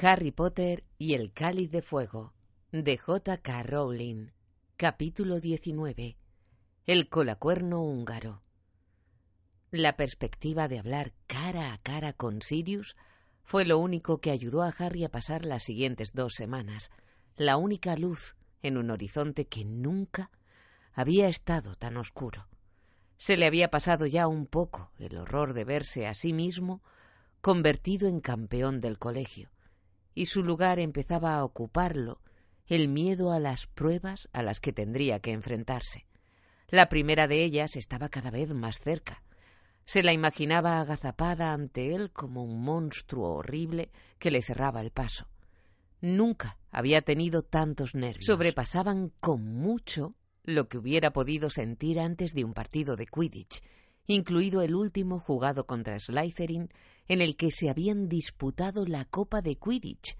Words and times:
Harry 0.00 0.30
Potter 0.30 0.84
y 0.96 1.14
el 1.14 1.32
Cáliz 1.32 1.72
de 1.72 1.82
Fuego 1.82 2.32
de 2.70 2.96
J.K. 2.98 3.64
Rowling 3.64 4.28
Capítulo 4.76 5.40
19 5.40 6.16
El 6.86 7.08
colacuerno 7.08 7.82
húngaro 7.82 8.44
La 9.72 9.96
perspectiva 9.96 10.68
de 10.68 10.78
hablar 10.78 11.14
cara 11.26 11.72
a 11.72 11.78
cara 11.78 12.12
con 12.12 12.42
Sirius 12.42 12.94
fue 13.42 13.64
lo 13.64 13.78
único 13.78 14.20
que 14.20 14.30
ayudó 14.30 14.62
a 14.62 14.68
Harry 14.68 15.02
a 15.02 15.10
pasar 15.10 15.44
las 15.44 15.64
siguientes 15.64 16.12
dos 16.12 16.34
semanas, 16.34 16.92
la 17.34 17.56
única 17.56 17.96
luz 17.96 18.36
en 18.62 18.76
un 18.76 18.92
horizonte 18.92 19.48
que 19.48 19.64
nunca 19.64 20.30
había 20.92 21.28
estado 21.28 21.74
tan 21.74 21.96
oscuro. 21.96 22.46
Se 23.16 23.36
le 23.36 23.46
había 23.46 23.68
pasado 23.68 24.06
ya 24.06 24.28
un 24.28 24.46
poco 24.46 24.92
el 25.00 25.16
horror 25.18 25.54
de 25.54 25.64
verse 25.64 26.06
a 26.06 26.14
sí 26.14 26.32
mismo 26.32 26.84
convertido 27.40 28.06
en 28.06 28.20
campeón 28.20 28.78
del 28.78 28.98
colegio 28.98 29.50
y 30.18 30.26
su 30.26 30.42
lugar 30.42 30.80
empezaba 30.80 31.36
a 31.36 31.44
ocuparlo 31.44 32.20
el 32.66 32.88
miedo 32.88 33.30
a 33.30 33.38
las 33.38 33.68
pruebas 33.68 34.28
a 34.32 34.42
las 34.42 34.58
que 34.58 34.72
tendría 34.72 35.20
que 35.20 35.30
enfrentarse. 35.30 36.06
La 36.66 36.88
primera 36.88 37.28
de 37.28 37.44
ellas 37.44 37.76
estaba 37.76 38.08
cada 38.08 38.32
vez 38.32 38.52
más 38.52 38.80
cerca. 38.80 39.22
Se 39.84 40.02
la 40.02 40.12
imaginaba 40.12 40.80
agazapada 40.80 41.52
ante 41.52 41.94
él 41.94 42.10
como 42.10 42.42
un 42.42 42.60
monstruo 42.64 43.32
horrible 43.32 43.92
que 44.18 44.32
le 44.32 44.42
cerraba 44.42 44.80
el 44.80 44.90
paso. 44.90 45.28
Nunca 46.00 46.58
había 46.72 47.02
tenido 47.02 47.42
tantos 47.42 47.94
nervios. 47.94 48.24
Sobrepasaban 48.24 49.12
con 49.20 49.44
mucho 49.44 50.16
lo 50.42 50.68
que 50.68 50.78
hubiera 50.78 51.12
podido 51.12 51.48
sentir 51.48 52.00
antes 52.00 52.34
de 52.34 52.42
un 52.42 52.54
partido 52.54 52.96
de 52.96 53.06
Quidditch, 53.06 53.62
incluido 54.08 54.62
el 54.62 54.74
último 54.74 55.20
jugado 55.20 55.66
contra 55.66 55.98
Slytherin 55.98 56.70
en 57.08 57.20
el 57.20 57.36
que 57.36 57.50
se 57.50 57.68
habían 57.68 58.08
disputado 58.08 58.86
la 58.86 59.04
Copa 59.04 59.42
de 59.42 59.56
Quidditch. 59.56 60.16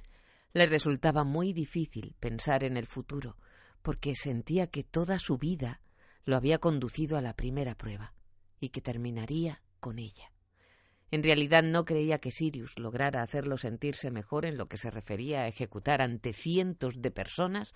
Le 0.53 0.67
resultaba 0.67 1.25
muy 1.25 1.55
difícil 1.55 2.15
pensar 2.21 2.65
en 2.65 2.77
el 2.77 2.87
futuro, 2.87 3.37
porque 3.81 4.15
sentía 4.15 4.67
que 4.67 4.85
toda 4.85 5.19
su 5.19 5.39
vida 5.39 5.81
lo 6.25 6.37
había 6.37 6.59
conducido 6.59 7.17
a 7.17 7.23
la 7.23 7.35
primera 7.35 7.75
prueba, 7.75 8.15
y 8.61 8.69
que 8.69 8.83
terminaría 8.83 9.63
con 9.81 9.99
ella. 9.99 10.33
En 11.11 11.23
realidad 11.23 11.63
no 11.63 11.87
creía 11.87 12.19
que 12.19 12.31
Sirius 12.31 12.79
lograra 12.79 13.23
hacerlo 13.23 13.57
sentirse 13.57 14.11
mejor 14.11 14.45
en 14.45 14.59
lo 14.59 14.69
que 14.69 14.77
se 14.77 14.91
refería 14.91 15.41
a 15.41 15.49
ejecutar 15.49 16.03
ante 16.03 16.35
cientos 16.35 17.01
de 17.01 17.11
personas 17.11 17.75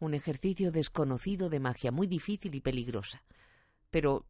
un 0.00 0.14
ejercicio 0.14 0.72
desconocido 0.72 1.48
de 1.48 1.60
magia 1.60 1.92
muy 1.92 2.08
difícil 2.08 2.56
y 2.56 2.60
peligrosa. 2.60 3.22
Pero 3.92 4.26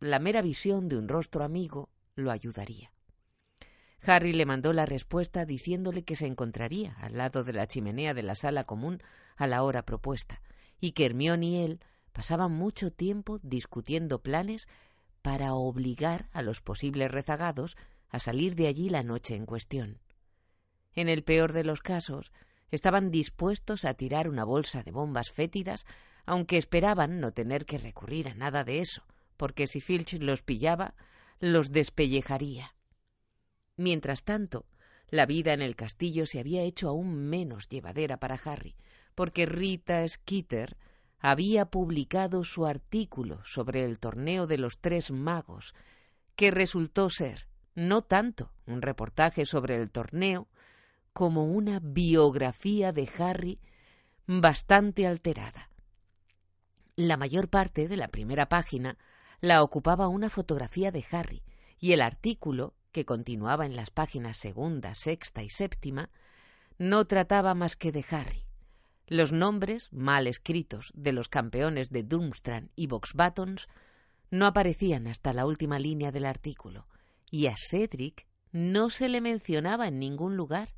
la 0.00 0.20
mera 0.20 0.42
visión 0.42 0.88
de 0.88 0.96
un 0.96 1.08
rostro 1.08 1.42
amigo 1.42 1.90
lo 2.14 2.30
ayudaría. 2.30 2.92
Harry 4.06 4.32
le 4.32 4.46
mandó 4.46 4.72
la 4.72 4.86
respuesta 4.86 5.44
diciéndole 5.44 6.04
que 6.04 6.14
se 6.14 6.26
encontraría 6.26 6.96
al 7.00 7.16
lado 7.16 7.42
de 7.42 7.52
la 7.52 7.66
chimenea 7.66 8.14
de 8.14 8.22
la 8.22 8.36
sala 8.36 8.62
común 8.62 9.02
a 9.36 9.48
la 9.48 9.62
hora 9.64 9.84
propuesta, 9.84 10.40
y 10.80 10.92
que 10.92 11.06
Hermione 11.06 11.46
y 11.46 11.56
él 11.56 11.80
pasaban 12.12 12.52
mucho 12.52 12.92
tiempo 12.92 13.40
discutiendo 13.42 14.22
planes 14.22 14.68
para 15.20 15.54
obligar 15.54 16.28
a 16.32 16.42
los 16.42 16.60
posibles 16.60 17.10
rezagados 17.10 17.76
a 18.08 18.20
salir 18.20 18.54
de 18.54 18.68
allí 18.68 18.88
la 18.88 19.02
noche 19.02 19.34
en 19.34 19.46
cuestión. 19.46 20.00
En 20.94 21.08
el 21.08 21.24
peor 21.24 21.52
de 21.52 21.64
los 21.64 21.82
casos, 21.82 22.32
estaban 22.70 23.10
dispuestos 23.10 23.84
a 23.84 23.94
tirar 23.94 24.28
una 24.28 24.44
bolsa 24.44 24.82
de 24.82 24.92
bombas 24.92 25.32
fétidas, 25.32 25.86
aunque 26.24 26.56
esperaban 26.56 27.20
no 27.20 27.32
tener 27.32 27.66
que 27.66 27.78
recurrir 27.78 28.28
a 28.28 28.34
nada 28.34 28.62
de 28.62 28.80
eso, 28.80 29.02
porque 29.38 29.66
si 29.66 29.80
Filch 29.80 30.20
los 30.20 30.42
pillaba, 30.42 30.94
los 31.40 31.72
despellejaría. 31.72 32.74
Mientras 33.76 34.24
tanto, 34.24 34.66
la 35.08 35.24
vida 35.24 35.54
en 35.54 35.62
el 35.62 35.76
castillo 35.76 36.26
se 36.26 36.40
había 36.40 36.62
hecho 36.62 36.88
aún 36.88 37.14
menos 37.14 37.68
llevadera 37.68 38.18
para 38.18 38.34
Harry, 38.44 38.76
porque 39.14 39.46
Rita 39.46 40.06
Skeeter 40.06 40.76
había 41.18 41.66
publicado 41.66 42.44
su 42.44 42.66
artículo 42.66 43.42
sobre 43.44 43.84
el 43.84 43.98
torneo 43.98 44.46
de 44.46 44.58
los 44.58 44.78
tres 44.80 45.10
magos, 45.10 45.74
que 46.36 46.50
resultó 46.50 47.08
ser 47.08 47.48
no 47.74 48.02
tanto 48.02 48.52
un 48.66 48.82
reportaje 48.82 49.46
sobre 49.46 49.76
el 49.76 49.90
torneo, 49.90 50.48
como 51.12 51.44
una 51.44 51.80
biografía 51.80 52.92
de 52.92 53.08
Harry 53.18 53.60
bastante 54.26 55.06
alterada. 55.06 55.70
La 56.96 57.16
mayor 57.16 57.48
parte 57.48 57.88
de 57.88 57.96
la 57.96 58.08
primera 58.08 58.48
página 58.48 58.98
la 59.40 59.62
ocupaba 59.62 60.08
una 60.08 60.30
fotografía 60.30 60.90
de 60.90 61.04
Harry, 61.10 61.42
y 61.78 61.92
el 61.92 62.00
artículo 62.00 62.74
que 62.92 63.04
continuaba 63.04 63.66
en 63.66 63.76
las 63.76 63.90
páginas 63.90 64.36
segunda, 64.36 64.94
sexta 64.94 65.42
y 65.42 65.50
séptima, 65.50 66.10
no 66.78 67.06
trataba 67.06 67.54
más 67.54 67.76
que 67.76 67.92
de 67.92 68.04
Harry. 68.10 68.44
Los 69.06 69.32
nombres, 69.32 69.88
mal 69.92 70.26
escritos, 70.26 70.92
de 70.94 71.12
los 71.12 71.28
campeones 71.28 71.90
de 71.90 72.02
Durmstrang 72.02 72.70
y 72.76 72.88
Boxbatons 72.88 73.68
no 74.30 74.46
aparecían 74.46 75.06
hasta 75.06 75.32
la 75.32 75.46
última 75.46 75.78
línea 75.78 76.12
del 76.12 76.26
artículo, 76.26 76.86
y 77.30 77.46
a 77.46 77.54
Cedric 77.56 78.26
no 78.52 78.90
se 78.90 79.08
le 79.08 79.20
mencionaba 79.20 79.88
en 79.88 79.98
ningún 79.98 80.36
lugar. 80.36 80.74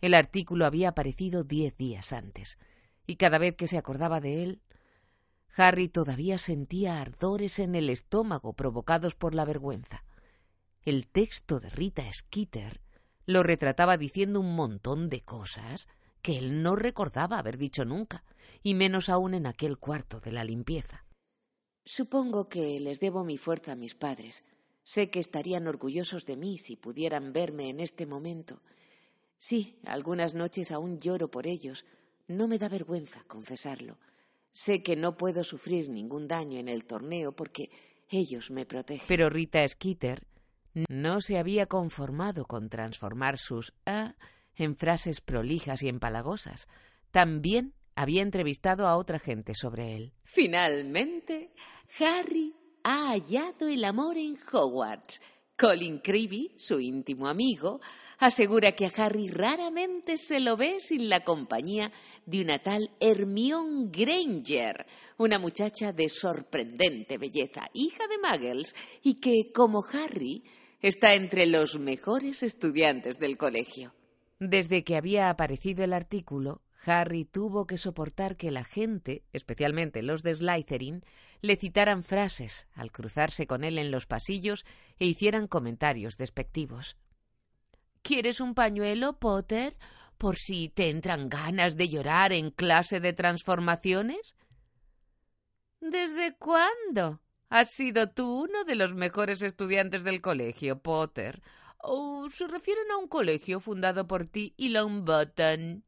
El 0.00 0.14
artículo 0.14 0.66
había 0.66 0.90
aparecido 0.90 1.44
diez 1.44 1.76
días 1.76 2.12
antes, 2.12 2.58
y 3.06 3.16
cada 3.16 3.38
vez 3.38 3.56
que 3.56 3.68
se 3.68 3.78
acordaba 3.78 4.20
de 4.20 4.42
él, 4.42 4.62
Harry 5.54 5.88
todavía 5.88 6.38
sentía 6.38 7.00
ardores 7.00 7.58
en 7.58 7.74
el 7.74 7.90
estómago 7.90 8.54
provocados 8.54 9.14
por 9.14 9.34
la 9.34 9.44
vergüenza. 9.44 10.04
El 10.82 11.06
texto 11.06 11.60
de 11.60 11.70
Rita 11.70 12.10
Skeeter 12.12 12.80
lo 13.26 13.42
retrataba 13.42 13.96
diciendo 13.98 14.40
un 14.40 14.54
montón 14.54 15.08
de 15.08 15.20
cosas 15.20 15.88
que 16.22 16.38
él 16.38 16.62
no 16.62 16.76
recordaba 16.76 17.38
haber 17.38 17.58
dicho 17.58 17.84
nunca, 17.84 18.24
y 18.62 18.74
menos 18.74 19.08
aún 19.08 19.34
en 19.34 19.46
aquel 19.46 19.78
cuarto 19.78 20.20
de 20.20 20.32
la 20.32 20.44
limpieza. 20.44 21.04
Supongo 21.84 22.48
que 22.48 22.78
les 22.80 23.00
debo 23.00 23.24
mi 23.24 23.36
fuerza 23.36 23.72
a 23.72 23.76
mis 23.76 23.94
padres. 23.94 24.44
Sé 24.84 25.10
que 25.10 25.20
estarían 25.20 25.66
orgullosos 25.66 26.26
de 26.26 26.36
mí 26.36 26.58
si 26.58 26.76
pudieran 26.76 27.32
verme 27.32 27.68
en 27.68 27.80
este 27.80 28.06
momento. 28.06 28.62
Sí, 29.38 29.80
algunas 29.86 30.34
noches 30.34 30.70
aún 30.70 30.98
lloro 30.98 31.30
por 31.30 31.46
ellos. 31.46 31.84
No 32.28 32.46
me 32.46 32.58
da 32.58 32.68
vergüenza 32.68 33.24
confesarlo. 33.26 33.98
Sé 34.52 34.82
que 34.82 34.96
no 34.96 35.16
puedo 35.16 35.42
sufrir 35.44 35.88
ningún 35.88 36.28
daño 36.28 36.58
en 36.58 36.68
el 36.68 36.84
torneo 36.84 37.32
porque 37.32 37.70
ellos 38.10 38.50
me 38.50 38.66
protegen. 38.66 39.06
Pero 39.08 39.30
Rita 39.30 39.66
Skeeter 39.66 40.26
no 40.88 41.20
se 41.20 41.38
había 41.38 41.66
conformado 41.66 42.46
con 42.46 42.68
transformar 42.68 43.38
sus 43.38 43.72
A 43.86 44.14
en 44.54 44.76
frases 44.76 45.20
prolijas 45.20 45.82
y 45.82 45.88
empalagosas. 45.88 46.68
También 47.10 47.74
había 47.94 48.22
entrevistado 48.22 48.86
a 48.86 48.96
otra 48.96 49.18
gente 49.18 49.54
sobre 49.54 49.96
él. 49.96 50.12
Finalmente, 50.24 51.52
Harry 51.98 52.54
ha 52.84 53.10
hallado 53.10 53.68
el 53.68 53.84
amor 53.84 54.16
en 54.16 54.36
Hogwarts. 54.52 55.20
Colin 55.56 55.98
Creevy, 55.98 56.54
su 56.56 56.80
íntimo 56.80 57.28
amigo, 57.28 57.80
asegura 58.26 58.72
que 58.72 58.86
a 58.86 58.92
Harry 58.96 59.28
raramente 59.28 60.16
se 60.16 60.40
lo 60.40 60.56
ve 60.56 60.80
sin 60.80 61.08
la 61.08 61.24
compañía 61.24 61.90
de 62.26 62.42
una 62.42 62.58
tal 62.58 62.90
Hermione 63.00 63.88
Granger, 63.90 64.86
una 65.18 65.38
muchacha 65.38 65.92
de 65.92 66.08
sorprendente 66.08 67.18
belleza, 67.18 67.68
hija 67.72 68.04
de 68.08 68.18
Muggles, 68.18 68.74
y 69.02 69.14
que, 69.20 69.52
como 69.52 69.84
Harry, 69.92 70.42
Está 70.82 71.14
entre 71.14 71.46
los 71.46 71.78
mejores 71.78 72.42
estudiantes 72.42 73.20
del 73.20 73.36
colegio. 73.36 73.94
Desde 74.40 74.82
que 74.82 74.96
había 74.96 75.30
aparecido 75.30 75.84
el 75.84 75.92
artículo, 75.92 76.60
Harry 76.84 77.24
tuvo 77.24 77.68
que 77.68 77.78
soportar 77.78 78.36
que 78.36 78.50
la 78.50 78.64
gente, 78.64 79.22
especialmente 79.32 80.02
los 80.02 80.24
de 80.24 80.34
Slytherin, 80.34 81.04
le 81.40 81.54
citaran 81.54 82.02
frases 82.02 82.66
al 82.74 82.90
cruzarse 82.90 83.46
con 83.46 83.62
él 83.62 83.78
en 83.78 83.92
los 83.92 84.06
pasillos 84.06 84.64
e 84.98 85.06
hicieran 85.06 85.46
comentarios 85.46 86.16
despectivos. 86.16 86.96
¿Quieres 88.02 88.40
un 88.40 88.54
pañuelo, 88.54 89.18
Potter, 89.18 89.76
por 90.18 90.36
si 90.36 90.68
te 90.68 90.90
entran 90.90 91.28
ganas 91.28 91.76
de 91.76 91.88
llorar 91.88 92.32
en 92.32 92.50
clase 92.50 93.00
de 93.00 93.12
transformaciones? 93.12 94.36
¿Desde 95.80 96.36
cuándo? 96.36 97.20
Has 97.48 97.70
sido 97.70 98.08
tú 98.10 98.44
uno 98.44 98.64
de 98.64 98.74
los 98.74 98.94
mejores 98.94 99.42
estudiantes 99.42 100.04
del 100.04 100.20
colegio, 100.20 100.80
Potter. 100.80 101.42
¿O 101.78 102.28
se 102.28 102.46
refieren 102.46 102.90
a 102.90 102.96
un 102.96 103.08
colegio 103.08 103.60
fundado 103.60 104.06
por 104.06 104.26
ti 104.26 104.54
y 104.56 104.72
Button? 104.76 105.84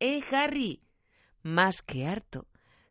¡Eh, 0.00 0.20
Harry! 0.32 0.82
Más 1.42 1.82
que 1.82 2.06
harto, 2.06 2.48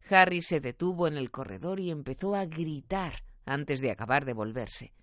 Harry 0.09 0.41
se 0.41 0.59
detuvo 0.59 1.07
en 1.07 1.17
el 1.17 1.31
corredor 1.31 1.79
y 1.79 1.91
empezó 1.91 2.35
a 2.35 2.45
gritar 2.45 3.23
antes 3.45 3.81
de 3.81 3.91
acabar 3.91 4.25
de 4.25 4.33
volverse. 4.33 4.93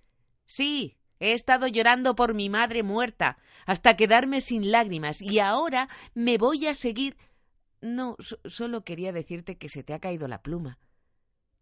Sí, 0.46 0.97
he 1.20 1.32
estado 1.32 1.66
llorando 1.66 2.14
por 2.14 2.34
mi 2.34 2.48
madre 2.48 2.82
muerta 2.82 3.38
hasta 3.66 3.96
quedarme 3.96 4.40
sin 4.40 4.70
lágrimas 4.70 5.20
y 5.20 5.38
ahora 5.38 5.88
me 6.14 6.38
voy 6.38 6.66
a 6.66 6.74
seguir. 6.74 7.16
No, 7.80 8.16
solo 8.44 8.82
quería 8.82 9.12
decirte 9.12 9.56
que 9.56 9.68
se 9.68 9.82
te 9.82 9.94
ha 9.94 10.00
caído 10.00 10.26
la 10.28 10.42
pluma. 10.42 10.78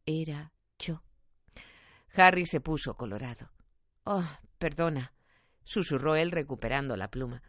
Era 0.06 0.52
yo. 0.78 1.02
Harry 2.14 2.46
se 2.46 2.60
puso 2.60 2.96
colorado. 2.96 3.50
Oh, 4.04 4.24
perdona, 4.58 5.12
susurró 5.64 6.16
él 6.16 6.30
recuperando 6.30 6.96
la 6.96 7.10
pluma. 7.10 7.42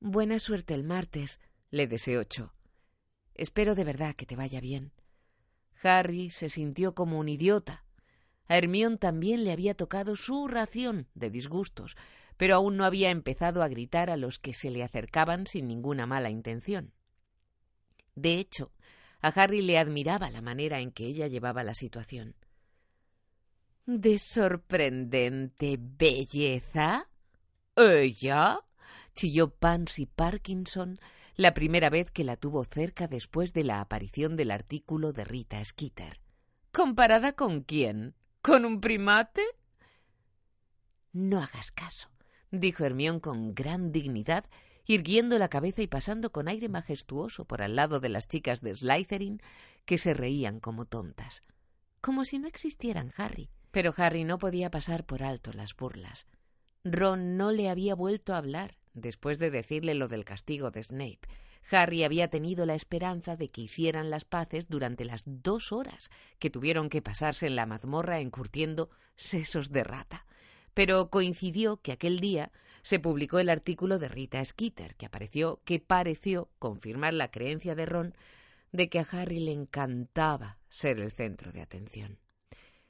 Buena 0.00 0.38
suerte 0.38 0.74
el 0.74 0.84
martes, 0.84 1.40
le 1.70 1.86
deseó 1.86 2.24
Cho. 2.24 2.52
Espero 3.34 3.74
de 3.74 3.84
verdad 3.84 4.14
que 4.14 4.26
te 4.26 4.36
vaya 4.36 4.60
bien. 4.60 4.92
Harry 5.82 6.30
se 6.30 6.50
sintió 6.50 6.94
como 6.94 7.18
un 7.18 7.28
idiota. 7.28 7.84
A 8.52 8.58
Hermión 8.58 8.98
también 8.98 9.44
le 9.44 9.52
había 9.52 9.72
tocado 9.72 10.14
su 10.14 10.46
ración 10.46 11.08
de 11.14 11.30
disgustos, 11.30 11.96
pero 12.36 12.56
aún 12.56 12.76
no 12.76 12.84
había 12.84 13.08
empezado 13.08 13.62
a 13.62 13.68
gritar 13.68 14.10
a 14.10 14.18
los 14.18 14.38
que 14.38 14.52
se 14.52 14.70
le 14.70 14.82
acercaban 14.82 15.46
sin 15.46 15.66
ninguna 15.66 16.04
mala 16.04 16.28
intención. 16.28 16.92
De 18.14 18.34
hecho, 18.34 18.70
a 19.22 19.28
Harry 19.28 19.62
le 19.62 19.78
admiraba 19.78 20.28
la 20.28 20.42
manera 20.42 20.80
en 20.80 20.92
que 20.92 21.06
ella 21.06 21.28
llevaba 21.28 21.64
la 21.64 21.72
situación. 21.72 22.36
¿De 23.86 24.18
sorprendente 24.18 25.78
belleza? 25.80 27.08
¿Ella? 27.74 28.60
chilló 29.14 29.48
Pansy 29.48 30.04
Parkinson 30.04 31.00
la 31.36 31.54
primera 31.54 31.88
vez 31.88 32.10
que 32.10 32.22
la 32.22 32.36
tuvo 32.36 32.64
cerca 32.64 33.08
después 33.08 33.54
de 33.54 33.64
la 33.64 33.80
aparición 33.80 34.36
del 34.36 34.50
artículo 34.50 35.14
de 35.14 35.24
Rita 35.24 35.64
Skeeter. 35.64 36.20
¿Comparada 36.70 37.32
con 37.32 37.62
quién? 37.62 38.14
¿Con 38.42 38.64
un 38.64 38.80
primate? 38.80 39.42
No 41.12 41.40
hagas 41.40 41.70
caso, 41.70 42.08
dijo 42.50 42.84
Hermión 42.84 43.20
con 43.20 43.54
gran 43.54 43.92
dignidad, 43.92 44.46
irguiendo 44.84 45.38
la 45.38 45.48
cabeza 45.48 45.80
y 45.80 45.86
pasando 45.86 46.32
con 46.32 46.48
aire 46.48 46.68
majestuoso 46.68 47.44
por 47.44 47.62
al 47.62 47.76
lado 47.76 48.00
de 48.00 48.08
las 48.08 48.26
chicas 48.26 48.60
de 48.60 48.74
Slytherin, 48.74 49.40
que 49.84 49.96
se 49.96 50.12
reían 50.12 50.58
como 50.58 50.86
tontas, 50.86 51.44
como 52.00 52.24
si 52.24 52.40
no 52.40 52.48
existieran 52.48 53.12
Harry. 53.16 53.48
Pero 53.70 53.94
Harry 53.96 54.24
no 54.24 54.38
podía 54.38 54.72
pasar 54.72 55.06
por 55.06 55.22
alto 55.22 55.52
las 55.52 55.76
burlas. 55.76 56.26
Ron 56.82 57.36
no 57.36 57.52
le 57.52 57.70
había 57.70 57.94
vuelto 57.94 58.34
a 58.34 58.38
hablar 58.38 58.76
después 58.92 59.38
de 59.38 59.52
decirle 59.52 59.94
lo 59.94 60.08
del 60.08 60.24
castigo 60.24 60.72
de 60.72 60.82
Snape. 60.82 61.28
Harry 61.70 62.04
había 62.04 62.28
tenido 62.28 62.66
la 62.66 62.74
esperanza 62.74 63.36
de 63.36 63.50
que 63.50 63.62
hicieran 63.62 64.10
las 64.10 64.24
paces 64.24 64.68
durante 64.68 65.04
las 65.04 65.22
dos 65.24 65.72
horas 65.72 66.10
que 66.38 66.50
tuvieron 66.50 66.88
que 66.88 67.02
pasarse 67.02 67.46
en 67.46 67.56
la 67.56 67.66
mazmorra 67.66 68.20
encurtiendo 68.20 68.90
sesos 69.16 69.70
de 69.70 69.84
rata. 69.84 70.26
Pero 70.74 71.10
coincidió 71.10 71.78
que 71.78 71.92
aquel 71.92 72.18
día 72.18 72.50
se 72.82 72.98
publicó 72.98 73.38
el 73.38 73.48
artículo 73.48 73.98
de 73.98 74.08
Rita 74.08 74.44
Skeeter, 74.44 74.96
que 74.96 75.06
apareció, 75.06 75.60
que 75.64 75.78
pareció 75.78 76.50
confirmar 76.58 77.14
la 77.14 77.30
creencia 77.30 77.74
de 77.74 77.86
Ron 77.86 78.14
de 78.72 78.88
que 78.88 78.98
a 78.98 79.06
Harry 79.10 79.38
le 79.38 79.52
encantaba 79.52 80.58
ser 80.68 80.98
el 80.98 81.12
centro 81.12 81.52
de 81.52 81.60
atención. 81.60 82.18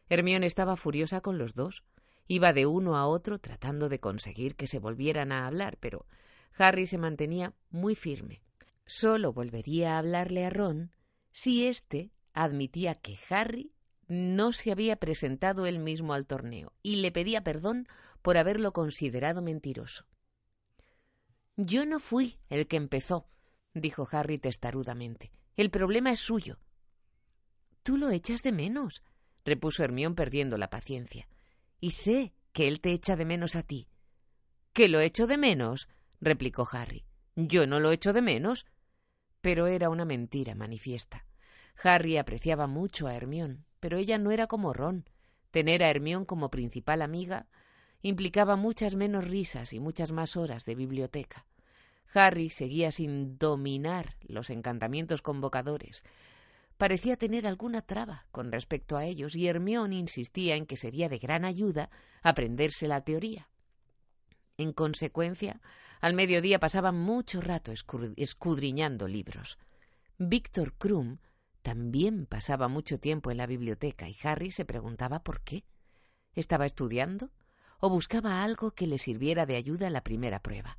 Hermione 0.09 0.47
estaba 0.47 0.77
furiosa 0.77 1.21
con 1.21 1.39
los 1.39 1.55
dos. 1.55 1.85
Iba 2.29 2.53
de 2.53 2.67
uno 2.67 2.97
a 2.97 3.07
otro 3.07 3.39
tratando 3.39 3.89
de 3.89 3.99
conseguir 3.99 4.55
que 4.55 4.67
se 4.67 4.79
volvieran 4.79 5.33
a 5.33 5.47
hablar, 5.47 5.77
pero 5.79 6.07
Harry 6.57 6.87
se 6.87 6.99
mantenía 6.99 7.55
muy 7.71 7.95
firme. 7.95 8.43
Solo 8.87 9.33
volvería 9.33 9.95
a 9.95 9.99
hablarle 9.99 10.45
a 10.45 10.51
Ron 10.51 10.93
si 11.31 11.67
éste 11.67 12.13
admitía 12.35 12.95
que 12.95 13.19
Harry 13.31 13.73
no 14.09 14.53
se 14.53 14.73
había 14.73 14.97
presentado 14.97 15.67
él 15.67 15.79
mismo 15.79 16.13
al 16.13 16.27
torneo 16.27 16.73
y 16.83 16.97
le 16.97 17.13
pedía 17.13 17.43
perdón 17.45 17.89
por 18.21 18.37
haberlo 18.37 18.73
considerado 18.73 19.43
mentiroso. 19.43 20.07
Yo 21.57 21.87
no 21.87 22.01
fui 22.01 22.39
el 22.49 22.67
que 22.67 22.77
empezó, 22.77 23.29
dijo 23.75 24.09
Harry 24.11 24.39
testarudamente. 24.39 25.33
El 25.57 25.71
problema 25.71 26.13
es 26.13 26.21
suyo. 26.21 26.59
Tú 27.83 27.97
lo 27.97 28.11
echas 28.11 28.43
de 28.43 28.53
menos, 28.53 29.03
repuso 29.45 29.83
Hermión 29.83 30.15
perdiendo 30.15 30.57
la 30.57 30.71
paciencia. 30.71 31.29
Y 31.81 31.91
sé 31.91 32.33
que 32.53 32.69
él 32.69 32.81
te 32.81 32.93
echa 32.93 33.17
de 33.17 33.25
menos 33.25 33.57
a 33.57 33.63
ti. 33.63 33.89
¿Que 34.73 34.89
lo 34.89 35.01
echo 35.01 35.27
de 35.27 35.37
menos? 35.37 35.89
replicó 36.21 36.67
Harry. 36.71 37.05
Yo 37.35 37.67
no 37.67 37.81
lo 37.81 37.93
echo 37.93 38.13
de 38.13 38.23
menos. 38.23 38.67
Pero 39.43 39.67
era 39.67 39.91
una 39.91 40.07
mentira 40.07 40.55
manifiesta. 40.55 41.27
Harry 41.83 42.17
apreciaba 42.17 42.67
mucho 42.67 43.07
a 43.07 43.15
Hermión, 43.15 43.67
pero 43.81 43.99
ella 43.99 44.17
no 44.17 44.31
era 44.31 44.47
como 44.47 44.73
Ron. 44.73 45.05
Tener 45.51 45.83
a 45.83 45.91
Hermión 45.91 46.25
como 46.25 46.51
principal 46.51 47.03
amiga 47.03 47.47
implicaba 48.01 48.57
muchas 48.57 48.95
menos 48.95 49.29
risas 49.29 49.75
y 49.75 49.81
muchas 49.81 50.11
más 50.11 50.37
horas 50.37 50.65
de 50.65 50.75
biblioteca. 50.75 51.47
Harry 52.15 52.51
seguía 52.51 52.91
sin 52.91 53.39
dominar 53.39 54.17
los 54.23 54.51
encantamientos 54.51 55.23
convocadores, 55.23 56.05
parecía 56.77 57.17
tener 57.17 57.47
alguna 57.47 57.81
traba 57.81 58.27
con 58.33 58.51
respecto 58.51 58.97
a 58.97 59.05
ellos 59.05 59.37
y 59.37 59.47
Hermión 59.47 59.93
insistía 59.93 60.57
en 60.57 60.67
que 60.67 60.77
sería 60.77 61.09
de 61.09 61.19
gran 61.19 61.45
ayuda 61.45 61.91
aprenderse 62.23 62.89
la 62.89 63.03
teoría. 63.03 63.49
En 64.59 64.73
consecuencia, 64.73 65.61
al 66.03 66.15
mediodía 66.15 66.59
pasaba 66.59 66.91
mucho 66.91 67.41
rato 67.41 67.73
escudriñando 68.17 69.07
libros. 69.07 69.57
Víctor 70.19 70.75
Krum 70.75 71.19
también 71.63 72.27
pasaba 72.27 72.67
mucho 72.67 72.99
tiempo 72.99 73.31
en 73.31 73.37
la 73.37 73.47
biblioteca 73.47 74.09
y 74.09 74.17
Harry 74.25 74.51
se 74.51 74.65
preguntaba 74.65 75.23
por 75.23 75.43
qué. 75.43 75.65
¿Estaba 76.35 76.67
estudiando? 76.67 77.31
¿O 77.79 77.89
buscaba 77.89 78.43
algo 78.43 78.73
que 78.73 78.89
le 78.89 78.99
sirviera 78.99 79.47
de 79.47 79.55
ayuda 79.55 79.87
a 79.87 79.91
la 79.91 80.03
primera 80.03 80.43
prueba? 80.43 80.77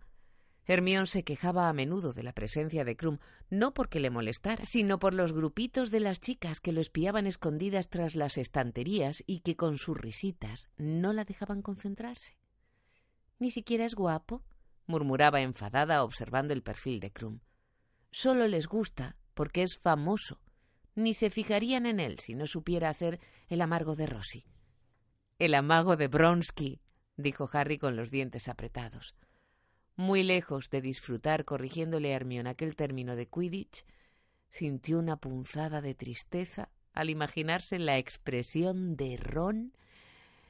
Hermión 0.66 1.08
se 1.08 1.24
quejaba 1.24 1.70
a 1.70 1.74
menudo 1.74 2.12
de 2.12 2.24
la 2.24 2.34
presencia 2.34 2.84
de 2.84 2.98
Krum, 2.98 3.20
no 3.50 3.74
porque 3.74 4.02
le 4.02 4.10
molestara, 4.10 4.66
sino 4.66 5.00
por 5.00 5.14
los 5.14 5.32
grupitos 5.32 5.90
de 5.90 6.02
las 6.02 6.20
chicas 6.20 6.60
que 6.60 6.74
lo 6.74 6.82
espiaban 6.82 7.28
escondidas 7.28 7.90
tras 7.90 8.16
las 8.16 8.38
estanterías 8.38 9.24
y 9.26 9.40
que 9.40 9.56
con 9.56 9.78
sus 9.78 9.98
risitas 9.98 10.70
no 10.76 11.14
la 11.14 11.24
dejaban 11.24 11.62
concentrarse. 11.62 12.38
Ni 13.40 13.52
siquiera 13.52 13.86
es 13.86 13.96
guapo, 13.96 14.44
murmuraba 14.86 15.42
enfadada 15.42 16.04
observando 16.04 16.54
el 16.54 16.64
perfil 16.64 17.00
de 17.00 17.12
Krum. 17.12 17.40
Solo 18.12 18.48
les 18.48 18.68
gusta 18.68 19.18
porque 19.34 19.64
es 19.64 19.78
famoso. 19.78 20.40
Ni 20.96 21.14
se 21.14 21.30
fijarían 21.30 21.86
en 21.86 22.00
él 22.00 22.20
si 22.20 22.36
no 22.36 22.46
supiera 22.46 22.90
hacer 22.90 23.20
el 23.48 23.62
amargo 23.62 23.96
de 23.96 24.06
Rosy. 24.06 24.46
El 25.40 25.56
amago 25.56 25.96
de 25.96 26.08
Bronsky, 26.08 26.80
dijo 27.18 27.50
Harry 27.52 27.78
con 27.78 27.96
los 27.96 28.12
dientes 28.12 28.48
apretados. 28.48 29.16
Muy 29.96 30.24
lejos 30.24 30.70
de 30.70 30.82
disfrutar 30.82 31.46
corrigiéndole 31.46 32.14
a 32.14 32.16
Hermione 32.16 32.50
aquel 32.50 32.76
término 32.76 33.16
de 33.16 33.28
Quidditch, 33.28 33.86
sintió 34.50 35.00
una 35.00 35.18
punzada 35.18 35.82
de 35.82 35.96
tristeza 35.96 36.70
al 36.94 37.10
imaginarse 37.10 37.80
la 37.80 37.98
expresión 37.98 38.96
de 38.96 39.18
Ron 39.18 39.74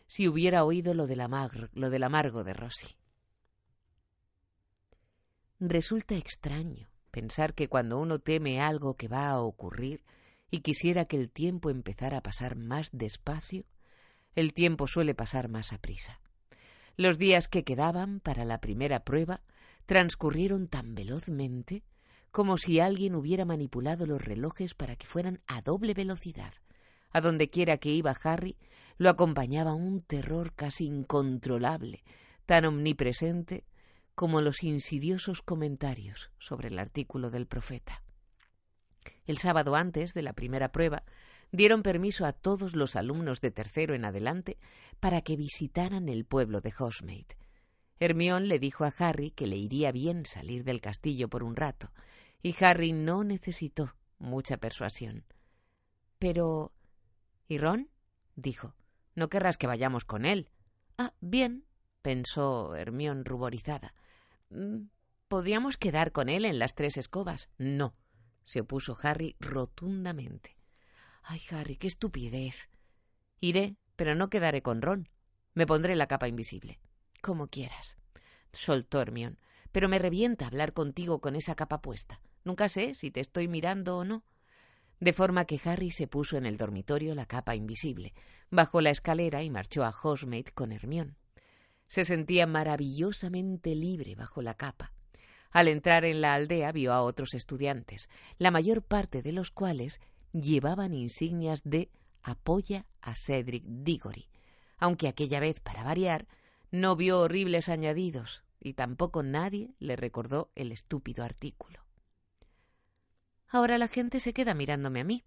si 0.08 0.28
hubiera 0.28 0.66
oído 0.66 0.94
lo 0.94 1.08
del, 1.08 1.24
lo 1.74 1.90
del 1.90 2.04
amargo 2.04 2.44
de 2.44 2.54
Rosy. 2.54 2.98
Resulta 5.66 6.18
extraño 6.18 6.90
pensar 7.10 7.54
que 7.54 7.70
cuando 7.70 7.98
uno 7.98 8.20
teme 8.20 8.60
algo 8.60 8.96
que 8.96 9.08
va 9.08 9.30
a 9.30 9.40
ocurrir 9.40 10.04
y 10.52 10.60
quisiera 10.60 11.06
que 11.06 11.16
el 11.16 11.30
tiempo 11.32 11.70
empezara 11.70 12.18
a 12.18 12.22
pasar 12.22 12.58
más 12.58 12.90
despacio, 12.92 13.64
el 14.36 14.54
tiempo 14.54 14.88
suele 14.88 15.16
pasar 15.16 15.48
más 15.48 15.72
a 15.72 15.78
prisa. 15.78 16.20
Los 16.98 17.18
días 17.18 17.48
que 17.48 17.64
quedaban 17.64 18.20
para 18.20 18.44
la 18.44 18.60
primera 18.60 19.06
prueba 19.06 19.42
transcurrieron 19.86 20.68
tan 20.68 20.96
velozmente 20.96 21.86
como 22.32 22.58
si 22.58 22.82
alguien 22.82 23.16
hubiera 23.16 23.46
manipulado 23.46 24.06
los 24.06 24.22
relojes 24.22 24.74
para 24.74 24.98
que 24.98 25.08
fueran 25.08 25.40
a 25.48 25.62
doble 25.62 25.94
velocidad. 25.94 26.52
A 27.10 27.22
donde 27.22 27.50
quiera 27.50 27.78
que 27.78 27.92
iba 27.92 28.12
Harry, 28.24 28.58
lo 28.98 29.10
acompañaba 29.10 29.74
un 29.74 30.02
terror 30.02 30.56
casi 30.56 30.88
incontrolable, 30.88 32.04
tan 32.46 32.66
omnipresente 32.66 33.64
como 34.16 34.42
los 34.42 34.64
insidiosos 34.64 35.42
comentarios 35.42 36.32
sobre 36.40 36.68
el 36.68 36.80
artículo 36.80 37.30
del 37.30 37.48
profeta. 37.48 38.04
El 39.26 39.38
sábado 39.38 39.76
antes 39.76 40.14
de 40.14 40.22
la 40.22 40.34
primera 40.34 40.72
prueba, 40.72 41.04
dieron 41.52 41.84
permiso 41.84 42.26
a 42.26 42.34
todos 42.34 42.76
los 42.76 42.96
alumnos 42.96 43.40
de 43.40 43.52
tercero 43.52 43.94
en 43.94 44.06
adelante 44.06 44.58
para 45.00 45.22
que 45.22 45.38
visitaran 45.38 46.10
el 46.10 46.26
pueblo 46.26 46.62
de 46.62 46.74
Hogsmeade. 46.78 47.38
Hermión 48.00 48.48
le 48.48 48.60
dijo 48.60 48.84
a 48.84 48.94
Harry 48.98 49.32
que 49.32 49.48
le 49.48 49.56
iría 49.56 49.92
bien 49.92 50.26
salir 50.26 50.64
del 50.64 50.82
castillo 50.82 51.30
por 51.30 51.44
un 51.44 51.56
rato, 51.56 51.92
y 52.42 52.56
Harry 52.64 52.92
no 52.92 53.24
necesitó 53.24 53.96
mucha 54.20 54.58
persuasión. 54.58 55.24
Pero. 56.20 56.74
¿Y 57.48 57.58
Ron? 57.58 57.90
dijo. 58.36 58.76
No 59.16 59.30
querrás 59.30 59.58
que 59.58 59.68
vayamos 59.68 60.06
con 60.06 60.26
él. 60.26 60.50
Ah, 60.98 61.14
bien, 61.22 61.66
pensó 62.02 62.76
Hermión 62.76 63.26
ruborizada. 63.26 63.94
Mm, 64.54 64.90
¿Podríamos 65.28 65.78
quedar 65.78 66.12
con 66.12 66.30
él 66.30 66.46
en 66.46 66.60
las 66.60 66.76
tres 66.76 66.98
escobas? 66.98 67.50
No, 67.58 67.96
se 68.44 68.62
opuso 68.62 68.98
Harry 69.02 69.36
rotundamente. 69.40 70.58
Ay, 71.24 71.42
Harry, 71.52 71.76
qué 71.78 71.88
estupidez. 71.88 72.70
Iré, 73.40 73.78
pero 73.96 74.16
no 74.16 74.30
quedaré 74.30 74.62
con 74.62 74.82
Ron. 74.82 75.10
Me 75.54 75.66
pondré 75.66 75.96
la 75.96 76.08
capa 76.08 76.28
invisible. 76.28 76.80
Como 77.22 77.48
quieras. 77.48 77.98
Soltó 78.52 79.02
Hermión. 79.02 79.40
Pero 79.72 79.90
me 79.90 79.98
revienta 79.98 80.46
hablar 80.46 80.74
contigo 80.74 81.20
con 81.20 81.36
esa 81.36 81.56
capa 81.56 81.82
puesta. 81.82 82.22
Nunca 82.44 82.70
sé 82.70 82.94
si 82.94 83.10
te 83.10 83.22
estoy 83.22 83.48
mirando 83.48 83.98
o 83.98 84.04
no. 84.04 84.24
De 85.00 85.14
forma 85.14 85.46
que 85.46 85.60
Harry 85.66 85.92
se 85.92 86.08
puso 86.08 86.38
en 86.38 86.46
el 86.46 86.58
dormitorio 86.58 87.16
la 87.16 87.26
capa 87.26 87.56
invisible, 87.56 88.14
bajó 88.52 88.82
la 88.82 88.92
escalera 88.92 89.44
y 89.44 89.50
marchó 89.50 89.84
a 89.84 89.92
Hogsmeade 89.92 90.52
con 90.54 90.72
Hermión. 90.72 91.18
Se 91.94 92.06
sentía 92.06 92.48
maravillosamente 92.48 93.76
libre 93.76 94.16
bajo 94.16 94.42
la 94.42 94.56
capa. 94.56 94.94
Al 95.52 95.68
entrar 95.68 96.06
en 96.06 96.22
la 96.22 96.34
aldea 96.34 96.72
vio 96.72 96.92
a 96.92 97.04
otros 97.04 97.36
estudiantes, 97.36 98.10
la 98.40 98.50
mayor 98.50 98.82
parte 98.82 99.22
de 99.22 99.32
los 99.32 99.52
cuales 99.52 100.02
llevaban 100.32 100.96
insignias 100.96 101.62
de 101.64 101.92
apoya 102.24 102.88
a 103.00 103.14
Cedric 103.14 103.64
Diggory, 103.68 104.28
aunque 104.80 105.08
aquella 105.08 105.40
vez, 105.40 105.60
para 105.60 105.84
variar, 105.84 106.26
no 106.72 106.96
vio 106.96 107.20
horribles 107.20 107.70
añadidos 107.70 108.44
y 108.60 108.74
tampoco 108.74 109.22
nadie 109.22 109.76
le 109.78 109.96
recordó 109.96 110.50
el 110.56 110.72
estúpido 110.72 111.24
artículo. 111.24 111.86
Ahora 113.48 113.78
la 113.78 113.88
gente 113.88 114.20
se 114.20 114.34
queda 114.34 114.56
mirándome 114.56 115.02
a 115.02 115.04
mí, 115.04 115.26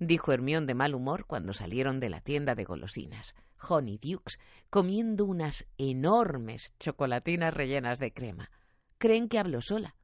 dijo 0.00 0.32
Hermión 0.32 0.66
de 0.66 0.74
mal 0.74 0.96
humor 0.96 1.26
cuando 1.26 1.52
salieron 1.52 2.00
de 2.00 2.10
la 2.10 2.20
tienda 2.20 2.56
de 2.56 2.64
golosinas, 2.64 3.36
Honey 3.68 3.98
Dukes, 3.98 4.38
comiendo 4.70 5.24
unas 5.24 5.66
enormes 5.78 6.74
chocolatinas 6.78 7.54
rellenas 7.54 7.98
de 7.98 8.12
crema. 8.12 8.50
Creen 8.98 9.28
que 9.28 9.38
hablo 9.38 9.60
sola. 9.60 9.96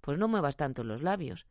Pues 0.00 0.18
no 0.18 0.28
muevas 0.28 0.56
tanto 0.56 0.84
los 0.84 1.02
labios. 1.02 1.46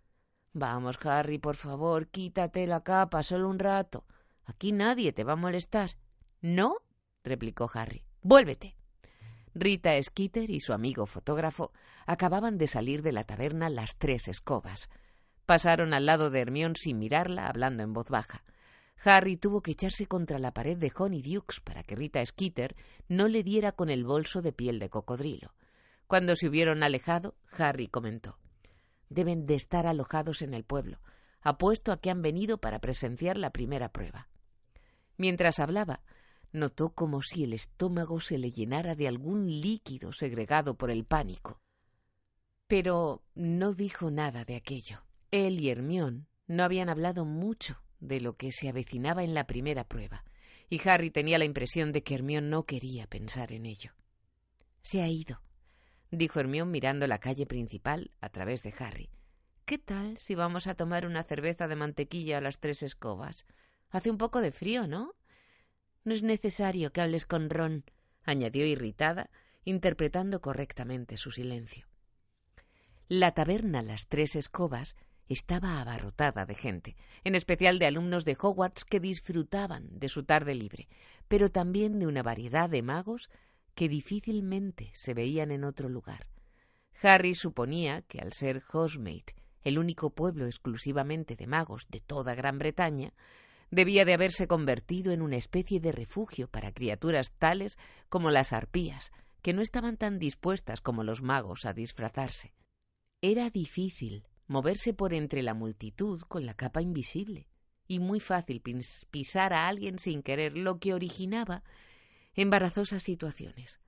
Vamos, 0.54 0.98
Harry, 1.06 1.38
por 1.38 1.56
favor, 1.56 2.08
quítate 2.08 2.66
la 2.68 2.84
capa 2.84 3.24
solo 3.24 3.50
un 3.50 3.60
rato. 3.60 4.06
Aquí 4.46 4.72
nadie 4.72 5.12
te 5.12 5.24
va 5.24 5.34
a 5.34 5.38
molestar. 5.38 5.92
¿No? 6.42 6.78
replicó 7.24 7.70
Harry. 7.74 8.06
Vuélvete. 8.22 8.78
Rita 9.54 10.02
Skeeter 10.02 10.50
y 10.50 10.60
su 10.60 10.74
amigo 10.74 11.06
fotógrafo 11.06 11.72
acababan 12.06 12.58
de 12.58 12.68
salir 12.68 13.02
de 13.02 13.14
la 13.14 13.24
taberna 13.24 13.70
Las 13.70 13.98
Tres 13.98 14.28
Escobas. 14.28 14.90
Pasaron 15.46 15.94
al 15.94 16.06
lado 16.06 16.30
de 16.30 16.42
Hermión 16.42 16.76
sin 16.76 17.00
mirarla, 17.00 17.48
hablando 17.48 17.84
en 17.84 17.94
voz 17.94 18.10
baja. 18.10 18.44
Harry 19.04 19.38
tuvo 19.38 19.62
que 19.62 19.72
echarse 19.72 20.08
contra 20.08 20.40
la 20.40 20.54
pared 20.54 20.78
de 20.78 20.92
Honey 20.96 21.22
Dukes 21.22 21.60
para 21.60 21.84
que 21.84 21.96
Rita 21.96 22.26
Skeeter 22.26 22.76
no 23.08 23.28
le 23.28 23.44
diera 23.44 23.72
con 23.72 23.90
el 23.90 24.04
bolso 24.04 24.42
de 24.42 24.54
piel 24.54 24.80
de 24.80 24.90
cocodrilo. 24.90 25.54
Cuando 26.08 26.36
se 26.36 26.48
hubieron 26.48 26.84
alejado, 26.84 27.36
Harry 27.58 27.88
comentó 27.88 28.40
Deben 29.10 29.46
de 29.46 29.56
estar 29.56 29.86
alojados 29.86 30.42
en 30.42 30.54
el 30.54 30.64
pueblo. 30.64 31.00
Apuesto 31.42 31.92
a 31.92 31.98
que 31.98 32.10
han 32.10 32.22
venido 32.22 32.58
para 32.58 32.80
presenciar 32.80 33.38
la 33.38 33.52
primera 33.52 33.90
prueba. 33.90 34.30
Mientras 35.18 35.60
hablaba, 35.60 36.02
notó 36.52 36.90
como 36.94 37.22
si 37.22 37.44
el 37.44 37.54
estómago 37.54 38.20
se 38.20 38.40
le 38.40 38.50
llenara 38.50 38.96
de 38.96 39.08
algún 39.08 39.48
líquido 39.48 40.12
segregado 40.12 40.76
por 40.76 40.90
el 40.90 41.06
pánico. 41.06 41.62
Pero 42.68 43.24
no 43.36 43.74
dijo 43.74 44.10
nada 44.10 44.44
de 44.44 44.56
aquello. 44.56 45.04
Él 45.30 45.60
y 45.60 45.70
Hermión 45.70 46.28
no 46.48 46.64
habían 46.64 46.90
hablado 46.90 47.26
mucho 47.26 47.85
de 48.06 48.22
lo 48.22 48.38
que 48.38 48.52
se 48.52 48.70
avecinaba 48.70 49.24
en 49.24 49.34
la 49.34 49.48
primera 49.48 49.88
prueba, 49.88 50.24
y 50.70 50.88
Harry 50.88 51.12
tenía 51.12 51.38
la 51.38 51.46
impresión 51.46 51.92
de 51.92 52.04
que 52.04 52.16
Hermión 52.16 52.50
no 52.50 52.64
quería 52.64 53.08
pensar 53.08 53.52
en 53.52 53.66
ello. 53.66 53.92
Se 54.82 55.02
ha 55.02 55.08
ido, 55.08 55.42
dijo 56.12 56.40
Hermión 56.40 56.72
mirando 56.72 57.08
la 57.08 57.20
calle 57.20 57.46
principal 57.46 58.12
a 58.22 58.30
través 58.30 58.64
de 58.64 58.74
Harry. 58.80 59.10
¿Qué 59.66 59.78
tal 59.78 60.18
si 60.20 60.36
vamos 60.36 60.68
a 60.68 60.76
tomar 60.76 61.06
una 61.06 61.24
cerveza 61.24 61.68
de 61.68 61.76
mantequilla 61.76 62.38
a 62.38 62.42
las 62.42 62.60
tres 62.60 62.84
escobas? 62.84 63.46
Hace 63.90 64.12
un 64.12 64.18
poco 64.18 64.42
de 64.42 64.52
frío, 64.52 64.88
¿no? 64.88 65.16
No 66.04 66.14
es 66.14 66.22
necesario 66.22 66.92
que 66.92 67.02
hables 67.02 67.26
con 67.26 67.50
Ron, 67.50 67.84
añadió 68.24 68.66
irritada, 68.66 69.32
interpretando 69.64 70.40
correctamente 70.40 71.18
su 71.18 71.32
silencio. 71.32 71.88
La 73.08 73.34
taberna 73.34 73.82
Las 73.82 74.08
Tres 74.08 74.36
Escobas 74.36 74.96
estaba 75.28 75.82
abarrotada 75.82 76.46
de 76.46 76.56
gente, 76.56 76.96
en 77.24 77.36
especial 77.36 77.80
de 77.80 77.88
alumnos 77.88 78.26
de 78.26 78.38
Hogwarts 78.40 78.86
que 78.86 79.00
disfrutaban 79.00 79.88
de 80.00 80.10
su 80.10 80.24
tarde 80.24 80.56
libre, 80.56 80.88
pero 81.28 81.50
también 81.50 82.00
de 82.00 82.08
una 82.08 82.24
variedad 82.24 82.70
de 82.70 82.82
magos 82.82 83.30
que 83.74 83.90
difícilmente 83.90 84.92
se 84.94 85.14
veían 85.14 85.52
en 85.52 85.64
otro 85.64 85.90
lugar. 85.90 86.28
Harry 87.02 87.36
suponía 87.36 88.02
que 88.04 88.20
al 88.20 88.34
ser 88.34 88.64
Hogsmeade 88.72 89.36
el 89.66 89.80
único 89.80 90.12
pueblo 90.12 90.46
exclusivamente 90.46 91.36
de 91.36 91.48
magos 91.48 91.88
de 91.90 92.00
toda 92.00 92.36
Gran 92.36 92.60
Bretaña, 92.60 93.14
debía 93.72 94.06
de 94.06 94.14
haberse 94.14 94.48
convertido 94.48 95.12
en 95.12 95.24
una 95.24 95.38
especie 95.38 95.80
de 95.80 95.92
refugio 95.92 96.48
para 96.48 96.72
criaturas 96.72 97.34
tales 97.34 97.78
como 98.08 98.30
las 98.30 98.54
arpías, 98.54 99.12
que 99.42 99.54
no 99.54 99.64
estaban 99.64 99.98
tan 99.98 100.20
dispuestas 100.20 100.82
como 100.82 101.04
los 101.04 101.24
magos 101.24 101.66
a 101.66 101.74
disfrazarse. 101.74 102.54
Era 103.22 103.50
difícil 103.50 104.28
moverse 104.48 104.94
por 104.94 105.14
entre 105.14 105.42
la 105.42 105.54
multitud 105.54 106.22
con 106.22 106.46
la 106.46 106.54
capa 106.54 106.82
invisible, 106.82 107.48
y 107.88 108.00
muy 108.00 108.20
fácil 108.20 108.62
pisar 109.10 109.54
a 109.54 109.68
alguien 109.68 110.00
sin 110.00 110.24
querer, 110.24 110.58
lo 110.58 110.80
que 110.80 110.94
originaba 110.94 111.64
embarazosas 112.34 113.04
situaciones. 113.04 113.80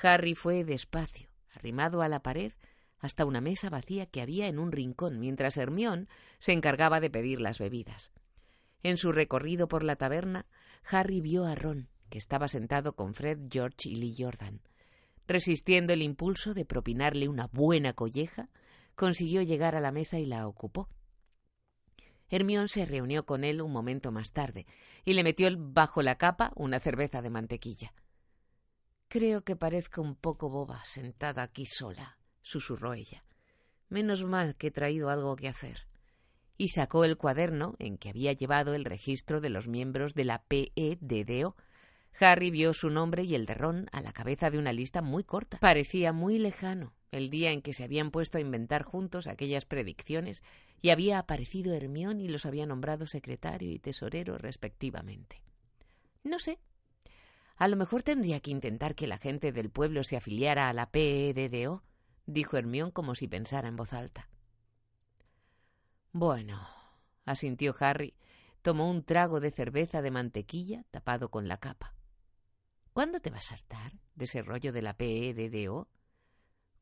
Harry 0.00 0.34
fue 0.34 0.64
despacio, 0.64 1.28
arrimado 1.54 2.02
a 2.02 2.08
la 2.08 2.22
pared, 2.22 2.52
hasta 2.98 3.24
una 3.24 3.40
mesa 3.40 3.70
vacía 3.70 4.06
que 4.06 4.20
había 4.20 4.48
en 4.48 4.58
un 4.58 4.72
rincón, 4.72 5.18
mientras 5.20 5.56
Hermión 5.56 6.08
se 6.38 6.52
encargaba 6.52 7.00
de 7.00 7.10
pedir 7.10 7.40
las 7.40 7.58
bebidas. 7.58 8.12
En 8.82 8.96
su 8.96 9.12
recorrido 9.12 9.68
por 9.68 9.82
la 9.82 9.96
taberna, 9.96 10.46
Harry 10.84 11.20
vio 11.20 11.44
a 11.44 11.54
Ron, 11.54 11.88
que 12.10 12.18
estaba 12.18 12.48
sentado 12.48 12.94
con 12.94 13.14
Fred, 13.14 13.38
George 13.50 13.88
y 13.88 13.96
Lee 13.96 14.14
Jordan. 14.16 14.60
Resistiendo 15.26 15.92
el 15.92 16.02
impulso 16.02 16.54
de 16.54 16.64
propinarle 16.64 17.28
una 17.28 17.48
buena 17.48 17.92
colleja, 17.92 18.48
consiguió 18.98 19.42
llegar 19.42 19.76
a 19.76 19.80
la 19.80 19.92
mesa 19.92 20.18
y 20.18 20.26
la 20.26 20.48
ocupó. 20.48 20.88
Hermión 22.28 22.66
se 22.66 22.84
reunió 22.84 23.24
con 23.24 23.44
él 23.44 23.62
un 23.62 23.72
momento 23.72 24.10
más 24.10 24.32
tarde 24.32 24.66
y 25.04 25.12
le 25.14 25.22
metió 25.22 25.48
bajo 25.56 26.02
la 26.02 26.16
capa 26.16 26.52
una 26.56 26.80
cerveza 26.80 27.22
de 27.22 27.30
mantequilla. 27.30 27.94
Creo 29.06 29.42
que 29.42 29.54
parezco 29.54 30.02
un 30.02 30.16
poco 30.16 30.50
boba 30.50 30.84
sentada 30.84 31.44
aquí 31.44 31.64
sola, 31.64 32.18
susurró 32.42 32.92
ella. 32.92 33.24
Menos 33.88 34.24
mal 34.24 34.56
que 34.56 34.66
he 34.66 34.70
traído 34.72 35.10
algo 35.10 35.36
que 35.36 35.48
hacer. 35.48 35.86
Y 36.58 36.70
sacó 36.70 37.04
el 37.04 37.16
cuaderno 37.16 37.76
en 37.78 37.98
que 37.98 38.10
había 38.10 38.32
llevado 38.32 38.74
el 38.74 38.84
registro 38.84 39.40
de 39.40 39.48
los 39.48 39.68
miembros 39.68 40.14
de 40.14 40.24
la 40.24 40.42
PEDDO. 40.42 41.54
Harry 42.18 42.50
vio 42.50 42.74
su 42.74 42.90
nombre 42.90 43.22
y 43.22 43.36
el 43.36 43.46
de 43.46 43.54
Ron 43.54 43.88
a 43.92 44.00
la 44.00 44.12
cabeza 44.12 44.50
de 44.50 44.58
una 44.58 44.72
lista 44.72 45.02
muy 45.02 45.22
corta. 45.22 45.58
Parecía 45.60 46.12
muy 46.12 46.38
lejano 46.38 46.97
el 47.10 47.30
día 47.30 47.52
en 47.52 47.62
que 47.62 47.72
se 47.72 47.84
habían 47.84 48.10
puesto 48.10 48.38
a 48.38 48.40
inventar 48.40 48.82
juntos 48.82 49.26
aquellas 49.26 49.64
predicciones 49.64 50.42
y 50.82 50.90
había 50.90 51.18
aparecido 51.18 51.74
Hermión 51.74 52.20
y 52.20 52.28
los 52.28 52.46
había 52.46 52.66
nombrado 52.66 53.06
secretario 53.06 53.72
y 53.72 53.78
tesorero 53.78 54.38
respectivamente. 54.38 55.42
No 56.24 56.38
sé. 56.38 56.58
A 57.56 57.66
lo 57.66 57.76
mejor 57.76 58.02
tendría 58.02 58.40
que 58.40 58.50
intentar 58.50 58.94
que 58.94 59.06
la 59.06 59.18
gente 59.18 59.52
del 59.52 59.70
pueblo 59.70 60.04
se 60.04 60.16
afiliara 60.16 60.68
a 60.68 60.72
la 60.72 60.90
PEDDO, 60.90 61.82
dijo 62.26 62.56
Hermión 62.56 62.90
como 62.90 63.14
si 63.14 63.26
pensara 63.26 63.68
en 63.68 63.76
voz 63.76 63.92
alta. 63.92 64.28
Bueno, 66.12 66.66
asintió 67.24 67.74
Harry, 67.80 68.14
tomó 68.62 68.90
un 68.90 69.02
trago 69.02 69.40
de 69.40 69.50
cerveza 69.50 70.02
de 70.02 70.10
mantequilla 70.10 70.84
tapado 70.90 71.30
con 71.30 71.48
la 71.48 71.58
capa. 71.58 71.94
¿Cuándo 72.92 73.20
te 73.20 73.30
vas 73.30 73.50
a 73.50 73.54
hartar 73.54 73.92
de 74.14 74.24
ese 74.24 74.42
rollo 74.42 74.72
de 74.72 74.82
la 74.82 74.96
PEDDO? 74.96 75.88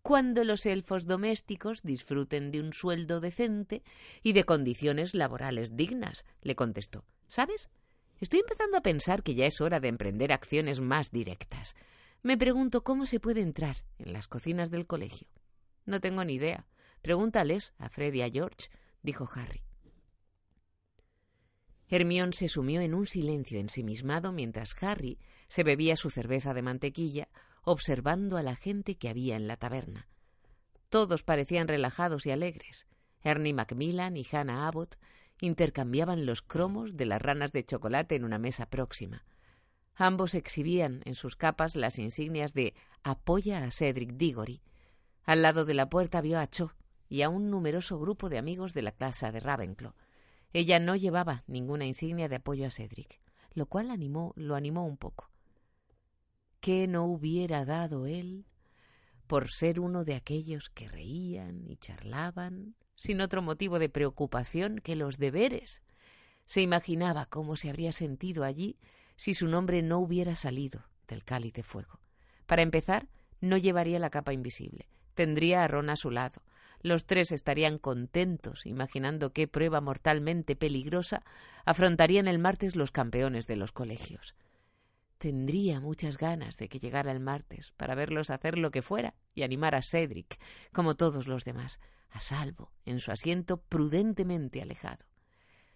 Cuando 0.06 0.44
los 0.44 0.66
elfos 0.66 1.08
domésticos 1.08 1.82
disfruten 1.82 2.52
de 2.52 2.60
un 2.60 2.72
sueldo 2.72 3.18
decente 3.18 3.82
y 4.22 4.34
de 4.34 4.44
condiciones 4.44 5.14
laborales 5.14 5.74
dignas, 5.74 6.24
le 6.42 6.54
contestó. 6.54 7.04
¿Sabes? 7.26 7.70
Estoy 8.20 8.38
empezando 8.38 8.76
a 8.76 8.82
pensar 8.82 9.24
que 9.24 9.34
ya 9.34 9.46
es 9.46 9.60
hora 9.60 9.80
de 9.80 9.88
emprender 9.88 10.30
acciones 10.30 10.78
más 10.78 11.10
directas. 11.10 11.74
Me 12.22 12.38
pregunto 12.38 12.84
cómo 12.84 13.04
se 13.04 13.18
puede 13.18 13.40
entrar 13.40 13.78
en 13.98 14.12
las 14.12 14.28
cocinas 14.28 14.70
del 14.70 14.86
colegio. 14.86 15.26
No 15.86 16.00
tengo 16.00 16.24
ni 16.24 16.34
idea. 16.34 16.68
Pregúntales 17.02 17.74
a 17.76 17.88
Fred 17.88 18.14
y 18.14 18.22
a 18.22 18.30
George, 18.30 18.68
dijo 19.02 19.28
Harry. 19.34 19.64
Hermión 21.88 22.32
se 22.32 22.46
sumió 22.46 22.80
en 22.80 22.94
un 22.94 23.08
silencio 23.08 23.58
ensimismado 23.58 24.30
mientras 24.30 24.80
Harry 24.84 25.18
se 25.48 25.64
bebía 25.64 25.96
su 25.96 26.10
cerveza 26.10 26.54
de 26.54 26.62
mantequilla 26.62 27.28
observando 27.66 28.36
a 28.36 28.44
la 28.44 28.54
gente 28.54 28.96
que 28.96 29.08
había 29.08 29.34
en 29.34 29.48
la 29.48 29.56
taberna. 29.56 30.06
Todos 30.88 31.24
parecían 31.24 31.66
relajados 31.66 32.24
y 32.24 32.30
alegres. 32.30 32.86
Ernie 33.22 33.52
Macmillan 33.52 34.16
y 34.16 34.24
Hannah 34.30 34.68
Abbott 34.68 34.94
intercambiaban 35.40 36.26
los 36.26 36.42
cromos 36.42 36.96
de 36.96 37.06
las 37.06 37.20
ranas 37.20 37.50
de 37.50 37.64
chocolate 37.64 38.14
en 38.14 38.24
una 38.24 38.38
mesa 38.38 38.66
próxima. 38.66 39.24
Ambos 39.96 40.36
exhibían 40.36 41.02
en 41.06 41.16
sus 41.16 41.34
capas 41.34 41.74
las 41.74 41.98
insignias 41.98 42.54
de 42.54 42.72
Apoya 43.02 43.64
a 43.64 43.70
Cedric 43.72 44.12
Diggory. 44.12 44.62
Al 45.24 45.42
lado 45.42 45.64
de 45.64 45.74
la 45.74 45.90
puerta 45.90 46.20
vio 46.20 46.38
a 46.38 46.46
Cho 46.46 46.72
y 47.08 47.22
a 47.22 47.28
un 47.28 47.50
numeroso 47.50 47.98
grupo 47.98 48.28
de 48.28 48.38
amigos 48.38 48.74
de 48.74 48.82
la 48.82 48.92
clase 48.92 49.32
de 49.32 49.40
Ravenclaw. 49.40 49.92
Ella 50.52 50.78
no 50.78 50.94
llevaba 50.94 51.42
ninguna 51.48 51.84
insignia 51.84 52.28
de 52.28 52.36
apoyo 52.36 52.68
a 52.68 52.70
Cedric, 52.70 53.20
lo 53.54 53.66
cual 53.66 53.90
animó, 53.90 54.34
lo 54.36 54.54
animó 54.54 54.86
un 54.86 54.98
poco. 54.98 55.32
¿Qué 56.66 56.88
no 56.88 57.04
hubiera 57.04 57.64
dado 57.64 58.08
él 58.08 58.44
por 59.28 59.52
ser 59.52 59.78
uno 59.78 60.04
de 60.04 60.16
aquellos 60.16 60.68
que 60.68 60.88
reían 60.88 61.64
y 61.64 61.76
charlaban 61.76 62.74
sin 62.96 63.20
otro 63.20 63.40
motivo 63.40 63.78
de 63.78 63.88
preocupación 63.88 64.80
que 64.80 64.96
los 64.96 65.18
deberes? 65.18 65.84
Se 66.44 66.62
imaginaba 66.62 67.26
cómo 67.26 67.54
se 67.54 67.70
habría 67.70 67.92
sentido 67.92 68.42
allí 68.42 68.80
si 69.14 69.32
su 69.32 69.46
nombre 69.46 69.80
no 69.82 70.00
hubiera 70.00 70.34
salido 70.34 70.82
del 71.06 71.22
cáliz 71.22 71.52
de 71.52 71.62
fuego. 71.62 72.00
Para 72.46 72.62
empezar, 72.62 73.06
no 73.40 73.56
llevaría 73.58 74.00
la 74.00 74.10
capa 74.10 74.32
invisible. 74.32 74.88
Tendría 75.14 75.62
a 75.62 75.68
Ron 75.68 75.88
a 75.88 75.94
su 75.94 76.10
lado. 76.10 76.42
Los 76.82 77.06
tres 77.06 77.30
estarían 77.30 77.78
contentos, 77.78 78.66
imaginando 78.66 79.32
qué 79.32 79.46
prueba 79.46 79.80
mortalmente 79.80 80.56
peligrosa 80.56 81.22
afrontarían 81.64 82.26
el 82.26 82.40
martes 82.40 82.74
los 82.74 82.90
campeones 82.90 83.46
de 83.46 83.54
los 83.54 83.70
colegios. 83.70 84.34
Tendría 85.18 85.80
muchas 85.80 86.18
ganas 86.18 86.58
de 86.58 86.68
que 86.68 86.78
llegara 86.78 87.10
el 87.10 87.20
martes 87.20 87.72
para 87.76 87.94
verlos 87.94 88.28
hacer 88.28 88.58
lo 88.58 88.70
que 88.70 88.82
fuera 88.82 89.14
y 89.34 89.42
animar 89.42 89.74
a 89.74 89.82
Cedric, 89.82 90.38
como 90.72 90.94
todos 90.94 91.26
los 91.26 91.44
demás, 91.44 91.80
a 92.10 92.20
salvo, 92.20 92.72
en 92.84 93.00
su 93.00 93.10
asiento 93.10 93.62
prudentemente 93.62 94.60
alejado. 94.60 95.06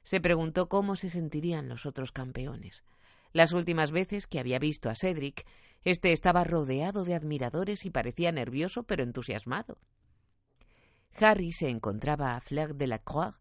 Se 0.02 0.20
preguntó 0.20 0.68
cómo 0.68 0.96
se 0.96 1.08
sentirían 1.08 1.68
los 1.68 1.86
otros 1.86 2.12
campeones. 2.12 2.84
Las 3.32 3.52
últimas 3.52 3.92
veces 3.92 4.26
que 4.26 4.40
había 4.40 4.58
visto 4.58 4.90
a 4.90 4.94
Cedric, 4.94 5.46
éste 5.84 6.12
estaba 6.12 6.44
rodeado 6.44 7.04
de 7.04 7.14
admiradores 7.14 7.86
y 7.86 7.90
parecía 7.90 8.32
nervioso 8.32 8.82
pero 8.82 9.02
entusiasmado. 9.02 9.78
Harry 11.18 11.52
se 11.52 11.70
encontraba 11.70 12.36
a 12.36 12.40
Fleur 12.40 12.74
de 12.74 12.86
la 12.86 12.98
Croix 12.98 13.36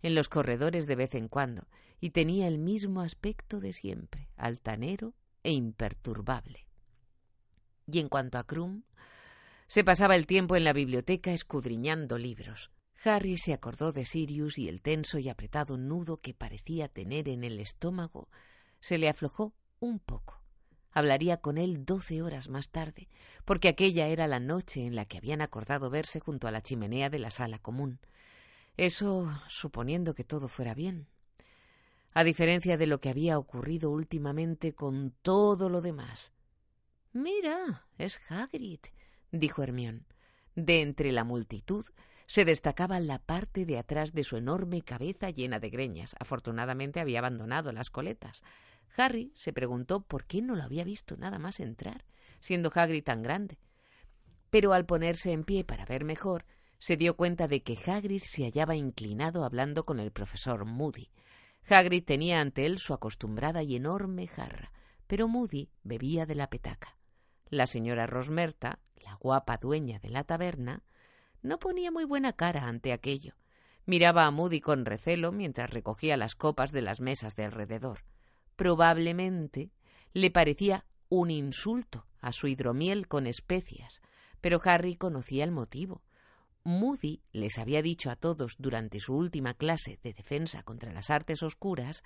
en 0.00 0.14
los 0.14 0.28
corredores 0.28 0.86
de 0.86 0.96
vez 0.96 1.14
en 1.14 1.28
cuando 1.28 1.68
y 2.00 2.10
tenía 2.10 2.48
el 2.48 2.58
mismo 2.58 3.00
aspecto 3.00 3.60
de 3.60 3.72
siempre, 3.72 4.28
altanero 4.36 5.14
e 5.42 5.52
imperturbable. 5.52 6.66
Y 7.86 7.98
en 7.98 8.08
cuanto 8.08 8.38
a 8.38 8.44
Krum, 8.44 8.82
se 9.66 9.84
pasaba 9.84 10.16
el 10.16 10.26
tiempo 10.26 10.56
en 10.56 10.64
la 10.64 10.72
biblioteca 10.72 11.32
escudriñando 11.32 12.18
libros. 12.18 12.70
Harry 13.04 13.36
se 13.36 13.52
acordó 13.52 13.92
de 13.92 14.04
Sirius 14.04 14.58
y 14.58 14.68
el 14.68 14.80
tenso 14.80 15.18
y 15.18 15.28
apretado 15.28 15.76
nudo 15.76 16.18
que 16.18 16.34
parecía 16.34 16.88
tener 16.88 17.28
en 17.28 17.42
el 17.42 17.58
estómago 17.58 18.28
se 18.80 18.98
le 18.98 19.08
aflojó 19.08 19.54
un 19.80 19.98
poco. 19.98 20.42
Hablaría 20.90 21.38
con 21.38 21.56
él 21.56 21.84
doce 21.84 22.20
horas 22.20 22.48
más 22.48 22.68
tarde, 22.68 23.08
porque 23.44 23.68
aquella 23.68 24.08
era 24.08 24.26
la 24.26 24.40
noche 24.40 24.84
en 24.84 24.94
la 24.94 25.06
que 25.06 25.16
habían 25.16 25.40
acordado 25.40 25.88
verse 25.88 26.20
junto 26.20 26.46
a 26.46 26.50
la 26.50 26.60
chimenea 26.60 27.08
de 27.08 27.18
la 27.18 27.30
sala 27.30 27.58
común. 27.58 27.98
Eso 28.76 29.32
suponiendo 29.48 30.14
que 30.14 30.24
todo 30.24 30.48
fuera 30.48 30.74
bien. 30.74 31.08
A 32.14 32.24
diferencia 32.24 32.76
de 32.76 32.86
lo 32.86 33.00
que 33.00 33.08
había 33.08 33.38
ocurrido 33.38 33.90
últimamente 33.90 34.74
con 34.74 35.14
todo 35.22 35.68
lo 35.68 35.80
demás. 35.80 36.32
Mira, 37.12 37.86
es 37.98 38.20
Hagrid, 38.30 38.80
dijo 39.30 39.62
Hermión. 39.62 40.06
De 40.54 40.82
entre 40.82 41.12
la 41.12 41.24
multitud 41.24 41.86
se 42.26 42.44
destacaba 42.44 43.00
la 43.00 43.18
parte 43.18 43.66
de 43.66 43.78
atrás 43.78 44.12
de 44.12 44.24
su 44.24 44.36
enorme 44.36 44.82
cabeza 44.82 45.30
llena 45.30 45.58
de 45.58 45.70
greñas. 45.70 46.14
Afortunadamente 46.18 47.00
había 47.00 47.18
abandonado 47.18 47.72
las 47.72 47.90
coletas. 47.90 48.42
Harry 48.96 49.32
se 49.34 49.52
preguntó 49.52 50.02
por 50.02 50.24
qué 50.24 50.42
no 50.42 50.54
lo 50.54 50.62
había 50.62 50.84
visto 50.84 51.16
nada 51.16 51.38
más 51.38 51.60
entrar, 51.60 52.04
siendo 52.40 52.70
Hagrid 52.74 53.04
tan 53.04 53.22
grande. 53.22 53.58
Pero 54.50 54.72
al 54.72 54.86
ponerse 54.86 55.32
en 55.32 55.44
pie 55.44 55.64
para 55.64 55.86
ver 55.86 56.04
mejor, 56.04 56.44
se 56.78 56.96
dio 56.96 57.16
cuenta 57.16 57.48
de 57.48 57.62
que 57.62 57.78
Hagrid 57.86 58.22
se 58.24 58.44
hallaba 58.44 58.76
inclinado 58.76 59.44
hablando 59.44 59.84
con 59.84 60.00
el 60.00 60.10
profesor 60.10 60.64
Moody. 60.64 61.10
Hagrid 61.68 62.04
tenía 62.04 62.40
ante 62.40 62.66
él 62.66 62.78
su 62.78 62.94
acostumbrada 62.94 63.62
y 63.62 63.76
enorme 63.76 64.26
jarra, 64.26 64.72
pero 65.06 65.28
Moody 65.28 65.70
bebía 65.82 66.26
de 66.26 66.34
la 66.34 66.50
petaca. 66.50 66.96
La 67.48 67.66
señora 67.66 68.06
Rosmerta, 68.06 68.80
la 68.96 69.14
guapa 69.14 69.58
dueña 69.58 69.98
de 69.98 70.08
la 70.08 70.24
taberna, 70.24 70.82
no 71.42 71.58
ponía 71.58 71.90
muy 71.90 72.04
buena 72.04 72.32
cara 72.32 72.68
ante 72.68 72.92
aquello. 72.92 73.34
Miraba 73.84 74.26
a 74.26 74.30
Moody 74.30 74.60
con 74.60 74.84
recelo 74.84 75.32
mientras 75.32 75.70
recogía 75.70 76.16
las 76.16 76.34
copas 76.34 76.72
de 76.72 76.82
las 76.82 77.00
mesas 77.00 77.36
de 77.36 77.44
alrededor 77.44 78.04
probablemente 78.62 79.72
le 80.12 80.30
parecía 80.30 80.86
un 81.08 81.30
insulto 81.30 82.06
a 82.20 82.32
su 82.32 82.46
hidromiel 82.46 83.08
con 83.08 83.26
especias, 83.26 84.00
pero 84.40 84.60
Harry 84.64 84.94
conocía 84.94 85.42
el 85.42 85.50
motivo. 85.50 86.02
Moody 86.64 87.22
les 87.32 87.58
había 87.58 87.82
dicho 87.82 88.10
a 88.10 88.16
todos 88.16 88.56
durante 88.58 89.00
su 89.00 89.14
última 89.14 89.54
clase 89.54 89.98
de 90.02 90.12
defensa 90.12 90.62
contra 90.62 90.92
las 90.92 91.10
artes 91.10 91.42
oscuras 91.42 92.02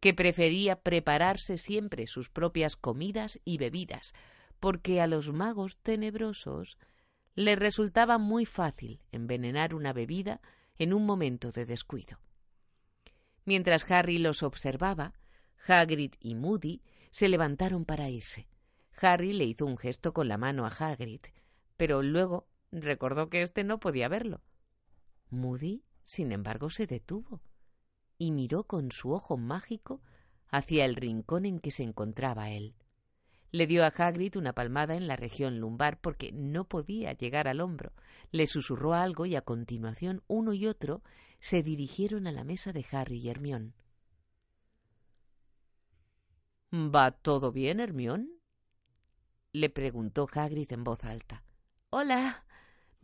que 0.00 0.12
prefería 0.14 0.80
prepararse 0.80 1.56
siempre 1.56 2.06
sus 2.06 2.28
propias 2.28 2.76
comidas 2.76 3.40
y 3.44 3.56
bebidas, 3.56 4.12
porque 4.60 5.00
a 5.00 5.06
los 5.06 5.32
magos 5.32 5.78
tenebrosos 5.78 6.76
les 7.34 7.58
resultaba 7.58 8.18
muy 8.18 8.44
fácil 8.44 9.00
envenenar 9.10 9.74
una 9.74 9.92
bebida 9.92 10.40
en 10.78 10.92
un 10.92 11.06
momento 11.06 11.50
de 11.52 11.64
descuido. 11.64 12.18
Mientras 13.44 13.90
Harry 13.90 14.18
los 14.18 14.42
observaba, 14.42 15.14
Hagrid 15.66 16.14
y 16.20 16.34
Moody 16.34 16.82
se 17.10 17.28
levantaron 17.28 17.84
para 17.84 18.10
irse. 18.10 18.48
Harry 19.00 19.32
le 19.32 19.44
hizo 19.44 19.66
un 19.66 19.76
gesto 19.76 20.12
con 20.12 20.28
la 20.28 20.38
mano 20.38 20.66
a 20.66 20.68
Hagrid, 20.68 21.20
pero 21.76 22.02
luego 22.02 22.46
recordó 22.80 23.30
que 23.30 23.42
éste 23.42 23.64
no 23.64 23.80
podía 23.80 24.08
verlo. 24.08 24.42
Moody, 25.30 25.84
sin 26.04 26.32
embargo, 26.32 26.70
se 26.70 26.86
detuvo 26.86 27.40
y 28.18 28.30
miró 28.30 28.64
con 28.64 28.92
su 28.92 29.12
ojo 29.12 29.36
mágico 29.36 30.00
hacia 30.48 30.84
el 30.84 30.96
rincón 30.96 31.46
en 31.46 31.58
que 31.58 31.70
se 31.70 31.82
encontraba 31.82 32.50
él. 32.50 32.74
Le 33.50 33.66
dio 33.66 33.84
a 33.84 33.88
Hagrid 33.88 34.36
una 34.36 34.52
palmada 34.52 34.96
en 34.96 35.06
la 35.06 35.16
región 35.16 35.60
lumbar 35.60 36.00
porque 36.00 36.32
no 36.32 36.64
podía 36.64 37.12
llegar 37.12 37.46
al 37.46 37.60
hombro. 37.60 37.92
Le 38.32 38.46
susurró 38.46 38.94
algo 38.94 39.26
y 39.26 39.36
a 39.36 39.42
continuación 39.42 40.22
uno 40.26 40.52
y 40.54 40.66
otro 40.66 41.02
se 41.38 41.62
dirigieron 41.62 42.26
a 42.26 42.32
la 42.32 42.42
mesa 42.42 42.72
de 42.72 42.84
Harry 42.90 43.18
y 43.18 43.28
Hermión. 43.28 43.74
¿Va 46.72 47.12
todo 47.12 47.52
bien, 47.52 47.78
Hermión? 47.78 48.30
le 49.52 49.70
preguntó 49.70 50.26
Hagrid 50.32 50.72
en 50.72 50.82
voz 50.82 51.04
alta. 51.04 51.44
Hola, 51.90 52.43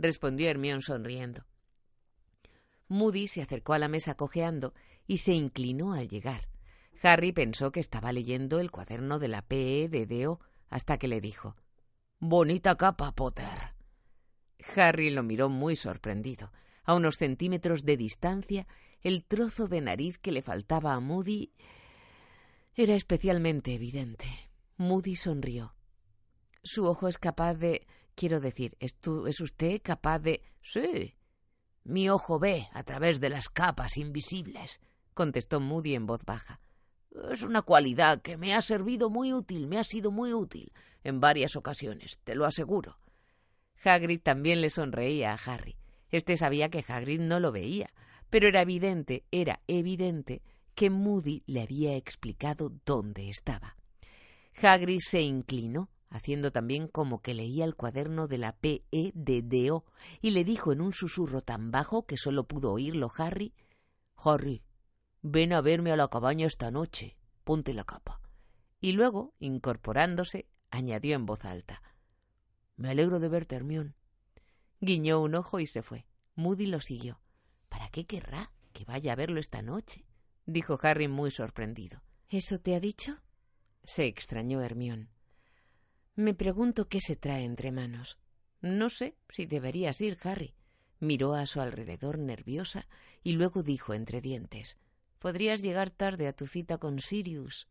respondió 0.01 0.49
Hermión 0.49 0.83
sonriendo. 0.83 1.47
Moody 2.89 3.29
se 3.29 3.43
acercó 3.43 3.73
a 3.73 3.79
la 3.79 3.89
mesa 3.89 4.17
cojeando 4.17 4.75
y 5.07 5.19
se 5.19 5.33
inclinó 5.33 5.93
al 5.93 6.09
llegar. 6.09 6.49
Harry 7.03 7.33
pensó 7.33 7.71
que 7.73 7.81
estaba 7.81 8.13
leyendo 8.13 8.61
el 8.61 8.71
cuaderno 8.71 9.19
de 9.19 9.29
la 9.29 9.43
PE 9.43 9.89
de 9.89 10.07
Deo 10.07 10.41
hasta 10.69 10.99
que 10.99 11.09
le 11.09 11.21
dijo 11.21 11.57
Bonita 12.19 12.77
capa, 12.77 13.15
Potter. 13.15 13.75
Harry 14.77 15.11
lo 15.11 15.23
miró 15.23 15.49
muy 15.49 15.77
sorprendido. 15.77 16.53
A 16.85 16.95
unos 16.95 17.17
centímetros 17.17 17.85
de 17.85 17.97
distancia, 17.97 18.67
el 19.03 19.25
trozo 19.25 19.69
de 19.69 19.81
nariz 19.81 20.19
que 20.19 20.33
le 20.33 20.43
faltaba 20.43 20.93
a 20.95 21.01
Moody 21.01 21.53
era 22.75 22.95
especialmente 22.95 23.75
evidente. 23.75 24.27
Moody 24.77 25.17
sonrió. 25.17 25.75
Su 26.63 26.87
ojo 26.87 27.09
es 27.09 27.19
capaz 27.19 27.55
de. 27.55 27.87
Quiero 28.15 28.41
decir, 28.41 28.77
¿es, 28.81 28.97
¿es 29.27 29.41
usted 29.41 29.81
capaz 29.83 30.19
de. 30.21 30.43
Sí. 30.63 31.15
Mi 31.85 32.11
ojo 32.11 32.39
ve 32.39 32.69
a 32.73 32.83
través 32.83 33.21
de 33.21 33.31
las 33.31 33.49
capas 33.49 33.97
invisibles, 33.97 34.81
contestó 35.15 35.61
Moody 35.61 35.95
en 35.95 36.07
voz 36.07 36.25
baja. 36.25 36.61
Es 37.31 37.43
una 37.43 37.63
cualidad 37.63 38.23
que 38.23 38.37
me 38.37 38.55
ha 38.55 38.61
servido 38.61 39.11
muy 39.11 39.33
útil, 39.33 39.67
me 39.67 39.79
ha 39.79 39.85
sido 39.85 40.11
muy 40.11 40.33
útil 40.33 40.73
en 41.03 41.21
varias 41.21 41.57
ocasiones, 41.57 42.21
te 42.23 42.35
lo 42.35 42.45
aseguro. 42.45 42.99
Hagrid 43.83 44.21
también 44.21 44.61
le 44.61 44.71
sonreía 44.71 45.33
a 45.33 45.35
Harry. 45.35 45.77
Este 46.11 46.37
sabía 46.37 46.69
que 46.69 46.85
Hagrid 46.87 47.21
no 47.21 47.41
lo 47.41 47.53
veía, 47.53 47.91
pero 48.29 48.49
era 48.49 48.63
evidente, 48.63 49.25
era 49.31 49.61
evidente 49.67 50.43
que 50.75 50.91
Moody 50.91 51.43
le 51.47 51.63
había 51.63 51.97
explicado 51.97 52.73
dónde 52.85 53.29
estaba. 53.29 53.77
Hagrid 54.61 55.01
se 55.01 55.23
inclinó, 55.23 55.91
haciendo 56.11 56.53
también 56.53 56.89
como 56.89 57.23
que 57.23 57.35
leía 57.35 57.65
el 57.65 57.77
cuaderno 57.77 58.29
de 58.29 58.39
la 58.39 58.57
P.E.D.D.O. 58.57 59.85
y 60.21 60.31
le 60.33 60.45
dijo 60.45 60.73
en 60.73 60.81
un 60.81 60.93
susurro 60.93 61.41
tan 61.41 61.71
bajo 61.71 62.05
que 62.05 62.17
solo 62.17 62.47
pudo 62.47 62.73
oírlo 62.73 63.11
Harry 63.17 63.55
Harry, 64.23 64.63
ven 65.23 65.53
a 65.53 65.61
verme 65.61 65.93
a 65.93 65.97
la 65.97 66.09
cabaña 66.09 66.47
esta 66.47 66.71
noche. 66.71 67.17
Ponte 67.45 67.73
la 67.73 67.85
capa. 67.85 68.21
Y 68.81 68.93
luego, 68.93 69.35
incorporándose, 69.39 70.49
añadió 70.71 71.17
en 71.17 71.27
voz 71.27 71.45
alta 71.45 71.83
Me 72.77 72.91
alegro 72.91 73.19
de 73.19 73.29
verte, 73.29 73.57
Hermión. 73.57 73.97
Guiñó 74.81 75.21
un 75.21 75.35
ojo 75.35 75.61
y 75.61 75.67
se 75.67 75.83
fue. 75.83 76.07
Moody 76.35 76.67
lo 76.67 76.81
siguió. 76.81 77.21
¿Para 77.69 77.89
qué 77.91 78.07
querrá 78.07 78.53
que 78.73 78.85
vaya 78.85 79.13
a 79.13 79.17
verlo 79.17 79.41
esta 79.41 79.63
noche? 79.63 80.07
dijo 80.47 80.79
Harry 80.83 81.09
muy 81.09 81.31
sorprendido. 81.31 82.03
¿Eso 82.29 82.59
te 82.59 82.75
ha 82.75 82.81
dicho? 82.81 83.23
se 83.85 84.07
extrañó 84.07 84.63
Hermión. 84.63 85.11
Me 86.21 86.35
pregunto 86.35 86.87
qué 86.87 87.01
se 87.01 87.17
trae 87.17 87.45
entre 87.45 87.73
manos. 87.73 88.19
No 88.61 88.91
sé 88.91 89.17
si 89.31 89.47
deberías 89.47 90.03
ir, 90.03 90.19
Harry. 90.23 90.55
Miró 90.99 91.33
a 91.33 91.47
su 91.47 91.63
alrededor 91.63 92.19
nerviosa 92.19 92.87
y 93.23 93.33
luego 93.33 93.63
dijo 93.63 93.95
entre 93.95 94.21
dientes 94.21 94.79
Podrías 95.19 95.63
llegar 95.63 95.89
tarde 95.89 96.29
a 96.29 96.35
tu 96.35 96.47
cita 96.47 96.77
con 96.77 97.01
Sirius. 97.01 97.69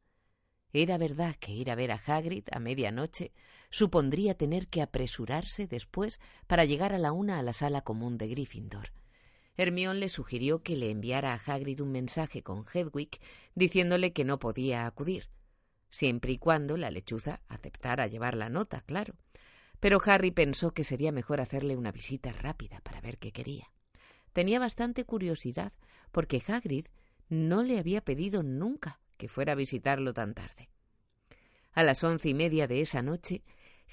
Era 0.73 0.97
verdad 0.97 1.35
que 1.35 1.51
ir 1.51 1.69
a 1.69 1.75
ver 1.75 1.91
a 1.91 2.01
Hagrid 2.03 2.45
a 2.51 2.57
medianoche 2.57 3.33
supondría 3.69 4.33
tener 4.33 4.67
que 4.67 4.81
apresurarse 4.81 5.67
después 5.67 6.19
para 6.47 6.65
llegar 6.65 6.91
a 6.91 6.97
la 6.97 7.12
una 7.12 7.38
a 7.38 7.43
la 7.43 7.53
sala 7.53 7.81
común 7.81 8.17
de 8.17 8.29
Gryffindor. 8.29 8.93
Hermión 9.57 9.99
le 9.99 10.09
sugirió 10.09 10.63
que 10.63 10.75
le 10.75 10.89
enviara 10.89 11.35
a 11.35 11.53
Hagrid 11.53 11.81
un 11.81 11.91
mensaje 11.91 12.41
con 12.41 12.65
Hedwig 12.73 13.12
diciéndole 13.53 14.12
que 14.12 14.25
no 14.25 14.39
podía 14.39 14.88
acudir, 14.88 15.29
siempre 15.89 16.32
y 16.34 16.38
cuando 16.38 16.78
la 16.78 16.91
lechuza 16.91 17.41
aceptara 17.47 18.08
llevar 18.08 18.36
la 18.36 18.49
nota, 18.49 18.82
claro. 18.82 19.15
Pero 19.80 20.02
Harry 20.06 20.32
pensó 20.32 20.71
que 20.71 20.84
sería 20.84 21.12
mejor 21.12 21.41
hacerle 21.41 21.75
una 21.75 21.91
visita 21.91 22.32
rápida 22.32 22.82
para 22.82 23.02
ver 23.02 23.17
qué 23.17 23.32
quería. 23.32 23.71
Tenía 24.34 24.60
bastante 24.60 25.06
curiosidad, 25.06 25.73
porque 26.12 26.43
Hagrid 26.45 26.88
no 27.30 27.63
le 27.63 27.80
había 27.80 28.02
pedido 28.02 28.43
nunca 28.43 28.99
que 29.17 29.28
fuera 29.28 29.54
a 29.54 29.56
visitarlo 29.56 30.13
tan 30.13 30.34
tarde. 30.34 30.69
A 31.73 31.84
las 31.84 32.04
once 32.04 32.30
y 32.30 32.34
media 32.34 32.67
de 32.67 32.82
esa 32.82 33.02
noche, 33.02 33.43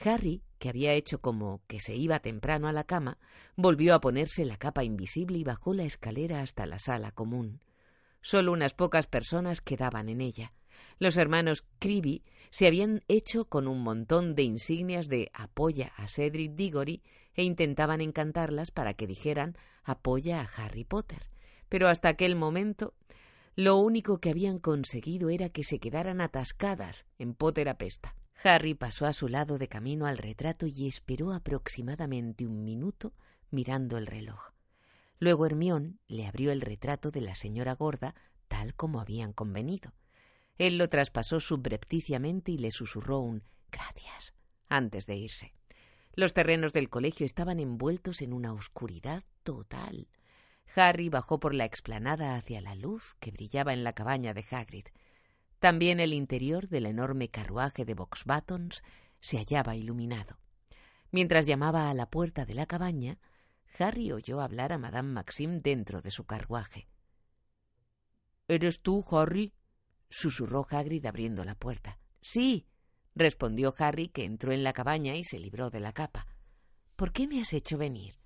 Harry, 0.05 0.43
que 0.59 0.69
había 0.69 0.93
hecho 0.93 1.21
como 1.21 1.63
que 1.67 1.81
se 1.81 1.95
iba 1.95 2.21
temprano 2.21 2.69
a 2.69 2.73
la 2.73 2.85
cama, 2.85 3.19
volvió 3.57 3.95
a 3.95 4.01
ponerse 4.01 4.45
la 4.45 4.57
capa 4.57 4.85
invisible 4.85 5.39
y 5.39 5.45
bajó 5.45 5.75
la 5.75 5.85
escalera 5.85 6.41
hasta 6.41 6.67
la 6.67 6.79
sala 6.79 7.13
común. 7.13 7.61
Solo 8.21 8.53
unas 8.53 8.75
pocas 8.75 9.07
personas 9.07 9.61
quedaban 9.61 10.09
en 10.09 10.21
ella. 10.21 10.53
Los 10.99 11.17
hermanos 11.17 11.65
Creevy 11.79 12.23
se 12.51 12.67
habían 12.67 13.03
hecho 13.09 13.47
con 13.47 13.69
un 13.69 13.83
montón 13.83 14.35
de 14.35 14.43
insignias 14.43 15.09
de 15.09 15.31
apoya 15.35 15.93
a 15.97 16.09
Cedric 16.09 16.53
Diggory 16.53 17.03
e 17.35 17.43
intentaban 17.43 18.01
encantarlas 18.01 18.71
para 18.71 18.95
que 18.95 19.07
dijeran 19.07 19.57
apoya 19.85 20.41
a 20.41 20.45
Harry 20.57 20.85
Potter. 20.85 21.29
Pero 21.69 21.89
hasta 21.89 22.09
aquel 22.09 22.37
momento 22.37 22.95
lo 23.57 23.77
único 23.77 24.19
que 24.19 24.31
habían 24.31 24.59
conseguido 24.59 25.31
era 25.31 25.49
que 25.49 25.65
se 25.65 25.79
quedaran 25.79 26.21
atascadas 26.21 27.07
en 27.19 27.35
Potter 27.35 27.69
apesta. 27.69 28.15
Harry 28.45 28.75
pasó 28.75 29.07
a 29.07 29.12
su 29.12 29.29
lado 29.29 29.59
de 29.59 29.69
camino 29.69 30.07
al 30.07 30.19
retrato 30.19 30.67
y 30.67 30.87
esperó 30.87 31.33
aproximadamente 31.33 32.47
un 32.47 32.65
minuto 32.65 33.15
mirando 33.51 33.97
el 33.97 34.07
reloj. 34.07 34.53
Luego 35.19 35.47
Hermión 35.47 35.99
le 36.07 36.27
abrió 36.27 36.53
el 36.53 36.61
retrato 36.61 37.11
de 37.11 37.23
la 37.23 37.35
señora 37.35 37.75
gorda 37.75 38.15
tal 38.49 38.75
como 38.75 39.01
habían 39.01 39.33
convenido. 39.33 39.93
Él 40.59 40.79
lo 40.79 40.88
traspasó 40.88 41.40
subrepticiamente 41.40 42.53
y 42.53 42.59
le 42.59 42.71
susurró 42.71 43.19
un 43.19 43.42
gracias 43.71 44.35
antes 44.69 45.07
de 45.07 45.16
irse. 45.16 45.53
Los 46.14 46.33
terrenos 46.33 46.73
del 46.73 46.88
colegio 46.88 47.27
estaban 47.27 47.61
envueltos 47.61 48.23
en 48.23 48.33
una 48.33 48.53
oscuridad 48.53 49.23
total. 49.42 50.09
Harry 50.75 51.09
bajó 51.09 51.38
por 51.38 51.55
la 51.55 51.66
explanada 51.66 52.37
hacia 52.37 52.61
la 52.61 52.75
luz 52.75 53.16
que 53.21 53.31
brillaba 53.31 53.75
en 53.75 53.85
la 53.85 53.92
cabaña 53.92 54.33
de 54.33 54.45
Hagrid. 54.51 54.87
También 55.59 56.01
el 56.01 56.12
interior 56.12 56.69
del 56.69 56.87
enorme 56.87 57.29
carruaje 57.29 57.85
de 57.85 57.95
Boxbatons 57.95 58.83
se 59.21 59.38
hallaba 59.38 59.77
iluminado. 59.77 60.38
Mientras 61.11 61.47
llamaba 61.47 61.90
a 61.90 61.95
la 61.95 62.11
puerta 62.11 62.45
de 62.45 62.55
la 62.55 62.66
cabaña, 62.66 63.19
Harry 63.79 64.11
oyó 64.11 64.40
hablar 64.40 64.73
a 64.73 64.79
Madame 64.79 65.12
Maxim 65.12 65.61
dentro 65.61 66.01
de 66.01 66.11
su 66.11 66.25
carruaje. 66.25 66.88
¿Eres 68.49 68.81
tú, 68.81 69.05
Harry? 69.11 69.53
Susurró 70.09 70.66
Hagrid 70.69 71.05
abriendo 71.07 71.45
la 71.45 71.55
puerta. 71.55 71.99
Sí, 72.21 72.66
respondió 73.14 73.75
Harry, 73.79 74.09
que 74.09 74.25
entró 74.25 74.53
en 74.53 74.64
la 74.64 74.73
cabaña 74.73 75.16
y 75.16 75.25
se 75.25 75.38
libró 75.38 75.71
de 75.71 75.81
la 75.81 75.92
capa. 75.92 76.27
¿Por 76.97 77.12
qué 77.12 77.27
me 77.27 77.40
has 77.40 77.53
hecho 77.53 77.79
venir? 77.79 78.19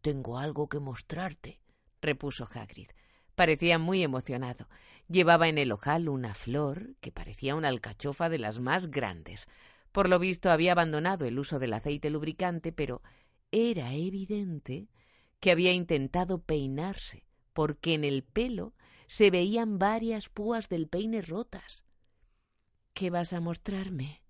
Tengo 0.00 0.38
algo 0.38 0.68
que 0.68 0.80
mostrarte, 0.80 1.60
repuso 2.00 2.48
Hagrid. 2.52 2.88
Parecía 3.34 3.78
muy 3.78 4.02
emocionado. 4.02 4.68
Llevaba 5.08 5.48
en 5.48 5.58
el 5.58 5.72
ojal 5.72 6.08
una 6.08 6.34
flor 6.34 6.96
que 7.00 7.12
parecía 7.12 7.54
una 7.54 7.68
alcachofa 7.68 8.28
de 8.28 8.38
las 8.38 8.60
más 8.60 8.90
grandes. 8.90 9.48
Por 9.90 10.08
lo 10.08 10.18
visto 10.18 10.50
había 10.50 10.72
abandonado 10.72 11.24
el 11.24 11.38
uso 11.38 11.58
del 11.58 11.72
aceite 11.72 12.10
lubricante, 12.10 12.72
pero 12.72 13.02
era 13.50 13.94
evidente 13.94 14.88
que 15.38 15.50
había 15.50 15.72
intentado 15.72 16.42
peinarse, 16.42 17.26
porque 17.52 17.94
en 17.94 18.04
el 18.04 18.22
pelo 18.22 18.74
se 19.06 19.30
veían 19.30 19.78
varias 19.78 20.28
púas 20.28 20.68
del 20.68 20.88
peine 20.88 21.22
rotas. 21.22 21.84
¿Qué 22.92 23.10
vas 23.10 23.32
a 23.32 23.40
mostrarme? 23.40 24.22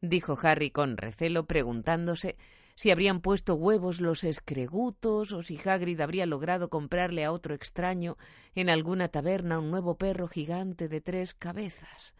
dijo 0.00 0.38
Harry 0.42 0.70
con 0.70 0.96
recelo, 0.96 1.46
preguntándose 1.46 2.36
si 2.74 2.90
habrían 2.90 3.20
puesto 3.20 3.56
huevos 3.56 4.00
los 4.00 4.24
escregutos 4.24 5.32
o 5.32 5.42
si 5.42 5.58
Hagrid 5.62 6.00
habría 6.00 6.24
logrado 6.24 6.70
comprarle 6.70 7.24
a 7.26 7.32
otro 7.32 7.54
extraño 7.54 8.16
en 8.54 8.70
alguna 8.70 9.08
taberna 9.08 9.58
un 9.58 9.70
nuevo 9.70 9.98
perro 9.98 10.28
gigante 10.28 10.88
de 10.88 11.02
tres 11.02 11.34
cabezas. 11.34 12.14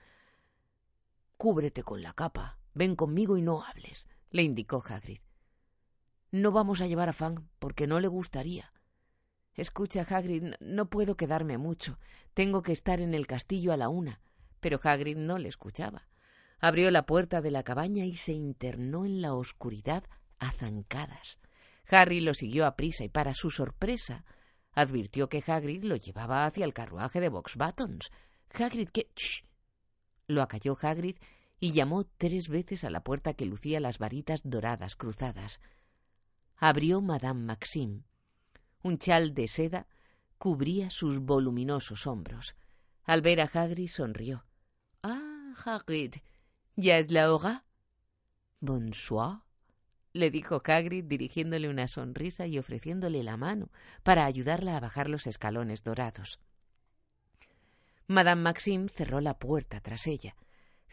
Cúbrete 1.38 1.82
con 1.82 2.02
la 2.02 2.12
capa. 2.12 2.58
Ven 2.74 2.94
conmigo 2.94 3.38
y 3.38 3.42
no 3.42 3.64
hables, 3.64 4.06
le 4.30 4.42
indicó 4.42 4.84
Hagrid. 4.86 5.20
No 6.30 6.52
vamos 6.52 6.80
a 6.82 6.86
llevar 6.86 7.08
a 7.08 7.14
Fang 7.14 7.48
porque 7.58 7.86
no 7.86 7.98
le 7.98 8.08
gustaría. 8.08 8.72
Escucha, 9.54 10.06
Hagrid, 10.08 10.54
no 10.60 10.88
puedo 10.88 11.16
quedarme 11.16 11.58
mucho. 11.58 11.98
Tengo 12.34 12.62
que 12.62 12.72
estar 12.72 13.00
en 13.00 13.14
el 13.14 13.26
castillo 13.26 13.72
a 13.72 13.76
la 13.76 13.88
una. 13.88 14.20
Pero 14.60 14.80
Hagrid 14.82 15.16
no 15.16 15.38
le 15.38 15.48
escuchaba. 15.48 16.08
Abrió 16.58 16.90
la 16.90 17.06
puerta 17.06 17.40
de 17.40 17.50
la 17.50 17.62
cabaña 17.62 18.04
y 18.04 18.16
se 18.16 18.32
internó 18.32 19.04
en 19.04 19.22
la 19.22 19.34
oscuridad 19.34 20.04
a 20.38 20.52
zancadas. 20.52 21.38
Harry 21.88 22.20
lo 22.20 22.34
siguió 22.34 22.66
a 22.66 22.76
prisa 22.76 23.04
y 23.04 23.08
para 23.08 23.34
su 23.34 23.50
sorpresa 23.50 24.24
advirtió 24.72 25.28
que 25.28 25.42
Hagrid 25.44 25.84
lo 25.84 25.96
llevaba 25.96 26.46
hacia 26.46 26.64
el 26.64 26.72
carruaje 26.72 27.20
de 27.20 27.28
Box 27.28 27.56
Buttons. 27.56 28.10
Hagrid 28.52 28.90
que... 28.90 29.10
¡Shh! 29.16 29.44
Lo 30.26 30.42
acalló 30.42 30.78
Hagrid 30.80 31.16
y 31.58 31.72
llamó 31.72 32.04
tres 32.04 32.48
veces 32.48 32.84
a 32.84 32.90
la 32.90 33.02
puerta 33.02 33.34
que 33.34 33.46
lucía 33.46 33.80
las 33.80 33.98
varitas 33.98 34.42
doradas 34.44 34.96
cruzadas. 34.96 35.60
Abrió 36.56 37.00
Madame 37.00 37.42
Maxime. 37.42 38.02
Un 38.82 38.98
chal 38.98 39.34
de 39.34 39.46
seda 39.48 39.86
cubría 40.38 40.90
sus 40.90 41.20
voluminosos 41.20 42.06
hombros. 42.06 42.54
Al 43.04 43.20
ver 43.20 43.40
a 43.40 43.50
Hagrid 43.52 43.88
sonrió. 43.88 44.44
Ah, 45.02 45.54
Hagrid, 45.64 46.14
¿ya 46.76 46.98
es 46.98 47.10
la 47.10 47.34
hora? 47.34 47.64
Bonsoir, 48.60 49.40
le 50.12 50.30
dijo 50.30 50.62
Hagrid 50.64 51.04
dirigiéndole 51.04 51.68
una 51.68 51.88
sonrisa 51.88 52.46
y 52.46 52.58
ofreciéndole 52.58 53.22
la 53.22 53.36
mano 53.36 53.70
para 54.02 54.24
ayudarla 54.24 54.76
a 54.76 54.80
bajar 54.80 55.08
los 55.08 55.26
escalones 55.26 55.82
dorados. 55.82 56.40
Madame 58.06 58.42
Maxime 58.42 58.88
cerró 58.88 59.20
la 59.20 59.38
puerta 59.38 59.80
tras 59.80 60.06
ella. 60.06 60.34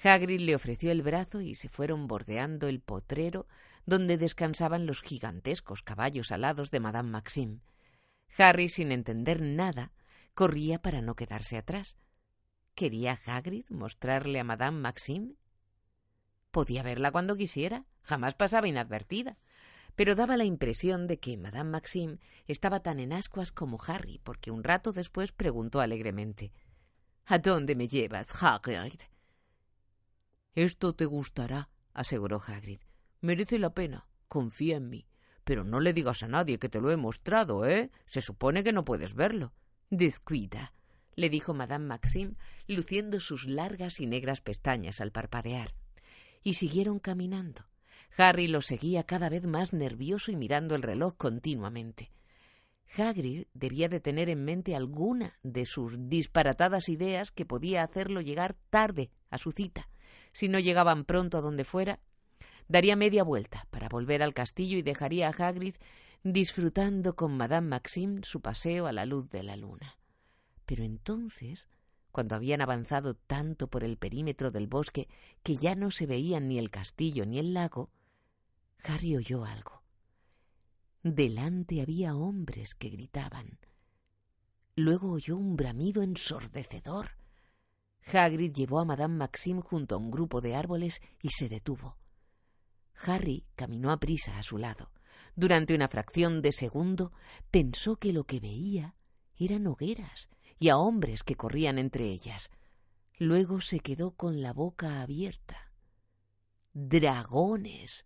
Hagrid 0.03 0.41
le 0.41 0.55
ofreció 0.55 0.91
el 0.91 1.01
brazo 1.01 1.41
y 1.41 1.55
se 1.55 1.69
fueron 1.69 2.07
bordeando 2.07 2.67
el 2.67 2.79
potrero 2.79 3.47
donde 3.85 4.17
descansaban 4.17 4.85
los 4.85 5.01
gigantescos 5.01 5.81
caballos 5.81 6.31
alados 6.31 6.69
de 6.69 6.79
Madame 6.79 7.09
Maxime. 7.09 7.59
Harry, 8.37 8.69
sin 8.69 8.91
entender 8.91 9.41
nada, 9.41 9.91
corría 10.33 10.81
para 10.81 11.01
no 11.01 11.15
quedarse 11.15 11.57
atrás. 11.57 11.97
¿Quería 12.75 13.19
Hagrid 13.25 13.65
mostrarle 13.69 14.39
a 14.39 14.43
Madame 14.43 14.79
Maxime? 14.79 15.35
Podía 16.51 16.83
verla 16.83 17.11
cuando 17.11 17.35
quisiera, 17.35 17.85
jamás 18.01 18.35
pasaba 18.35 18.67
inadvertida. 18.67 19.37
Pero 19.95 20.13
daba 20.13 20.37
la 20.37 20.45
impresión 20.45 21.07
de 21.07 21.19
que 21.19 21.37
Madame 21.37 21.71
Maxime 21.71 22.19
estaba 22.45 22.81
tan 22.81 22.99
en 22.99 23.13
ascuas 23.13 23.51
como 23.51 23.79
Harry, 23.87 24.19
porque 24.23 24.51
un 24.51 24.63
rato 24.63 24.91
después 24.91 25.31
preguntó 25.31 25.81
alegremente 25.81 26.51
¿A 27.25 27.39
dónde 27.39 27.75
me 27.75 27.87
llevas, 27.87 28.27
Hagrid? 28.41 29.01
Esto 30.53 30.93
te 30.93 31.05
gustará, 31.05 31.69
aseguró 31.93 32.41
Hagrid. 32.45 32.79
Merece 33.21 33.59
la 33.59 33.73
pena. 33.73 34.07
Confía 34.27 34.77
en 34.77 34.89
mí. 34.89 35.07
Pero 35.47 35.63
no 35.63 35.79
le 35.79 35.93
digas 35.93 36.23
a 36.23 36.27
nadie 36.27 36.59
que 36.59 36.67
te 36.67 36.81
lo 36.81 36.91
he 36.91 36.97
mostrado, 36.97 37.65
¿eh? 37.65 37.89
Se 38.05 38.19
supone 38.19 38.65
que 38.65 38.73
no 38.73 38.83
puedes 38.83 39.13
verlo. 39.13 39.53
Descuida, 39.89 40.73
le 41.15 41.29
dijo 41.29 41.53
Madame 41.53 41.85
Maxime, 41.85 42.33
luciendo 42.67 43.21
sus 43.21 43.47
largas 43.47 44.01
y 44.01 44.07
negras 44.07 44.41
pestañas 44.41 44.99
al 44.99 45.13
parpadear. 45.13 45.73
Y 46.43 46.55
siguieron 46.55 46.99
caminando. 46.99 47.69
Harry 48.17 48.49
lo 48.49 48.59
seguía 48.59 49.05
cada 49.05 49.29
vez 49.29 49.47
más 49.47 49.71
nervioso 49.71 50.33
y 50.33 50.35
mirando 50.35 50.75
el 50.75 50.81
reloj 50.81 51.15
continuamente. 51.15 52.11
Hagrid 52.97 53.45
debía 53.53 53.87
de 53.87 54.01
tener 54.01 54.27
en 54.27 54.43
mente 54.43 54.75
alguna 54.75 55.39
de 55.43 55.65
sus 55.65 56.09
disparatadas 56.09 56.89
ideas 56.89 57.31
que 57.31 57.45
podía 57.45 57.83
hacerlo 57.83 58.19
llegar 58.19 58.57
tarde 58.69 59.11
a 59.29 59.37
su 59.37 59.53
cita. 59.53 59.87
Si 60.33 60.49
no 60.49 60.59
llegaban 60.59 61.05
pronto 61.05 61.37
a 61.37 61.41
donde 61.41 61.63
fuera, 61.63 62.01
daría 62.67 62.95
media 62.95 63.23
vuelta 63.23 63.67
para 63.71 63.89
volver 63.89 64.23
al 64.23 64.33
castillo 64.33 64.77
y 64.77 64.81
dejaría 64.81 65.29
a 65.29 65.31
Hagrid 65.31 65.75
disfrutando 66.23 67.15
con 67.15 67.37
Madame 67.37 67.67
Maxime 67.67 68.21
su 68.23 68.41
paseo 68.41 68.87
a 68.87 68.91
la 68.91 69.05
luz 69.05 69.29
de 69.29 69.43
la 69.43 69.55
luna. 69.55 69.97
Pero 70.65 70.83
entonces, 70.83 71.67
cuando 72.11 72.35
habían 72.35 72.61
avanzado 72.61 73.15
tanto 73.15 73.67
por 73.69 73.83
el 73.83 73.97
perímetro 73.97 74.51
del 74.51 74.67
bosque 74.67 75.07
que 75.43 75.55
ya 75.55 75.75
no 75.75 75.91
se 75.91 76.05
veían 76.05 76.47
ni 76.47 76.57
el 76.57 76.71
castillo 76.71 77.25
ni 77.25 77.39
el 77.39 77.53
lago, 77.53 77.91
Harry 78.83 79.15
oyó 79.15 79.45
algo. 79.45 79.83
Delante 81.03 81.81
había 81.81 82.15
hombres 82.15 82.75
que 82.75 82.89
gritaban. 82.89 83.59
Luego 84.75 85.11
oyó 85.11 85.37
un 85.37 85.55
bramido 85.55 86.03
ensordecedor. 86.03 87.11
Hagrid 88.11 88.53
llevó 88.53 88.79
a 88.79 88.85
Madame 88.85 89.15
Maxime 89.15 89.61
junto 89.61 89.95
a 89.95 89.97
un 89.97 90.11
grupo 90.11 90.41
de 90.41 90.55
árboles 90.55 91.01
y 91.21 91.29
se 91.29 91.49
detuvo. 91.49 91.97
Harry 93.03 93.45
caminó 93.55 93.91
a 93.91 93.99
prisa 93.99 94.37
a 94.37 94.43
su 94.43 94.57
lado. 94.57 94.91
Durante 95.35 95.75
una 95.75 95.87
fracción 95.87 96.41
de 96.41 96.51
segundo 96.51 97.11
pensó 97.51 97.97
que 97.97 98.13
lo 98.13 98.23
que 98.23 98.39
veía 98.39 98.95
eran 99.35 99.67
hogueras 99.67 100.29
y 100.59 100.69
a 100.69 100.77
hombres 100.77 101.23
que 101.23 101.35
corrían 101.35 101.77
entre 101.77 102.05
ellas. 102.05 102.49
Luego 103.19 103.61
se 103.61 103.79
quedó 103.79 104.11
con 104.11 104.41
la 104.41 104.53
boca 104.53 105.01
abierta. 105.01 105.71
Dragones. 106.73 108.05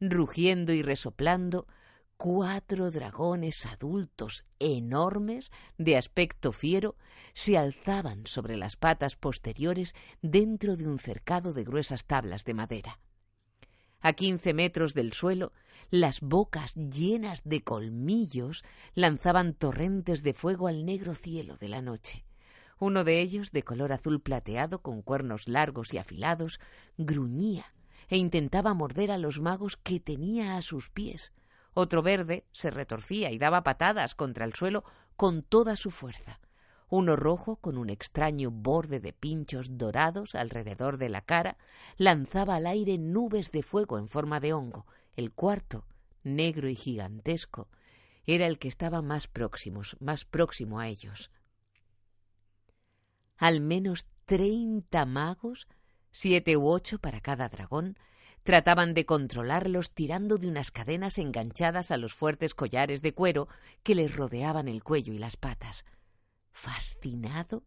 Rugiendo 0.00 0.72
y 0.72 0.82
resoplando, 0.82 1.66
cuatro 2.16 2.90
dragones 2.90 3.64
adultos 3.66 4.44
enormes, 4.58 5.50
de 5.78 5.96
aspecto 5.96 6.52
fiero, 6.52 6.96
se 7.32 7.56
alzaban 7.56 8.26
sobre 8.26 8.56
las 8.56 8.76
patas 8.76 9.16
posteriores 9.16 9.94
dentro 10.20 10.76
de 10.76 10.86
un 10.86 10.98
cercado 10.98 11.52
de 11.52 11.64
gruesas 11.64 12.06
tablas 12.06 12.44
de 12.44 12.54
madera. 12.54 13.00
A 14.02 14.14
quince 14.14 14.54
metros 14.54 14.94
del 14.94 15.12
suelo, 15.12 15.52
las 15.90 16.20
bocas 16.20 16.74
llenas 16.74 17.42
de 17.44 17.62
colmillos 17.62 18.64
lanzaban 18.94 19.54
torrentes 19.54 20.22
de 20.22 20.32
fuego 20.32 20.68
al 20.68 20.86
negro 20.86 21.14
cielo 21.14 21.56
de 21.56 21.68
la 21.68 21.82
noche. 21.82 22.24
Uno 22.78 23.04
de 23.04 23.20
ellos, 23.20 23.52
de 23.52 23.62
color 23.62 23.92
azul 23.92 24.20
plateado, 24.20 24.80
con 24.80 25.02
cuernos 25.02 25.48
largos 25.48 25.92
y 25.92 25.98
afilados, 25.98 26.60
gruñía 26.96 27.74
e 28.08 28.16
intentaba 28.16 28.72
morder 28.72 29.10
a 29.10 29.18
los 29.18 29.38
magos 29.38 29.76
que 29.76 30.00
tenía 30.00 30.56
a 30.56 30.62
sus 30.62 30.88
pies. 30.88 31.32
Otro 31.74 32.02
verde 32.02 32.46
se 32.52 32.70
retorcía 32.70 33.30
y 33.30 33.38
daba 33.38 33.62
patadas 33.62 34.14
contra 34.14 34.46
el 34.46 34.54
suelo 34.54 34.82
con 35.16 35.42
toda 35.42 35.76
su 35.76 35.90
fuerza 35.90 36.40
uno 36.90 37.14
rojo 37.16 37.56
con 37.56 37.78
un 37.78 37.88
extraño 37.88 38.50
borde 38.50 38.98
de 39.00 39.12
pinchos 39.12 39.78
dorados 39.78 40.34
alrededor 40.34 40.98
de 40.98 41.08
la 41.08 41.22
cara, 41.22 41.56
lanzaba 41.96 42.56
al 42.56 42.66
aire 42.66 42.98
nubes 42.98 43.52
de 43.52 43.62
fuego 43.62 43.96
en 43.98 44.08
forma 44.08 44.40
de 44.40 44.52
hongo. 44.52 44.86
El 45.16 45.32
cuarto, 45.32 45.86
negro 46.24 46.68
y 46.68 46.74
gigantesco, 46.74 47.68
era 48.26 48.46
el 48.46 48.58
que 48.58 48.68
estaba 48.68 49.02
más 49.02 49.28
próximos, 49.28 49.96
más 50.00 50.24
próximo 50.24 50.80
a 50.80 50.88
ellos. 50.88 51.30
Al 53.36 53.60
menos 53.60 54.06
treinta 54.26 55.06
magos, 55.06 55.68
siete 56.10 56.56
u 56.56 56.68
ocho 56.68 56.98
para 56.98 57.20
cada 57.20 57.48
dragón, 57.48 57.96
trataban 58.42 58.94
de 58.94 59.06
controlarlos 59.06 59.92
tirando 59.92 60.38
de 60.38 60.48
unas 60.48 60.70
cadenas 60.70 61.18
enganchadas 61.18 61.90
a 61.90 61.96
los 61.96 62.14
fuertes 62.14 62.54
collares 62.54 63.00
de 63.00 63.14
cuero 63.14 63.48
que 63.82 63.94
les 63.94 64.16
rodeaban 64.16 64.66
el 64.66 64.82
cuello 64.82 65.12
y 65.12 65.18
las 65.18 65.36
patas. 65.36 65.84
Fascinado, 66.52 67.64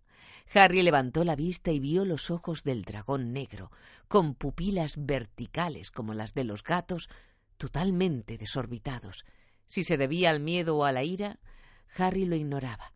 Harry 0.54 0.84
levantó 0.84 1.24
la 1.24 1.36
vista 1.36 1.72
y 1.72 1.80
vio 1.80 2.06
los 2.06 2.30
ojos 2.30 2.64
del 2.64 2.84
dragón 2.84 3.34
negro, 3.34 3.72
con 4.08 4.36
pupilas 4.36 5.06
verticales 5.06 5.90
como 5.90 6.14
las 6.14 6.34
de 6.34 6.44
los 6.44 6.64
gatos, 6.64 7.10
totalmente 7.58 8.38
desorbitados. 8.38 9.26
Si 9.68 9.84
se 9.84 9.98
debía 9.98 10.30
al 10.30 10.40
miedo 10.40 10.78
o 10.78 10.86
a 10.86 10.92
la 10.92 11.04
ira, 11.04 11.40
Harry 11.98 12.26
lo 12.26 12.36
ignoraba. 12.36 12.94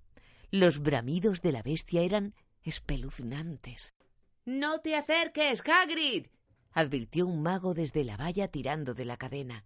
Los 0.51 0.79
bramidos 0.79 1.41
de 1.41 1.51
la 1.51 1.63
bestia 1.63 2.01
eran 2.01 2.35
espeluznantes. 2.61 3.93
No 4.45 4.79
te 4.79 4.95
acerques, 4.95 5.63
Hagrid, 5.67 6.27
advirtió 6.71 7.25
un 7.25 7.41
mago 7.41 7.73
desde 7.73 8.03
la 8.03 8.17
valla 8.17 8.49
tirando 8.49 8.93
de 8.93 9.05
la 9.05 9.17
cadena. 9.17 9.65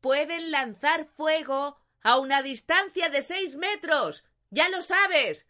Pueden 0.00 0.50
lanzar 0.50 1.06
fuego 1.06 1.78
a 2.02 2.18
una 2.18 2.42
distancia 2.42 3.08
de 3.08 3.22
seis 3.22 3.56
metros, 3.56 4.24
ya 4.50 4.68
lo 4.68 4.82
sabes. 4.82 5.46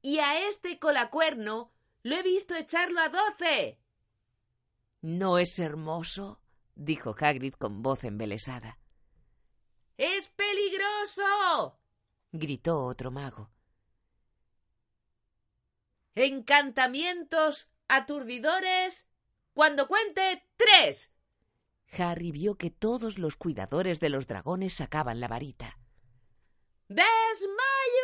Y 0.00 0.18
a 0.18 0.48
este 0.48 0.78
colacuerno 0.78 1.72
lo 2.02 2.16
he 2.16 2.22
visto 2.22 2.54
echarlo 2.56 3.00
a 3.00 3.08
doce. 3.08 3.78
¿No 5.00 5.38
es 5.38 5.58
hermoso? 5.58 6.40
dijo 6.74 7.14
Hagrid 7.18 7.54
con 7.54 7.82
voz 7.82 8.04
embelesada. 8.04 8.78
¡Es 9.96 10.28
peligroso! 10.28 11.78
gritó 12.32 12.84
otro 12.84 13.10
mago. 13.10 13.50
Encantamientos 16.14 17.68
aturdidores 17.88 19.06
cuando 19.54 19.86
cuente 19.86 20.46
tres. 20.56 21.10
Harry 21.98 22.32
vio 22.32 22.56
que 22.56 22.70
todos 22.70 23.18
los 23.18 23.36
cuidadores 23.36 24.00
de 24.00 24.08
los 24.08 24.26
dragones 24.26 24.72
sacaban 24.74 25.20
la 25.20 25.28
varita. 25.28 25.78
¡Desmayos! 26.88 28.01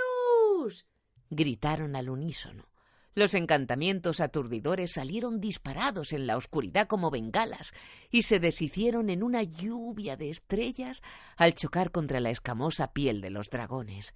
Gritaron 1.30 1.96
al 1.96 2.10
unísono. 2.10 2.68
Los 3.14 3.34
encantamientos 3.34 4.20
aturdidores 4.20 4.92
salieron 4.92 5.40
disparados 5.40 6.12
en 6.12 6.26
la 6.26 6.36
oscuridad 6.36 6.86
como 6.86 7.10
bengalas 7.10 7.72
y 8.10 8.22
se 8.22 8.38
deshicieron 8.38 9.10
en 9.10 9.22
una 9.24 9.42
lluvia 9.42 10.16
de 10.16 10.30
estrellas 10.30 11.02
al 11.36 11.54
chocar 11.54 11.90
contra 11.90 12.20
la 12.20 12.30
escamosa 12.30 12.92
piel 12.92 13.20
de 13.20 13.30
los 13.30 13.50
dragones. 13.50 14.14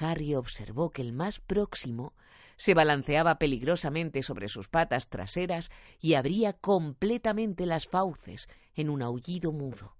Harry 0.00 0.34
observó 0.34 0.90
que 0.90 1.02
el 1.02 1.12
más 1.12 1.40
próximo 1.40 2.14
se 2.56 2.74
balanceaba 2.74 3.38
peligrosamente 3.38 4.22
sobre 4.22 4.48
sus 4.48 4.68
patas 4.68 5.08
traseras 5.08 5.70
y 6.00 6.14
abría 6.14 6.52
completamente 6.52 7.66
las 7.66 7.86
fauces 7.86 8.48
en 8.74 8.90
un 8.90 9.02
aullido 9.02 9.52
mudo. 9.52 9.96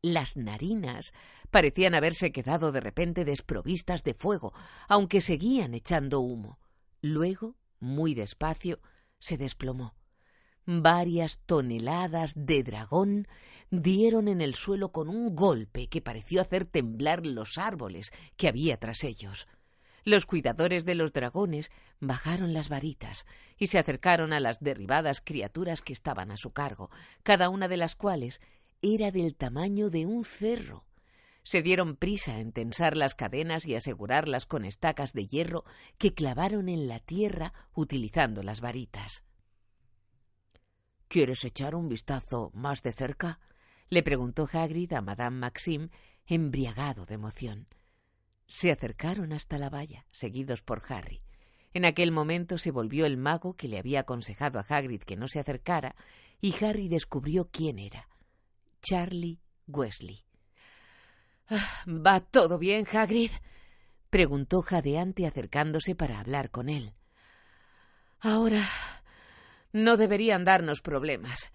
Las 0.00 0.36
narinas 0.36 1.12
parecían 1.54 1.94
haberse 1.94 2.32
quedado 2.32 2.72
de 2.72 2.80
repente 2.80 3.24
desprovistas 3.24 4.02
de 4.02 4.12
fuego, 4.12 4.52
aunque 4.88 5.20
seguían 5.20 5.72
echando 5.72 6.18
humo. 6.18 6.58
Luego, 7.00 7.54
muy 7.78 8.12
despacio, 8.12 8.80
se 9.20 9.38
desplomó. 9.38 9.94
Varias 10.66 11.38
toneladas 11.46 12.32
de 12.34 12.64
dragón 12.64 13.28
dieron 13.70 14.26
en 14.26 14.40
el 14.40 14.56
suelo 14.56 14.90
con 14.90 15.08
un 15.08 15.36
golpe 15.36 15.86
que 15.86 16.00
pareció 16.00 16.40
hacer 16.40 16.64
temblar 16.64 17.24
los 17.24 17.56
árboles 17.56 18.10
que 18.36 18.48
había 18.48 18.76
tras 18.76 19.04
ellos. 19.04 19.46
Los 20.02 20.26
cuidadores 20.26 20.84
de 20.84 20.96
los 20.96 21.12
dragones 21.12 21.70
bajaron 22.00 22.52
las 22.52 22.68
varitas 22.68 23.26
y 23.56 23.68
se 23.68 23.78
acercaron 23.78 24.32
a 24.32 24.40
las 24.40 24.58
derribadas 24.58 25.20
criaturas 25.20 25.82
que 25.82 25.92
estaban 25.92 26.32
a 26.32 26.36
su 26.36 26.50
cargo, 26.50 26.90
cada 27.22 27.48
una 27.48 27.68
de 27.68 27.76
las 27.76 27.94
cuales 27.94 28.40
era 28.82 29.12
del 29.12 29.36
tamaño 29.36 29.88
de 29.88 30.04
un 30.04 30.24
cerro. 30.24 30.84
Se 31.44 31.62
dieron 31.62 31.94
prisa 31.94 32.40
en 32.40 32.52
tensar 32.52 32.96
las 32.96 33.14
cadenas 33.14 33.66
y 33.66 33.74
asegurarlas 33.74 34.46
con 34.46 34.64
estacas 34.64 35.12
de 35.12 35.26
hierro 35.26 35.64
que 35.98 36.14
clavaron 36.14 36.68
en 36.70 36.88
la 36.88 37.00
tierra 37.00 37.52
utilizando 37.74 38.42
las 38.42 38.62
varitas. 38.62 39.22
¿Quieres 41.06 41.44
echar 41.44 41.74
un 41.74 41.88
vistazo 41.88 42.50
más 42.54 42.82
de 42.82 42.92
cerca? 42.92 43.40
le 43.90 44.02
preguntó 44.02 44.48
Hagrid 44.50 44.94
a 44.94 45.02
Madame 45.02 45.38
Maxime, 45.38 45.90
embriagado 46.26 47.04
de 47.04 47.14
emoción. 47.14 47.68
Se 48.46 48.72
acercaron 48.72 49.32
hasta 49.32 49.58
la 49.58 49.68
valla, 49.68 50.06
seguidos 50.10 50.62
por 50.62 50.82
Harry. 50.88 51.22
En 51.74 51.84
aquel 51.84 52.10
momento 52.10 52.56
se 52.56 52.70
volvió 52.70 53.04
el 53.04 53.18
mago 53.18 53.54
que 53.54 53.68
le 53.68 53.78
había 53.78 54.00
aconsejado 54.00 54.58
a 54.58 54.66
Hagrid 54.68 55.02
que 55.02 55.16
no 55.16 55.28
se 55.28 55.40
acercara, 55.40 55.94
y 56.40 56.54
Harry 56.64 56.88
descubrió 56.88 57.50
quién 57.50 57.78
era. 57.78 58.08
Charlie 58.80 59.40
Wesley. 59.66 60.23
Ah, 61.48 61.84
¿Va 61.86 62.20
todo 62.20 62.58
bien, 62.58 62.86
Hagrid? 62.90 63.30
preguntó 64.10 64.62
jadeante 64.62 65.26
acercándose 65.26 65.94
para 65.94 66.20
hablar 66.20 66.50
con 66.50 66.68
él. 66.68 66.94
Ahora 68.20 68.62
no 69.72 69.96
deberían 69.96 70.44
darnos 70.44 70.80
problemas. 70.80 71.52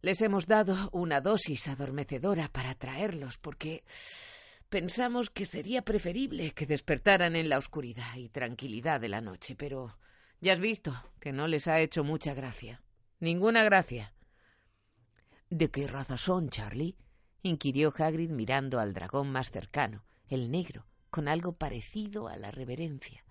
Les 0.00 0.22
hemos 0.22 0.46
dado 0.46 0.88
una 0.92 1.20
dosis 1.20 1.66
adormecedora 1.66 2.48
para 2.48 2.74
traerlos 2.74 3.36
porque 3.36 3.82
pensamos 4.68 5.28
que 5.28 5.44
sería 5.44 5.82
preferible 5.82 6.52
que 6.52 6.66
despertaran 6.66 7.34
en 7.34 7.48
la 7.48 7.58
oscuridad 7.58 8.14
y 8.16 8.28
tranquilidad 8.28 9.00
de 9.00 9.08
la 9.08 9.20
noche, 9.20 9.56
pero 9.56 9.98
ya 10.40 10.52
has 10.52 10.60
visto 10.60 10.94
que 11.18 11.32
no 11.32 11.48
les 11.48 11.66
ha 11.66 11.80
hecho 11.80 12.04
mucha 12.04 12.32
gracia. 12.32 12.80
Ninguna 13.18 13.64
gracia. 13.64 14.14
¿De 15.50 15.70
qué 15.70 15.88
raza 15.88 16.16
son, 16.16 16.48
Charlie? 16.48 16.96
Inquirió 17.42 17.92
Hagrid 17.96 18.30
mirando 18.30 18.80
al 18.80 18.94
dragón 18.94 19.30
más 19.30 19.50
cercano, 19.50 20.04
el 20.28 20.50
negro, 20.50 20.86
con 21.10 21.28
algo 21.28 21.52
parecido 21.52 22.28
a 22.28 22.36
la 22.36 22.50
reverencia. 22.50 23.24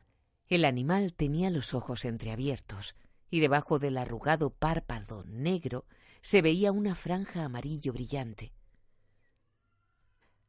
El 0.48 0.65
animal 0.65 1.13
tenía 1.13 1.50
los 1.50 1.74
ojos 1.74 2.06
entreabiertos, 2.06 2.96
y 3.30 3.39
debajo 3.39 3.80
del 3.80 3.98
arrugado 3.98 4.50
párpado 4.50 5.24
negro 5.26 5.86
se 6.22 6.41
veía 6.41 6.72
una 6.72 6.96
franja 6.96 7.43
amarillo 7.43 7.93
brillante. 7.93 8.54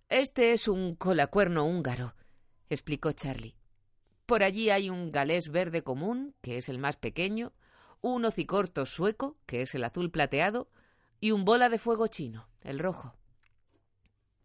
Este 0.09 0.53
es 0.53 0.69
un 0.69 0.95
colacuerno 0.95 1.65
húngaro, 1.65 2.15
explicó 2.71 3.13
Charlie. 3.13 3.57
Por 4.25 4.43
allí 4.43 4.71
hay 4.71 4.91
un 4.91 5.11
galés 5.11 5.51
verde 5.51 5.83
común, 5.83 6.35
que 6.41 6.59
es 6.59 6.69
el 6.69 6.79
más 6.79 6.97
pequeño, 6.97 7.53
un 8.01 8.25
hocicorto 8.25 8.87
sueco, 8.87 9.37
que 9.47 9.63
es 9.63 9.75
el 9.75 9.85
azul 9.85 10.11
plateado, 10.11 10.71
y 11.21 11.33
un 11.33 11.45
bola 11.45 11.69
de 11.69 11.79
fuego 11.79 12.07
chino, 12.07 12.49
el 12.61 12.79
rojo. 12.79 13.15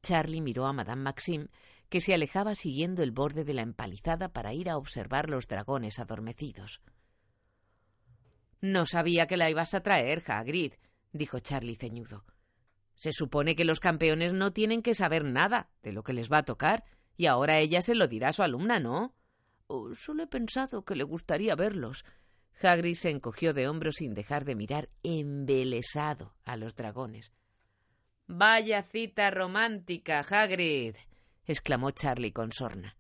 Charlie 0.04 0.42
miró 0.42 0.68
a 0.68 0.74
Madame 0.74 1.02
Maxime, 1.02 1.48
que 1.90 2.02
se 2.02 2.14
alejaba 2.14 2.56
siguiendo 2.56 3.02
el 3.02 3.12
borde 3.12 3.46
de 3.46 3.54
la 3.54 3.62
empalizada 3.62 4.34
para 4.34 4.54
ir 4.54 4.70
a 4.70 4.78
observar 4.78 5.30
los 5.30 5.48
dragones 5.48 5.98
adormecidos. 5.98 6.82
No 8.62 8.86
sabía 8.86 9.28
que 9.28 9.38
la 9.38 9.50
ibas 9.50 9.74
a 9.74 9.82
traer, 9.82 10.24
Hagrid, 10.28 10.74
dijo 11.12 11.40
Charlie 11.40 11.76
ceñudo. 11.76 12.26
Se 12.96 13.12
supone 13.12 13.56
que 13.56 13.66
los 13.66 13.80
campeones 13.80 14.34
no 14.34 14.54
tienen 14.54 14.82
que 14.82 14.94
saber 14.94 15.24
nada 15.26 15.70
de 15.82 15.94
lo 15.94 16.04
que 16.04 16.14
les 16.14 16.32
va 16.32 16.40
a 16.40 16.46
tocar, 16.46 16.84
y 17.18 17.26
ahora 17.26 17.60
ella 17.60 17.82
se 17.82 17.96
lo 17.96 18.08
dirá 18.08 18.30
a 18.30 18.34
su 18.34 18.44
alumna, 18.44 18.80
¿no? 18.80 19.16
Oh, 19.68 19.94
solo 19.94 20.24
he 20.24 20.28
pensado 20.28 20.84
que 20.84 20.96
le 20.96 21.04
gustaría 21.04 21.56
verlos. 21.56 22.06
Hagrid 22.62 22.96
se 22.96 23.10
encogió 23.10 23.54
de 23.54 23.68
hombros 23.68 23.96
sin 23.96 24.14
dejar 24.14 24.46
de 24.46 24.56
mirar 24.56 24.90
embelesado 25.04 26.36
a 26.46 26.58
los 26.58 26.76
dragones. 26.76 27.32
Vaya 28.28 28.84
cita 28.84 29.32
romántica, 29.32 30.26
Hagrid, 30.28 30.96
exclamó 31.46 31.92
Charlie 31.92 32.32
con 32.32 32.52
sorna. 32.52 32.96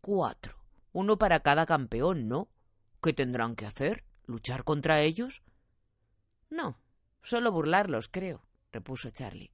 Cuatro. 0.00 0.56
Uno 0.92 1.18
para 1.18 1.40
cada 1.40 1.66
campeón, 1.66 2.28
¿no? 2.28 2.48
¿Qué 3.02 3.12
tendrán 3.12 3.54
que 3.54 3.66
hacer? 3.66 4.04
¿Luchar 4.24 4.64
contra 4.64 5.00
ellos? 5.02 5.42
No, 6.50 6.80
solo 7.22 7.52
burlarlos, 7.52 8.08
creo, 8.08 8.44
repuso 8.72 9.10
Charlie. 9.10 9.52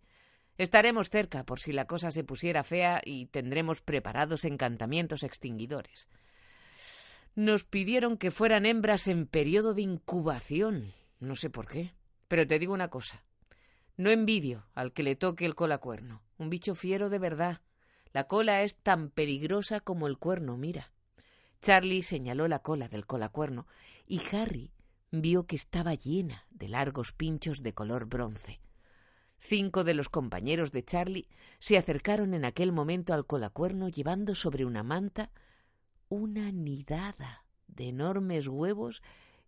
Estaremos 0.56 1.10
cerca 1.10 1.44
por 1.44 1.60
si 1.60 1.72
la 1.72 1.86
cosa 1.86 2.10
se 2.10 2.24
pusiera 2.24 2.64
fea 2.64 3.02
y 3.04 3.26
tendremos 3.26 3.80
preparados 3.80 4.44
encantamientos 4.44 5.22
extinguidores. 5.22 6.08
Nos 7.34 7.64
pidieron 7.64 8.16
que 8.16 8.30
fueran 8.30 8.66
hembras 8.66 9.08
en 9.08 9.26
periodo 9.26 9.74
de 9.74 9.82
incubación. 9.82 10.92
No 11.18 11.34
sé 11.34 11.50
por 11.50 11.66
qué. 11.66 11.94
Pero 12.28 12.46
te 12.46 12.58
digo 12.58 12.74
una 12.74 12.88
cosa. 12.88 13.24
No 13.96 14.10
envidio 14.10 14.66
al 14.74 14.92
que 14.92 15.02
le 15.02 15.16
toque 15.16 15.44
el 15.44 15.54
colacuerno. 15.54 16.22
Un 16.38 16.50
bicho 16.50 16.74
fiero 16.74 17.10
de 17.10 17.18
verdad. 17.18 17.60
La 18.12 18.26
cola 18.26 18.62
es 18.62 18.76
tan 18.76 19.10
peligrosa 19.10 19.80
como 19.80 20.06
el 20.06 20.18
cuerno, 20.18 20.56
mira. 20.56 20.92
Charlie 21.60 22.02
señaló 22.02 22.48
la 22.48 22.60
cola 22.60 22.88
del 22.88 23.06
colacuerno 23.06 23.66
y 24.06 24.20
Harry 24.32 24.72
vio 25.10 25.46
que 25.46 25.56
estaba 25.56 25.94
llena 25.94 26.46
de 26.50 26.68
largos 26.68 27.12
pinchos 27.12 27.62
de 27.62 27.74
color 27.74 28.06
bronce. 28.06 28.60
Cinco 29.38 29.84
de 29.84 29.94
los 29.94 30.08
compañeros 30.08 30.72
de 30.72 30.84
Charlie 30.84 31.28
se 31.58 31.76
acercaron 31.76 32.34
en 32.34 32.44
aquel 32.44 32.72
momento 32.72 33.12
al 33.12 33.26
colacuerno 33.26 33.88
llevando 33.88 34.34
sobre 34.34 34.64
una 34.64 34.82
manta 34.82 35.30
una 36.08 36.52
nidada 36.52 37.44
de 37.68 37.88
enormes 37.88 38.46
huevos 38.46 39.02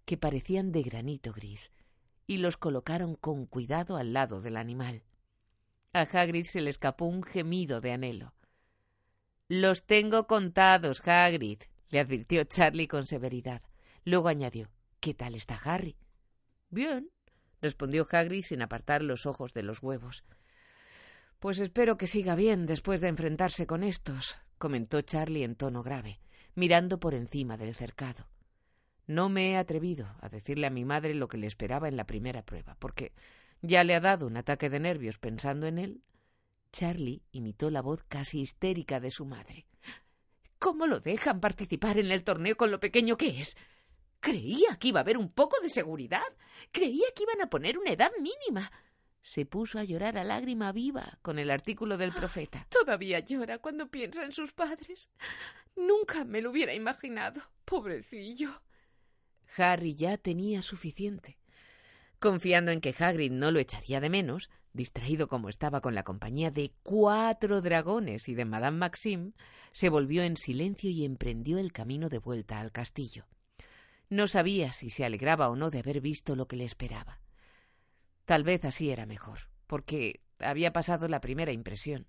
que 0.04 0.16
parecían 0.16 0.72
de 0.72 0.82
granito 0.82 1.32
gris, 1.32 1.70
y 2.26 2.38
los 2.38 2.56
colocaron 2.56 3.14
con 3.14 3.46
cuidado 3.46 3.96
al 3.96 4.12
lado 4.12 4.40
del 4.40 4.56
animal. 4.56 5.02
A 5.92 6.02
Hagrid 6.02 6.46
se 6.46 6.60
le 6.60 6.70
escapó 6.70 7.04
un 7.04 7.22
gemido 7.22 7.80
de 7.80 7.92
anhelo. 7.92 8.34
Los 9.48 9.84
tengo 9.84 10.26
contados, 10.26 11.06
Hagrid, 11.06 11.62
le 11.90 12.00
advirtió 12.00 12.44
Charlie 12.44 12.88
con 12.88 13.06
severidad. 13.06 13.62
Luego 14.04 14.28
añadió 14.28 14.70
¿Qué 15.00 15.12
tal 15.14 15.34
está 15.34 15.54
Harry? 15.54 15.96
Bien, 16.70 17.10
respondió 17.60 18.06
Hagrid 18.10 18.42
sin 18.42 18.62
apartar 18.62 19.02
los 19.02 19.26
ojos 19.26 19.52
de 19.52 19.62
los 19.62 19.82
huevos. 19.82 20.24
Pues 21.38 21.58
espero 21.58 21.98
que 21.98 22.06
siga 22.06 22.34
bien 22.34 22.64
después 22.64 23.02
de 23.02 23.08
enfrentarse 23.08 23.66
con 23.66 23.84
estos, 23.84 24.38
comentó 24.56 25.02
Charlie 25.02 25.44
en 25.44 25.56
tono 25.56 25.82
grave, 25.82 26.20
mirando 26.54 26.98
por 26.98 27.14
encima 27.14 27.58
del 27.58 27.74
cercado. 27.74 28.26
No 29.06 29.28
me 29.28 29.50
he 29.50 29.56
atrevido 29.56 30.14
a 30.20 30.28
decirle 30.28 30.66
a 30.66 30.70
mi 30.70 30.84
madre 30.84 31.14
lo 31.14 31.28
que 31.28 31.36
le 31.36 31.46
esperaba 31.46 31.88
en 31.88 31.96
la 31.96 32.06
primera 32.06 32.42
prueba, 32.42 32.76
porque 32.78 33.12
ya 33.60 33.84
le 33.84 33.94
ha 33.94 34.00
dado 34.00 34.26
un 34.26 34.36
ataque 34.36 34.70
de 34.70 34.80
nervios 34.80 35.18
pensando 35.18 35.66
en 35.66 35.78
él. 35.78 36.02
Charlie 36.72 37.22
imitó 37.32 37.70
la 37.70 37.82
voz 37.82 38.02
casi 38.04 38.40
histérica 38.40 39.00
de 39.00 39.10
su 39.10 39.26
madre. 39.26 39.66
¿Cómo 40.58 40.86
lo 40.86 41.00
dejan 41.00 41.40
participar 41.40 41.98
en 41.98 42.10
el 42.10 42.24
torneo 42.24 42.56
con 42.56 42.70
lo 42.70 42.80
pequeño 42.80 43.16
que 43.16 43.40
es? 43.40 43.56
Creía 44.20 44.76
que 44.80 44.88
iba 44.88 45.00
a 45.00 45.02
haber 45.02 45.18
un 45.18 45.30
poco 45.30 45.60
de 45.60 45.68
seguridad. 45.68 46.24
Creía 46.72 47.04
que 47.14 47.24
iban 47.24 47.42
a 47.42 47.50
poner 47.50 47.76
una 47.76 47.92
edad 47.92 48.10
mínima. 48.18 48.72
Se 49.20 49.44
puso 49.44 49.78
a 49.78 49.84
llorar 49.84 50.16
a 50.16 50.24
lágrima 50.24 50.72
viva 50.72 51.18
con 51.20 51.38
el 51.38 51.50
artículo 51.50 51.98
del 51.98 52.12
profeta. 52.12 52.66
Todavía 52.70 53.20
llora 53.20 53.58
cuando 53.58 53.90
piensa 53.90 54.24
en 54.24 54.32
sus 54.32 54.52
padres. 54.52 55.10
Nunca 55.76 56.24
me 56.24 56.40
lo 56.40 56.50
hubiera 56.50 56.72
imaginado. 56.72 57.42
Pobrecillo. 57.66 58.62
Harry 59.56 59.94
ya 59.94 60.16
tenía 60.16 60.62
suficiente. 60.62 61.38
Confiando 62.18 62.70
en 62.70 62.80
que 62.80 62.94
Hagrid 62.98 63.32
no 63.32 63.50
lo 63.50 63.58
echaría 63.58 64.00
de 64.00 64.08
menos, 64.08 64.50
distraído 64.72 65.28
como 65.28 65.48
estaba 65.48 65.80
con 65.80 65.94
la 65.94 66.04
compañía 66.04 66.50
de 66.50 66.72
cuatro 66.82 67.60
dragones 67.60 68.28
y 68.28 68.34
de 68.34 68.44
Madame 68.44 68.78
Maxime, 68.78 69.32
se 69.72 69.88
volvió 69.88 70.22
en 70.22 70.36
silencio 70.36 70.90
y 70.90 71.04
emprendió 71.04 71.58
el 71.58 71.72
camino 71.72 72.08
de 72.08 72.18
vuelta 72.18 72.60
al 72.60 72.72
castillo. 72.72 73.26
No 74.08 74.26
sabía 74.26 74.72
si 74.72 74.90
se 74.90 75.04
alegraba 75.04 75.48
o 75.48 75.56
no 75.56 75.70
de 75.70 75.80
haber 75.80 76.00
visto 76.00 76.36
lo 76.36 76.46
que 76.46 76.56
le 76.56 76.64
esperaba. 76.64 77.20
Tal 78.24 78.42
vez 78.42 78.64
así 78.64 78.90
era 78.90 79.06
mejor, 79.06 79.48
porque 79.66 80.22
había 80.38 80.72
pasado 80.72 81.08
la 81.08 81.20
primera 81.20 81.52
impresión. 81.52 82.06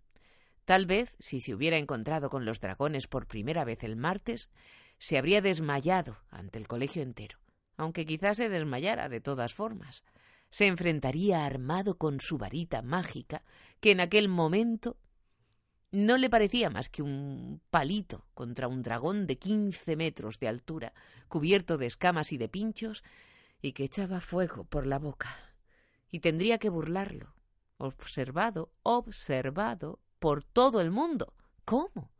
Tal 0.66 0.86
vez, 0.86 1.16
si 1.20 1.42
se 1.42 1.54
hubiera 1.54 1.78
encontrado 1.78 2.30
con 2.30 2.46
los 2.46 2.60
dragones 2.60 3.08
por 3.08 3.28
primera 3.28 3.64
vez 3.66 3.84
el 3.84 3.96
martes, 3.96 4.50
se 4.98 5.18
habría 5.18 5.42
desmayado 5.42 6.18
ante 6.30 6.58
el 6.58 6.68
colegio 6.68 7.02
entero, 7.02 7.40
aunque 7.78 8.06
quizás 8.06 8.38
se 8.38 8.50
desmayara 8.50 9.10
de 9.10 9.22
todas 9.22 9.54
formas. 9.54 10.04
Se 10.50 10.68
enfrentaría 10.68 11.46
armado 11.46 11.98
con 11.98 12.20
su 12.20 12.38
varita 12.38 12.82
mágica, 12.82 13.44
que 13.80 13.92
en 13.92 14.00
aquel 14.00 14.30
momento 14.30 14.98
no 15.92 16.18
le 16.18 16.30
parecía 16.30 16.70
más 16.70 16.90
que 16.90 17.02
un 17.02 17.62
palito 17.70 18.26
contra 18.34 18.68
un 18.68 18.82
dragón 18.82 19.28
de 19.28 19.38
quince 19.38 19.96
metros 19.96 20.40
de 20.40 20.48
altura, 20.48 20.94
cubierto 21.28 21.78
de 21.78 21.86
escamas 21.88 22.32
y 22.32 22.38
de 22.38 22.50
pinchos, 22.50 23.04
y 23.62 23.74
que 23.74 23.86
echaba 23.86 24.22
fuego 24.22 24.66
por 24.66 24.86
la 24.86 25.00
boca. 25.00 25.30
Y 26.12 26.20
tendría 26.20 26.58
que 26.58 26.70
burlarlo, 26.70 27.34
observado, 27.78 28.72
observado 28.84 30.00
por 30.20 30.44
todo 30.44 30.82
el 30.82 30.92
mundo. 30.92 31.34
¿Cómo? 31.66 32.12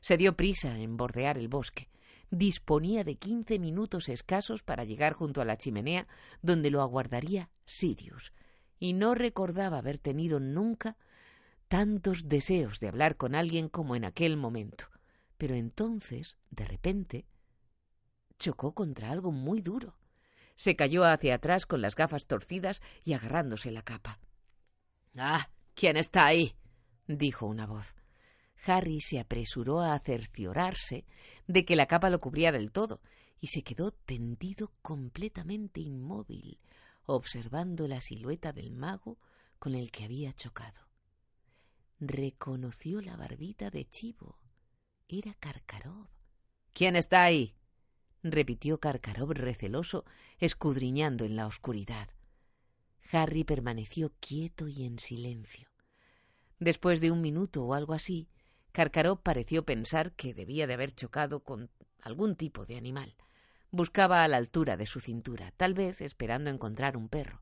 Se 0.00 0.16
dio 0.16 0.36
prisa 0.36 0.78
en 0.78 0.96
bordear 0.96 1.38
el 1.38 1.48
bosque. 1.48 1.88
Disponía 2.36 3.04
de 3.04 3.14
quince 3.14 3.60
minutos 3.60 4.08
escasos 4.08 4.64
para 4.64 4.82
llegar 4.82 5.12
junto 5.12 5.40
a 5.40 5.44
la 5.44 5.56
chimenea 5.56 6.08
donde 6.42 6.68
lo 6.72 6.82
aguardaría 6.82 7.48
Sirius, 7.64 8.32
y 8.80 8.92
no 8.92 9.14
recordaba 9.14 9.78
haber 9.78 9.98
tenido 9.98 10.40
nunca 10.40 10.96
tantos 11.68 12.28
deseos 12.28 12.80
de 12.80 12.88
hablar 12.88 13.16
con 13.16 13.36
alguien 13.36 13.68
como 13.68 13.94
en 13.94 14.04
aquel 14.04 14.36
momento. 14.36 14.86
Pero 15.38 15.54
entonces, 15.54 16.36
de 16.50 16.64
repente, 16.64 17.28
chocó 18.36 18.74
contra 18.74 19.12
algo 19.12 19.30
muy 19.30 19.60
duro. 19.60 19.96
Se 20.56 20.74
cayó 20.74 21.04
hacia 21.04 21.36
atrás 21.36 21.66
con 21.66 21.82
las 21.82 21.94
gafas 21.94 22.26
torcidas 22.26 22.82
y 23.04 23.12
agarrándose 23.12 23.70
la 23.70 23.82
capa. 23.82 24.18
Ah, 25.16 25.50
¿quién 25.74 25.96
está 25.96 26.26
ahí? 26.26 26.56
dijo 27.06 27.46
una 27.46 27.66
voz. 27.66 27.94
Harry 28.66 29.00
se 29.00 29.20
apresuró 29.20 29.80
a 29.80 29.98
cerciorarse 29.98 31.04
de 31.46 31.64
que 31.64 31.76
la 31.76 31.86
capa 31.86 32.10
lo 32.10 32.18
cubría 32.18 32.52
del 32.52 32.72
todo 32.72 33.00
y 33.40 33.48
se 33.48 33.62
quedó 33.62 33.90
tendido 33.90 34.72
completamente 34.82 35.80
inmóvil, 35.80 36.58
observando 37.06 37.86
la 37.88 38.00
silueta 38.00 38.52
del 38.52 38.72
mago 38.72 39.18
con 39.58 39.74
el 39.74 39.90
que 39.90 40.04
había 40.04 40.32
chocado 40.32 40.84
reconoció 42.06 43.00
la 43.00 43.16
barbita 43.16 43.70
de 43.70 43.88
chivo. 43.88 44.38
Era 45.08 45.34
Karkarov. 45.34 46.08
¿Quién 46.72 46.96
está 46.96 47.22
ahí? 47.22 47.54
repitió 48.22 48.80
Karkarov 48.80 49.32
receloso, 49.32 50.04
escudriñando 50.38 51.24
en 51.24 51.36
la 51.36 51.46
oscuridad. 51.46 52.08
Harry 53.12 53.44
permaneció 53.44 54.12
quieto 54.18 54.66
y 54.66 54.84
en 54.84 54.98
silencio. 54.98 55.68
Después 56.58 57.00
de 57.00 57.10
un 57.10 57.20
minuto 57.20 57.64
o 57.64 57.74
algo 57.74 57.92
así, 57.92 58.28
Karkarov 58.74 59.22
pareció 59.22 59.64
pensar 59.64 60.10
que 60.16 60.34
debía 60.34 60.66
de 60.66 60.74
haber 60.74 60.92
chocado 60.92 61.44
con 61.44 61.70
algún 62.02 62.34
tipo 62.34 62.66
de 62.66 62.76
animal. 62.76 63.14
Buscaba 63.70 64.24
a 64.24 64.28
la 64.28 64.36
altura 64.36 64.76
de 64.76 64.86
su 64.86 64.98
cintura, 64.98 65.52
tal 65.56 65.74
vez 65.74 66.00
esperando 66.00 66.50
encontrar 66.50 66.96
un 66.96 67.08
perro. 67.08 67.40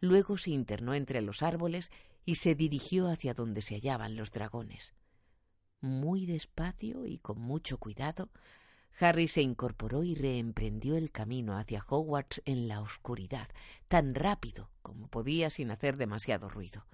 Luego 0.00 0.38
se 0.38 0.52
internó 0.52 0.94
entre 0.94 1.20
los 1.20 1.42
árboles 1.42 1.90
y 2.24 2.36
se 2.36 2.54
dirigió 2.54 3.08
hacia 3.08 3.34
donde 3.34 3.60
se 3.60 3.74
hallaban 3.74 4.16
los 4.16 4.32
dragones. 4.32 4.94
Muy 5.82 6.24
despacio 6.24 7.04
y 7.04 7.18
con 7.18 7.38
mucho 7.38 7.76
cuidado, 7.76 8.30
Harry 8.98 9.28
se 9.28 9.42
incorporó 9.42 10.04
y 10.04 10.14
reemprendió 10.14 10.96
el 10.96 11.10
camino 11.10 11.58
hacia 11.58 11.84
Hogwarts 11.86 12.40
en 12.46 12.66
la 12.66 12.80
oscuridad, 12.80 13.50
tan 13.88 14.14
rápido 14.14 14.70
como 14.80 15.08
podía 15.08 15.50
sin 15.50 15.70
hacer 15.70 15.98
demasiado 15.98 16.48
ruido. 16.48 16.86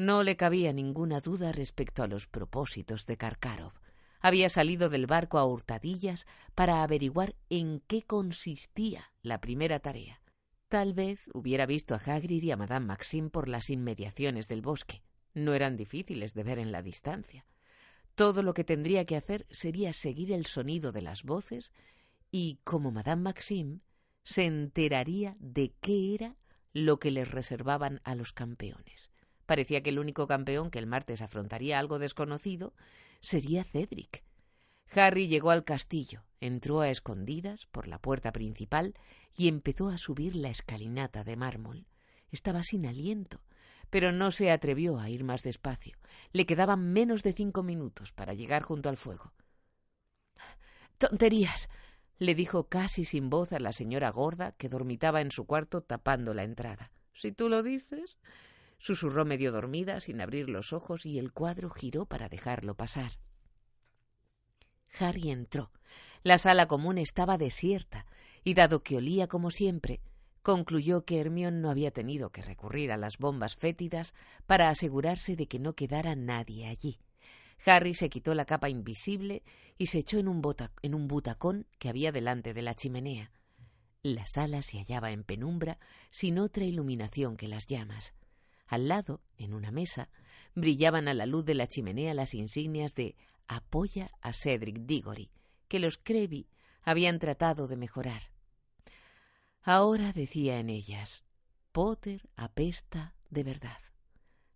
No 0.00 0.22
le 0.22 0.34
cabía 0.34 0.72
ninguna 0.72 1.20
duda 1.20 1.52
respecto 1.52 2.02
a 2.02 2.06
los 2.06 2.26
propósitos 2.26 3.04
de 3.04 3.18
Karkarov. 3.18 3.74
había 4.22 4.48
salido 4.48 4.88
del 4.88 5.06
barco 5.06 5.36
a 5.36 5.44
hurtadillas 5.44 6.26
para 6.54 6.82
averiguar 6.82 7.36
en 7.50 7.80
qué 7.80 8.00
consistía 8.00 9.12
la 9.20 9.42
primera 9.42 9.80
tarea. 9.80 10.22
Tal 10.68 10.94
vez 10.94 11.28
hubiera 11.34 11.66
visto 11.66 11.94
a 11.94 11.98
Hagrid 11.98 12.42
y 12.42 12.50
a 12.50 12.56
Madame 12.56 12.86
Maxime 12.86 13.28
por 13.28 13.46
las 13.46 13.68
inmediaciones 13.68 14.48
del 14.48 14.62
bosque. 14.62 15.02
No 15.34 15.52
eran 15.52 15.76
difíciles 15.76 16.32
de 16.32 16.44
ver 16.44 16.58
en 16.58 16.72
la 16.72 16.80
distancia. 16.80 17.44
Todo 18.14 18.42
lo 18.42 18.54
que 18.54 18.64
tendría 18.64 19.04
que 19.04 19.16
hacer 19.16 19.46
sería 19.50 19.92
seguir 19.92 20.32
el 20.32 20.46
sonido 20.46 20.92
de 20.92 21.02
las 21.02 21.24
voces 21.24 21.74
y, 22.30 22.58
como 22.64 22.90
Madame 22.90 23.20
Maxime, 23.20 23.80
se 24.22 24.46
enteraría 24.46 25.36
de 25.40 25.74
qué 25.82 26.14
era 26.14 26.38
lo 26.72 26.98
que 26.98 27.10
les 27.10 27.30
reservaban 27.30 28.00
a 28.04 28.14
los 28.14 28.32
campeones. 28.32 29.10
Parecía 29.50 29.82
que 29.82 29.90
el 29.90 29.98
único 29.98 30.28
campeón 30.28 30.70
que 30.70 30.78
el 30.78 30.86
martes 30.86 31.22
afrontaría 31.22 31.80
algo 31.80 31.98
desconocido 31.98 32.72
sería 33.18 33.64
Cedric. 33.64 34.22
Harry 34.94 35.26
llegó 35.26 35.50
al 35.50 35.64
castillo, 35.64 36.22
entró 36.38 36.82
a 36.82 36.88
escondidas 36.88 37.66
por 37.66 37.88
la 37.88 37.98
puerta 37.98 38.30
principal 38.30 38.94
y 39.36 39.48
empezó 39.48 39.88
a 39.88 39.98
subir 39.98 40.36
la 40.36 40.50
escalinata 40.50 41.24
de 41.24 41.34
mármol. 41.34 41.88
Estaba 42.30 42.62
sin 42.62 42.86
aliento, 42.86 43.40
pero 43.90 44.12
no 44.12 44.30
se 44.30 44.52
atrevió 44.52 45.00
a 45.00 45.10
ir 45.10 45.24
más 45.24 45.42
despacio. 45.42 45.98
Le 46.30 46.46
quedaban 46.46 46.92
menos 46.92 47.24
de 47.24 47.32
cinco 47.32 47.64
minutos 47.64 48.12
para 48.12 48.34
llegar 48.34 48.62
junto 48.62 48.88
al 48.88 48.96
fuego. 48.96 49.32
Tonterías, 50.98 51.68
le 52.18 52.36
dijo 52.36 52.68
casi 52.68 53.04
sin 53.04 53.30
voz 53.30 53.52
a 53.52 53.58
la 53.58 53.72
señora 53.72 54.10
gorda 54.10 54.52
que 54.52 54.68
dormitaba 54.68 55.20
en 55.20 55.32
su 55.32 55.44
cuarto 55.44 55.82
tapando 55.82 56.34
la 56.34 56.44
entrada. 56.44 56.92
Si 57.14 57.32
tú 57.32 57.48
lo 57.48 57.64
dices. 57.64 58.20
Susurró 58.80 59.24
medio 59.24 59.52
dormida 59.52 60.00
sin 60.00 60.20
abrir 60.20 60.48
los 60.48 60.72
ojos 60.72 61.06
y 61.06 61.18
el 61.18 61.32
cuadro 61.32 61.70
giró 61.70 62.06
para 62.06 62.28
dejarlo 62.28 62.74
pasar. 62.74 63.12
Harry 64.98 65.30
entró. 65.30 65.70
La 66.22 66.38
sala 66.38 66.66
común 66.66 66.98
estaba 66.98 67.38
desierta 67.38 68.06
y 68.42 68.54
dado 68.54 68.82
que 68.82 68.96
olía 68.96 69.28
como 69.28 69.50
siempre, 69.50 70.00
concluyó 70.42 71.04
que 71.04 71.20
Hermión 71.20 71.60
no 71.60 71.70
había 71.70 71.90
tenido 71.90 72.30
que 72.30 72.42
recurrir 72.42 72.90
a 72.90 72.96
las 72.96 73.18
bombas 73.18 73.54
fétidas 73.54 74.14
para 74.46 74.68
asegurarse 74.68 75.36
de 75.36 75.46
que 75.46 75.58
no 75.58 75.74
quedara 75.74 76.16
nadie 76.16 76.66
allí. 76.66 76.98
Harry 77.66 77.94
se 77.94 78.08
quitó 78.08 78.34
la 78.34 78.46
capa 78.46 78.70
invisible 78.70 79.42
y 79.76 79.86
se 79.86 79.98
echó 79.98 80.18
en 80.18 80.28
un, 80.28 80.42
en 80.82 80.94
un 80.94 81.08
butacón 81.08 81.66
que 81.78 81.90
había 81.90 82.12
delante 82.12 82.54
de 82.54 82.62
la 82.62 82.74
chimenea. 82.74 83.30
La 84.02 84.24
sala 84.24 84.62
se 84.62 84.78
hallaba 84.78 85.10
en 85.10 85.24
penumbra, 85.24 85.78
sin 86.10 86.38
otra 86.38 86.64
iluminación 86.64 87.36
que 87.36 87.48
las 87.48 87.66
llamas. 87.66 88.14
Al 88.70 88.86
lado, 88.86 89.20
en 89.36 89.52
una 89.52 89.72
mesa, 89.72 90.10
brillaban 90.54 91.08
a 91.08 91.14
la 91.14 91.26
luz 91.26 91.44
de 91.44 91.54
la 91.54 91.66
chimenea 91.66 92.14
las 92.14 92.34
insignias 92.34 92.94
de 92.94 93.16
Apoya 93.48 94.12
a 94.20 94.32
Cedric 94.32 94.82
Diggory, 94.82 95.32
que 95.66 95.80
los 95.80 95.98
Creevy 95.98 96.46
habían 96.84 97.18
tratado 97.18 97.66
de 97.66 97.76
mejorar. 97.76 98.22
Ahora 99.60 100.12
decía 100.12 100.60
en 100.60 100.70
ellas 100.70 101.24
Potter 101.72 102.30
apesta 102.36 103.16
de 103.28 103.42
verdad. 103.42 103.78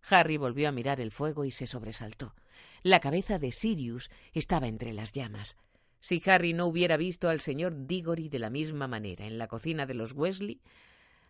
Harry 0.09 0.37
volvió 0.37 0.69
a 0.69 0.73
mirar 0.73 1.01
el 1.01 1.11
fuego 1.11 1.45
y 1.45 1.51
se 1.51 1.67
sobresaltó. 1.67 2.37
La 2.85 3.01
cabeza 3.01 3.41
de 3.41 3.51
Sirius 3.51 4.11
estaba 4.33 4.69
entre 4.69 4.93
las 4.93 5.11
llamas. 5.11 5.57
Si 5.99 6.23
Harry 6.27 6.53
no 6.53 6.67
hubiera 6.67 6.97
visto 6.97 7.29
al 7.29 7.41
señor 7.41 7.89
Diggory 7.89 8.29
de 8.29 8.39
la 8.39 8.51
misma 8.51 8.87
manera 8.87 9.27
en 9.27 9.39
la 9.39 9.49
cocina 9.49 9.87
de 9.87 9.95
los 9.95 10.13
Wesley, 10.13 10.61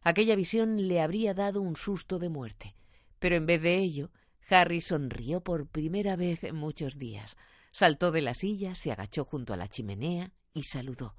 aquella 0.04 0.36
visión 0.36 0.86
le 0.86 1.00
habría 1.00 1.34
dado 1.34 1.60
un 1.60 1.74
susto 1.76 2.18
de 2.18 2.28
muerte. 2.28 2.76
Pero 3.18 3.36
en 3.36 3.46
vez 3.46 3.60
de 3.60 3.78
ello, 3.78 4.10
Harry 4.48 4.80
sonrió 4.80 5.42
por 5.42 5.66
primera 5.66 6.14
vez 6.14 6.44
en 6.44 6.54
muchos 6.54 6.98
días. 6.98 7.36
Saltó 7.72 8.12
de 8.12 8.22
la 8.22 8.34
silla, 8.34 8.74
se 8.74 8.92
agachó 8.92 9.24
junto 9.24 9.52
a 9.52 9.56
la 9.56 9.66
chimenea 9.66 10.30
y 10.52 10.62
saludó. 10.64 11.16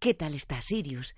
¿Qué 0.00 0.14
tal 0.14 0.34
está 0.34 0.60
Sirius? 0.60 1.14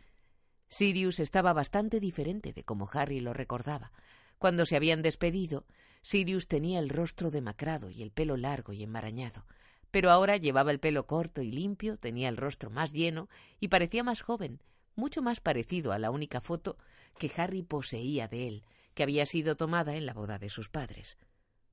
Sirius 0.68 1.20
estaba 1.20 1.52
bastante 1.52 2.00
diferente 2.00 2.52
de 2.52 2.64
como 2.64 2.88
Harry 2.92 3.20
lo 3.20 3.32
recordaba. 3.32 3.92
Cuando 4.38 4.66
se 4.66 4.76
habían 4.76 5.00
despedido, 5.00 5.64
Sirius 6.02 6.48
tenía 6.48 6.80
el 6.80 6.90
rostro 6.90 7.30
demacrado 7.30 7.88
y 7.88 8.02
el 8.02 8.10
pelo 8.10 8.36
largo 8.36 8.72
y 8.72 8.82
enmarañado, 8.82 9.46
pero 9.90 10.10
ahora 10.10 10.36
llevaba 10.36 10.70
el 10.70 10.80
pelo 10.80 11.06
corto 11.06 11.40
y 11.40 11.50
limpio, 11.50 11.96
tenía 11.96 12.28
el 12.28 12.36
rostro 12.36 12.68
más 12.68 12.92
lleno 12.92 13.28
y 13.60 13.68
parecía 13.68 14.02
más 14.02 14.20
joven, 14.20 14.60
mucho 14.96 15.22
más 15.22 15.40
parecido 15.40 15.92
a 15.92 15.98
la 15.98 16.10
única 16.10 16.40
foto 16.40 16.78
que 17.18 17.30
Harry 17.36 17.62
poseía 17.62 18.28
de 18.28 18.48
él, 18.48 18.64
que 18.94 19.02
había 19.02 19.26
sido 19.26 19.56
tomada 19.56 19.96
en 19.96 20.06
la 20.06 20.14
boda 20.14 20.38
de 20.38 20.48
sus 20.48 20.68
padres. 20.68 21.16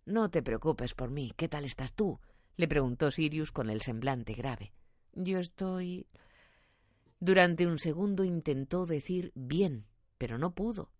No 0.05 0.29
te 0.29 0.41
preocupes 0.41 0.93
por 0.93 1.11
mí. 1.11 1.31
¿Qué 1.35 1.47
tal 1.47 1.65
estás 1.65 1.93
tú? 1.93 2.19
le 2.57 2.67
preguntó 2.67 3.11
Sirius 3.11 3.51
con 3.51 3.69
el 3.69 3.81
semblante 3.81 4.33
grave. 4.33 4.73
Yo 5.13 5.39
estoy. 5.39 6.07
Durante 7.19 7.67
un 7.67 7.79
segundo 7.79 8.23
intentó 8.23 8.85
decir 8.85 9.31
bien, 9.35 9.85
pero 10.17 10.37
no 10.37 10.53
pudo 10.53 10.91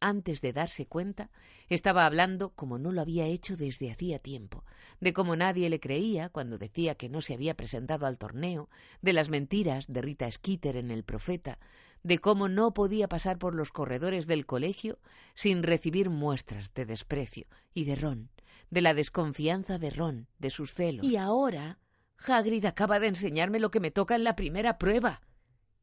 antes 0.00 0.40
de 0.40 0.52
darse 0.52 0.86
cuenta, 0.86 1.30
estaba 1.68 2.06
hablando 2.06 2.50
como 2.50 2.78
no 2.78 2.92
lo 2.92 3.00
había 3.00 3.26
hecho 3.26 3.56
desde 3.56 3.90
hacía 3.90 4.18
tiempo, 4.18 4.64
de 5.00 5.12
cómo 5.12 5.36
nadie 5.36 5.70
le 5.70 5.80
creía 5.80 6.28
cuando 6.28 6.58
decía 6.58 6.94
que 6.94 7.08
no 7.08 7.20
se 7.20 7.34
había 7.34 7.56
presentado 7.56 8.06
al 8.06 8.18
torneo, 8.18 8.68
de 9.02 9.12
las 9.12 9.28
mentiras 9.28 9.86
de 9.86 10.02
Rita 10.02 10.30
Skeeter 10.30 10.76
en 10.76 10.90
El 10.90 11.04
Profeta, 11.04 11.58
de 12.02 12.18
cómo 12.18 12.48
no 12.48 12.72
podía 12.72 13.08
pasar 13.08 13.38
por 13.38 13.54
los 13.54 13.72
corredores 13.72 14.26
del 14.26 14.46
colegio 14.46 14.98
sin 15.34 15.62
recibir 15.62 16.10
muestras 16.10 16.72
de 16.74 16.86
desprecio, 16.86 17.46
y 17.74 17.84
de 17.84 17.96
Ron, 17.96 18.30
de 18.70 18.80
la 18.80 18.94
desconfianza 18.94 19.78
de 19.78 19.90
Ron, 19.90 20.28
de 20.38 20.50
sus 20.50 20.74
celos. 20.74 21.04
Y 21.06 21.16
ahora 21.16 21.78
Hagrid 22.26 22.64
acaba 22.64 23.00
de 23.00 23.08
enseñarme 23.08 23.60
lo 23.60 23.70
que 23.70 23.80
me 23.80 23.90
toca 23.90 24.14
en 24.14 24.24
la 24.24 24.36
primera 24.36 24.78
prueba. 24.78 25.22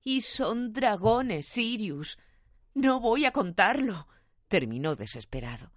Y 0.03 0.21
son 0.21 0.73
dragones, 0.73 1.47
Sirius. 1.47 2.17
No 2.77 2.99
voy 2.99 3.25
a 3.25 3.31
contarlo. 3.31 4.07
terminó 4.49 4.95
desesperado. 4.95 5.71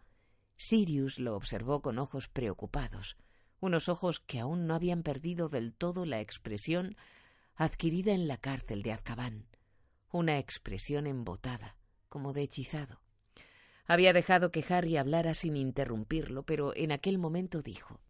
Sirius 0.58 1.18
lo 1.18 1.34
observó 1.34 1.80
con 1.80 1.98
ojos 1.98 2.28
preocupados, 2.28 3.16
unos 3.58 3.88
ojos 3.88 4.20
que 4.20 4.38
aún 4.38 4.66
no 4.66 4.74
habían 4.74 5.02
perdido 5.02 5.48
del 5.48 5.72
todo 5.72 6.04
la 6.04 6.20
expresión 6.20 6.98
adquirida 7.54 8.12
en 8.12 8.28
la 8.28 8.36
cárcel 8.36 8.82
de 8.82 8.92
Azkaban, 8.92 9.46
una 10.12 10.38
expresión 10.38 11.06
embotada, 11.06 11.74
como 12.10 12.34
de 12.34 12.42
hechizado. 12.42 13.00
Había 13.86 14.12
dejado 14.12 14.50
que 14.50 14.62
Harry 14.68 14.98
hablara 14.98 15.32
sin 15.32 15.56
interrumpirlo, 15.56 16.42
pero 16.42 16.76
en 16.76 16.92
aquel 16.92 17.16
momento 17.16 17.62
dijo 17.62 18.02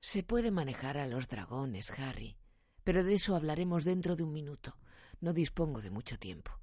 Se 0.00 0.22
puede 0.22 0.50
manejar 0.50 0.96
a 0.96 1.06
los 1.06 1.28
dragones, 1.28 1.90
Harry, 1.98 2.38
pero 2.82 3.04
de 3.04 3.14
eso 3.16 3.36
hablaremos 3.36 3.84
dentro 3.84 4.16
de 4.16 4.22
un 4.22 4.32
minuto. 4.32 4.78
No 5.20 5.34
dispongo 5.34 5.82
de 5.82 5.90
mucho 5.90 6.18
tiempo. 6.18 6.61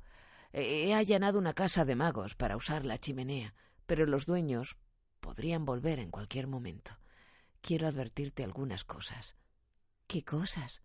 He 0.52 0.94
allanado 0.94 1.38
una 1.38 1.54
casa 1.54 1.86
de 1.86 1.96
magos 1.96 2.36
para 2.36 2.58
usar 2.58 2.86
la 2.86 2.98
chimenea, 2.98 3.54
pero 3.86 4.06
los 4.06 4.26
dueños 4.26 4.78
podrían 5.20 5.66
volver 5.66 6.00
en 6.00 6.10
cualquier 6.10 6.48
momento. 6.48 6.98
Quiero 7.62 7.88
advertirte 7.88 8.44
algunas 8.44 8.84
cosas. 8.84 9.36
¿Qué 10.08 10.24
cosas? 10.24 10.82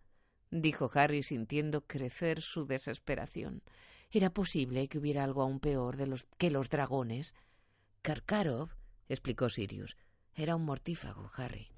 dijo 0.51 0.91
Harry 0.95 1.23
sintiendo 1.23 1.87
crecer 1.87 2.43
su 2.43 2.67
desesperación. 2.67 3.63
¿Era 4.11 4.31
posible 4.31 4.89
que 4.89 4.99
hubiera 4.99 5.25
algo 5.25 5.43
aún 5.43 5.61
peor 5.61 5.97
de 5.97 6.07
los 6.07 6.29
que 6.39 6.51
los 6.51 6.69
dragones? 6.69 7.35
Karkarov, 8.03 8.71
explicó 9.09 9.49
Sirius, 9.49 9.97
era 10.35 10.57
un 10.57 10.65
mortífago, 10.65 11.31
Harry. 11.37 11.71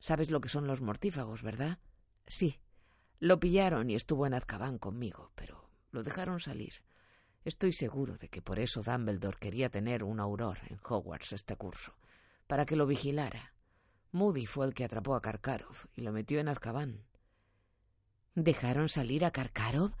Sabes 0.00 0.30
lo 0.30 0.40
que 0.40 0.48
son 0.48 0.66
los 0.66 0.80
mortífagos, 0.80 1.42
¿verdad? 1.42 1.78
Sí. 2.26 2.60
Lo 3.20 3.40
pillaron 3.40 3.90
y 3.90 3.96
estuvo 3.96 4.26
en 4.26 4.34
Azkaban 4.34 4.78
conmigo, 4.78 5.32
pero 5.34 5.68
lo 5.90 6.02
dejaron 6.02 6.40
salir. 6.40 6.82
Estoy 7.48 7.72
seguro 7.72 8.14
de 8.18 8.28
que 8.28 8.42
por 8.42 8.58
eso 8.58 8.82
Dumbledore 8.82 9.38
quería 9.40 9.70
tener 9.70 10.04
un 10.04 10.20
auror 10.20 10.58
en 10.68 10.78
Hogwarts 10.86 11.32
este 11.32 11.56
curso, 11.56 11.94
para 12.46 12.66
que 12.66 12.76
lo 12.76 12.86
vigilara. 12.86 13.54
Moody 14.12 14.44
fue 14.44 14.66
el 14.66 14.74
que 14.74 14.84
atrapó 14.84 15.14
a 15.14 15.22
Karkarov 15.22 15.88
y 15.94 16.02
lo 16.02 16.12
metió 16.12 16.40
en 16.40 16.48
Azkaban. 16.48 17.06
¿Dejaron 18.34 18.90
salir 18.90 19.24
a 19.24 19.30
Karkarov? 19.30 19.92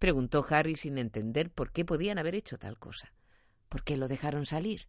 preguntó 0.00 0.44
Harry 0.50 0.74
sin 0.74 0.98
entender 0.98 1.48
por 1.48 1.70
qué 1.70 1.84
podían 1.84 2.18
haber 2.18 2.34
hecho 2.34 2.58
tal 2.58 2.76
cosa. 2.76 3.12
¿Por 3.68 3.84
qué 3.84 3.96
lo 3.96 4.08
dejaron 4.08 4.44
salir? 4.44 4.88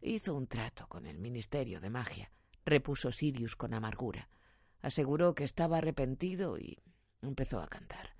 Hizo 0.00 0.34
un 0.34 0.48
trato 0.48 0.88
con 0.88 1.06
el 1.06 1.20
Ministerio 1.20 1.80
de 1.80 1.88
Magia, 1.88 2.32
repuso 2.64 3.12
Sirius 3.12 3.54
con 3.54 3.74
amargura. 3.74 4.28
Aseguró 4.80 5.36
que 5.36 5.44
estaba 5.44 5.78
arrepentido 5.78 6.58
y 6.58 6.82
empezó 7.22 7.60
a 7.60 7.68
cantar. 7.68 8.13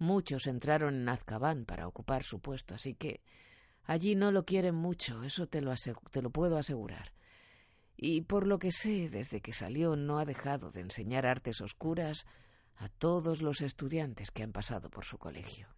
Muchos 0.00 0.48
entraron 0.48 0.96
en 0.96 1.08
Azkaban 1.08 1.64
para 1.64 1.86
ocupar 1.86 2.24
su 2.24 2.40
puesto, 2.40 2.74
así 2.74 2.94
que 2.94 3.22
allí 3.84 4.16
no 4.16 4.32
lo 4.32 4.44
quieren 4.44 4.74
mucho, 4.74 5.22
eso 5.22 5.46
te 5.46 5.60
lo, 5.60 5.72
te 6.10 6.22
lo 6.22 6.30
puedo 6.30 6.58
asegurar. 6.58 7.12
Y 7.96 8.22
por 8.22 8.48
lo 8.48 8.58
que 8.58 8.72
sé, 8.72 9.08
desde 9.08 9.40
que 9.40 9.52
salió 9.52 9.94
no 9.94 10.18
ha 10.18 10.24
dejado 10.24 10.72
de 10.72 10.80
enseñar 10.80 11.26
artes 11.26 11.60
oscuras 11.60 12.26
a 12.76 12.88
todos 12.88 13.42
los 13.42 13.60
estudiantes 13.60 14.32
que 14.32 14.42
han 14.42 14.50
pasado 14.52 14.90
por 14.90 15.04
su 15.04 15.18
colegio. 15.18 15.68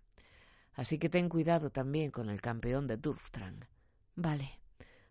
Así 0.72 0.98
que 0.98 1.10
ten 1.10 1.28
cuidado 1.28 1.68
también 1.68 2.10
con 2.10 2.30
el 2.30 2.40
campeón 2.40 2.86
de 2.86 2.96
Durfstrang. 2.96 3.66
Vale, 4.14 4.60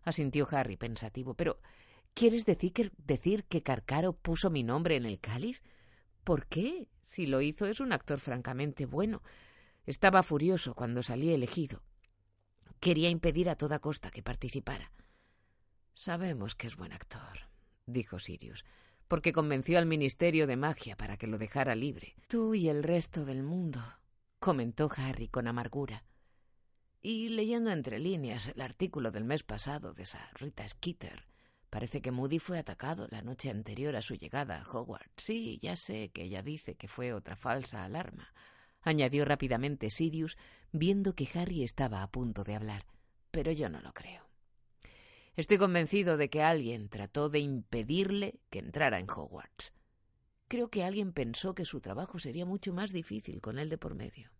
asintió 0.02 0.48
Harry 0.50 0.76
pensativo, 0.76 1.34
pero 1.34 1.60
¿Quieres 2.14 2.44
decir 2.44 2.72
que, 2.72 2.90
decir 2.98 3.44
que 3.44 3.62
Carcaro 3.62 4.12
puso 4.12 4.50
mi 4.50 4.62
nombre 4.62 4.96
en 4.96 5.06
el 5.06 5.18
cáliz? 5.18 5.62
¿Por 6.24 6.46
qué? 6.46 6.88
Si 7.02 7.26
lo 7.26 7.40
hizo 7.40 7.66
es 7.66 7.80
un 7.80 7.92
actor 7.92 8.20
francamente 8.20 8.86
bueno. 8.86 9.22
Estaba 9.84 10.22
furioso 10.22 10.74
cuando 10.74 11.02
salí 11.02 11.30
elegido. 11.30 11.82
Quería 12.80 13.10
impedir 13.10 13.48
a 13.48 13.56
toda 13.56 13.80
costa 13.80 14.10
que 14.10 14.22
participara. 14.22 14.92
Sabemos 15.94 16.54
que 16.54 16.68
es 16.68 16.76
buen 16.76 16.92
actor, 16.92 17.48
dijo 17.86 18.18
Sirius, 18.18 18.64
porque 19.08 19.32
convenció 19.32 19.78
al 19.78 19.86
Ministerio 19.86 20.46
de 20.46 20.56
Magia 20.56 20.96
para 20.96 21.16
que 21.16 21.26
lo 21.26 21.38
dejara 21.38 21.74
libre. 21.74 22.16
Tú 22.28 22.54
y 22.54 22.68
el 22.68 22.82
resto 22.82 23.24
del 23.24 23.42
mundo, 23.42 23.80
comentó 24.38 24.90
Harry 24.96 25.28
con 25.28 25.48
amargura. 25.48 26.04
Y 27.00 27.28
leyendo 27.30 27.70
entre 27.70 27.98
líneas 27.98 28.48
el 28.48 28.60
artículo 28.60 29.10
del 29.10 29.24
mes 29.24 29.42
pasado 29.42 29.92
de 29.92 30.04
esa 30.04 30.30
Rita 30.34 30.66
Skeeter, 30.66 31.26
parece 31.72 32.02
que 32.02 32.10
Moody 32.10 32.38
fue 32.38 32.58
atacado 32.58 33.08
la 33.10 33.22
noche 33.22 33.48
anterior 33.48 33.96
a 33.96 34.02
su 34.02 34.14
llegada 34.14 34.60
a 34.60 34.70
Hogwarts. 34.70 35.10
Sí, 35.16 35.58
ya 35.62 35.74
sé 35.74 36.10
que 36.10 36.24
ella 36.24 36.42
dice 36.42 36.74
que 36.74 36.86
fue 36.86 37.14
otra 37.14 37.34
falsa 37.34 37.82
alarma, 37.82 38.34
añadió 38.82 39.24
rápidamente 39.24 39.88
Sirius, 39.88 40.36
viendo 40.70 41.14
que 41.14 41.26
Harry 41.32 41.62
estaba 41.62 42.02
a 42.02 42.10
punto 42.10 42.44
de 42.44 42.56
hablar. 42.56 42.84
Pero 43.30 43.52
yo 43.52 43.70
no 43.70 43.80
lo 43.80 43.94
creo. 43.94 44.28
Estoy 45.34 45.56
convencido 45.56 46.18
de 46.18 46.28
que 46.28 46.42
alguien 46.42 46.90
trató 46.90 47.30
de 47.30 47.38
impedirle 47.38 48.38
que 48.50 48.58
entrara 48.58 48.98
en 48.98 49.08
Hogwarts. 49.08 49.72
Creo 50.48 50.68
que 50.68 50.84
alguien 50.84 51.14
pensó 51.14 51.54
que 51.54 51.64
su 51.64 51.80
trabajo 51.80 52.18
sería 52.18 52.44
mucho 52.44 52.74
más 52.74 52.92
difícil 52.92 53.40
con 53.40 53.58
él 53.58 53.70
de 53.70 53.78
por 53.78 53.94
medio. 53.94 54.30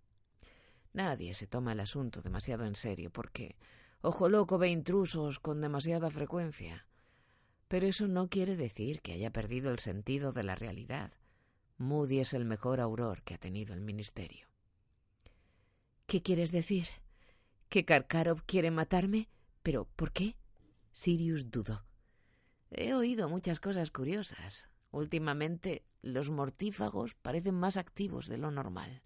Nadie 0.92 1.32
se 1.32 1.46
toma 1.46 1.72
el 1.72 1.80
asunto 1.80 2.20
demasiado 2.20 2.66
en 2.66 2.74
serio 2.74 3.10
porque 3.10 3.56
Ojo 4.02 4.28
Loco 4.28 4.58
ve 4.58 4.68
intrusos 4.68 5.38
con 5.38 5.62
demasiada 5.62 6.10
frecuencia. 6.10 6.86
Pero 7.72 7.86
eso 7.86 8.06
no 8.06 8.28
quiere 8.28 8.54
decir 8.54 9.00
que 9.00 9.14
haya 9.14 9.30
perdido 9.30 9.70
el 9.70 9.78
sentido 9.78 10.34
de 10.34 10.42
la 10.42 10.54
realidad. 10.54 11.10
Moody 11.78 12.18
es 12.20 12.34
el 12.34 12.44
mejor 12.44 12.80
auror 12.80 13.22
que 13.22 13.32
ha 13.32 13.38
tenido 13.38 13.72
el 13.72 13.80
ministerio. 13.80 14.46
¿Qué 16.04 16.20
quieres 16.20 16.52
decir? 16.52 16.86
¿Que 17.70 17.86
Karkarov 17.86 18.42
quiere 18.44 18.70
matarme? 18.70 19.30
¿Pero 19.62 19.88
por 19.96 20.12
qué? 20.12 20.36
Sirius 20.92 21.50
dudó. 21.50 21.86
He 22.70 22.92
oído 22.92 23.30
muchas 23.30 23.58
cosas 23.58 23.90
curiosas. 23.90 24.68
Últimamente 24.90 25.82
los 26.02 26.30
mortífagos 26.30 27.14
parecen 27.14 27.54
más 27.54 27.78
activos 27.78 28.28
de 28.28 28.36
lo 28.36 28.50
normal. 28.50 29.02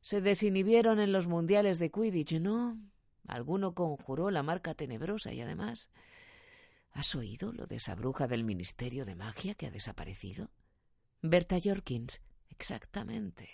Se 0.00 0.22
desinhibieron 0.22 0.98
en 0.98 1.12
los 1.12 1.26
mundiales 1.26 1.78
de 1.78 1.90
Quidditch, 1.90 2.40
¿no? 2.40 2.80
Alguno 3.28 3.74
conjuró 3.74 4.30
la 4.30 4.42
marca 4.42 4.72
tenebrosa 4.72 5.34
y 5.34 5.42
además... 5.42 5.90
¿Has 6.92 7.14
oído 7.14 7.52
lo 7.52 7.66
de 7.66 7.76
esa 7.76 7.94
bruja 7.94 8.28
del 8.28 8.44
Ministerio 8.44 9.04
de 9.04 9.14
Magia 9.14 9.54
que 9.54 9.66
ha 9.66 9.70
desaparecido? 9.70 10.50
Berta 11.22 11.56
Jorkins. 11.62 12.20
Exactamente. 12.50 13.48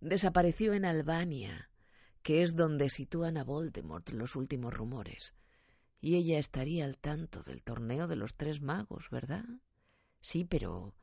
Desapareció 0.00 0.74
en 0.74 0.84
Albania, 0.84 1.70
que 2.22 2.42
es 2.42 2.54
donde 2.54 2.90
sitúan 2.90 3.38
a 3.38 3.44
Voldemort 3.44 4.10
los 4.10 4.36
últimos 4.36 4.74
rumores. 4.74 5.34
Y 6.00 6.16
ella 6.16 6.38
estaría 6.38 6.84
al 6.84 6.98
tanto 6.98 7.42
del 7.42 7.62
torneo 7.62 8.06
de 8.08 8.16
los 8.16 8.34
tres 8.36 8.60
magos, 8.60 9.08
¿verdad? 9.10 9.44
Sí, 10.20 10.44
pero 10.44 10.94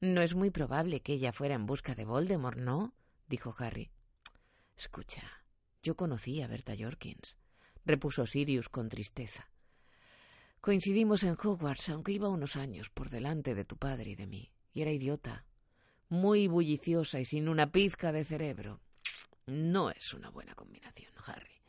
no 0.00 0.20
es 0.20 0.34
muy 0.34 0.50
probable 0.50 1.00
que 1.00 1.14
ella 1.14 1.32
fuera 1.32 1.54
en 1.54 1.64
busca 1.64 1.94
de 1.94 2.04
Voldemort, 2.04 2.58
¿no? 2.58 2.94
dijo 3.28 3.54
Harry. 3.58 3.90
Escucha, 4.76 5.22
yo 5.82 5.96
conocí 5.96 6.42
a 6.42 6.48
Berta 6.48 6.74
Jorkins, 6.78 7.38
repuso 7.86 8.26
Sirius 8.26 8.68
con 8.68 8.90
tristeza. 8.90 9.48
Coincidimos 10.66 11.22
en 11.22 11.36
Hogwarts, 11.40 11.90
aunque 11.90 12.10
iba 12.10 12.28
unos 12.28 12.56
años 12.56 12.90
por 12.90 13.08
delante 13.08 13.54
de 13.54 13.64
tu 13.64 13.76
padre 13.76 14.10
y 14.10 14.14
de 14.16 14.26
mí, 14.26 14.50
y 14.72 14.82
era 14.82 14.90
idiota, 14.90 15.44
muy 16.08 16.48
bulliciosa 16.48 17.20
y 17.20 17.24
sin 17.24 17.48
una 17.48 17.70
pizca 17.70 18.10
de 18.10 18.24
cerebro. 18.24 18.80
No 19.46 19.90
es 19.90 20.12
una 20.12 20.28
buena 20.28 20.56
combinación, 20.56 21.12
Harry. 21.24 21.62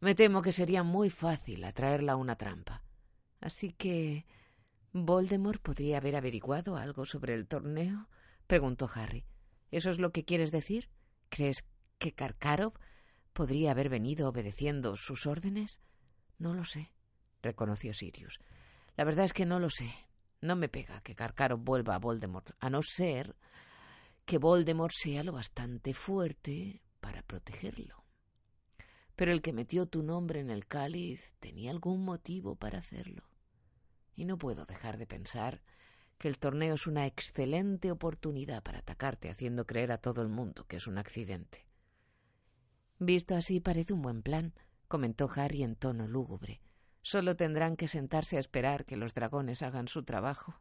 Me 0.00 0.14
temo 0.14 0.40
que 0.40 0.52
sería 0.52 0.82
muy 0.82 1.10
fácil 1.10 1.64
atraerla 1.64 2.12
a 2.12 2.16
una 2.16 2.36
trampa. 2.36 2.82
Así 3.42 3.74
que 3.74 4.24
¿Voldemort 4.94 5.60
podría 5.60 5.98
haber 5.98 6.16
averiguado 6.16 6.78
algo 6.78 7.04
sobre 7.04 7.34
el 7.34 7.46
torneo? 7.46 8.08
preguntó 8.46 8.88
Harry. 8.94 9.26
¿Eso 9.70 9.90
es 9.90 9.98
lo 9.98 10.12
que 10.12 10.24
quieres 10.24 10.50
decir? 10.50 10.88
¿Crees 11.28 11.66
que 11.98 12.14
Karkarov 12.14 12.72
podría 13.34 13.72
haber 13.72 13.90
venido 13.90 14.30
obedeciendo 14.30 14.96
sus 14.96 15.26
órdenes? 15.26 15.82
No 16.38 16.54
lo 16.54 16.64
sé, 16.64 16.93
reconoció 17.44 17.94
Sirius. 17.94 18.40
La 18.96 19.04
verdad 19.04 19.24
es 19.24 19.32
que 19.32 19.46
no 19.46 19.60
lo 19.60 19.70
sé. 19.70 19.92
No 20.40 20.56
me 20.56 20.68
pega 20.68 21.00
que 21.00 21.14
Karkarov 21.14 21.60
vuelva 21.60 21.94
a 21.94 21.98
Voldemort, 21.98 22.50
a 22.58 22.68
no 22.68 22.82
ser 22.82 23.36
que 24.24 24.38
Voldemort 24.38 24.92
sea 24.92 25.22
lo 25.22 25.32
bastante 25.32 25.94
fuerte 25.94 26.82
para 27.00 27.22
protegerlo. 27.22 28.04
Pero 29.16 29.32
el 29.32 29.42
que 29.42 29.52
metió 29.52 29.86
tu 29.86 30.02
nombre 30.02 30.40
en 30.40 30.50
el 30.50 30.66
cáliz 30.66 31.34
tenía 31.38 31.70
algún 31.70 32.04
motivo 32.04 32.56
para 32.56 32.78
hacerlo 32.78 33.22
y 34.16 34.24
no 34.24 34.38
puedo 34.38 34.64
dejar 34.64 34.98
de 34.98 35.06
pensar 35.06 35.62
que 36.18 36.28
el 36.28 36.38
torneo 36.38 36.74
es 36.74 36.86
una 36.86 37.06
excelente 37.06 37.90
oportunidad 37.90 38.62
para 38.62 38.78
atacarte 38.78 39.30
haciendo 39.30 39.66
creer 39.66 39.92
a 39.92 39.98
todo 39.98 40.22
el 40.22 40.28
mundo 40.28 40.66
que 40.66 40.76
es 40.76 40.86
un 40.86 40.98
accidente. 40.98 41.66
Visto 42.98 43.34
así 43.34 43.60
parece 43.60 43.92
un 43.92 44.02
buen 44.02 44.22
plan, 44.22 44.54
comentó 44.88 45.28
Harry 45.34 45.62
en 45.62 45.74
tono 45.74 46.06
lúgubre. 46.06 46.60
Solo 47.04 47.36
tendrán 47.36 47.76
que 47.76 47.86
sentarse 47.86 48.36
a 48.36 48.40
esperar 48.40 48.84
que 48.84 48.96
los 48.96 49.14
dragones 49.14 49.62
hagan 49.62 49.86
su 49.86 50.02
trabajo. 50.02 50.60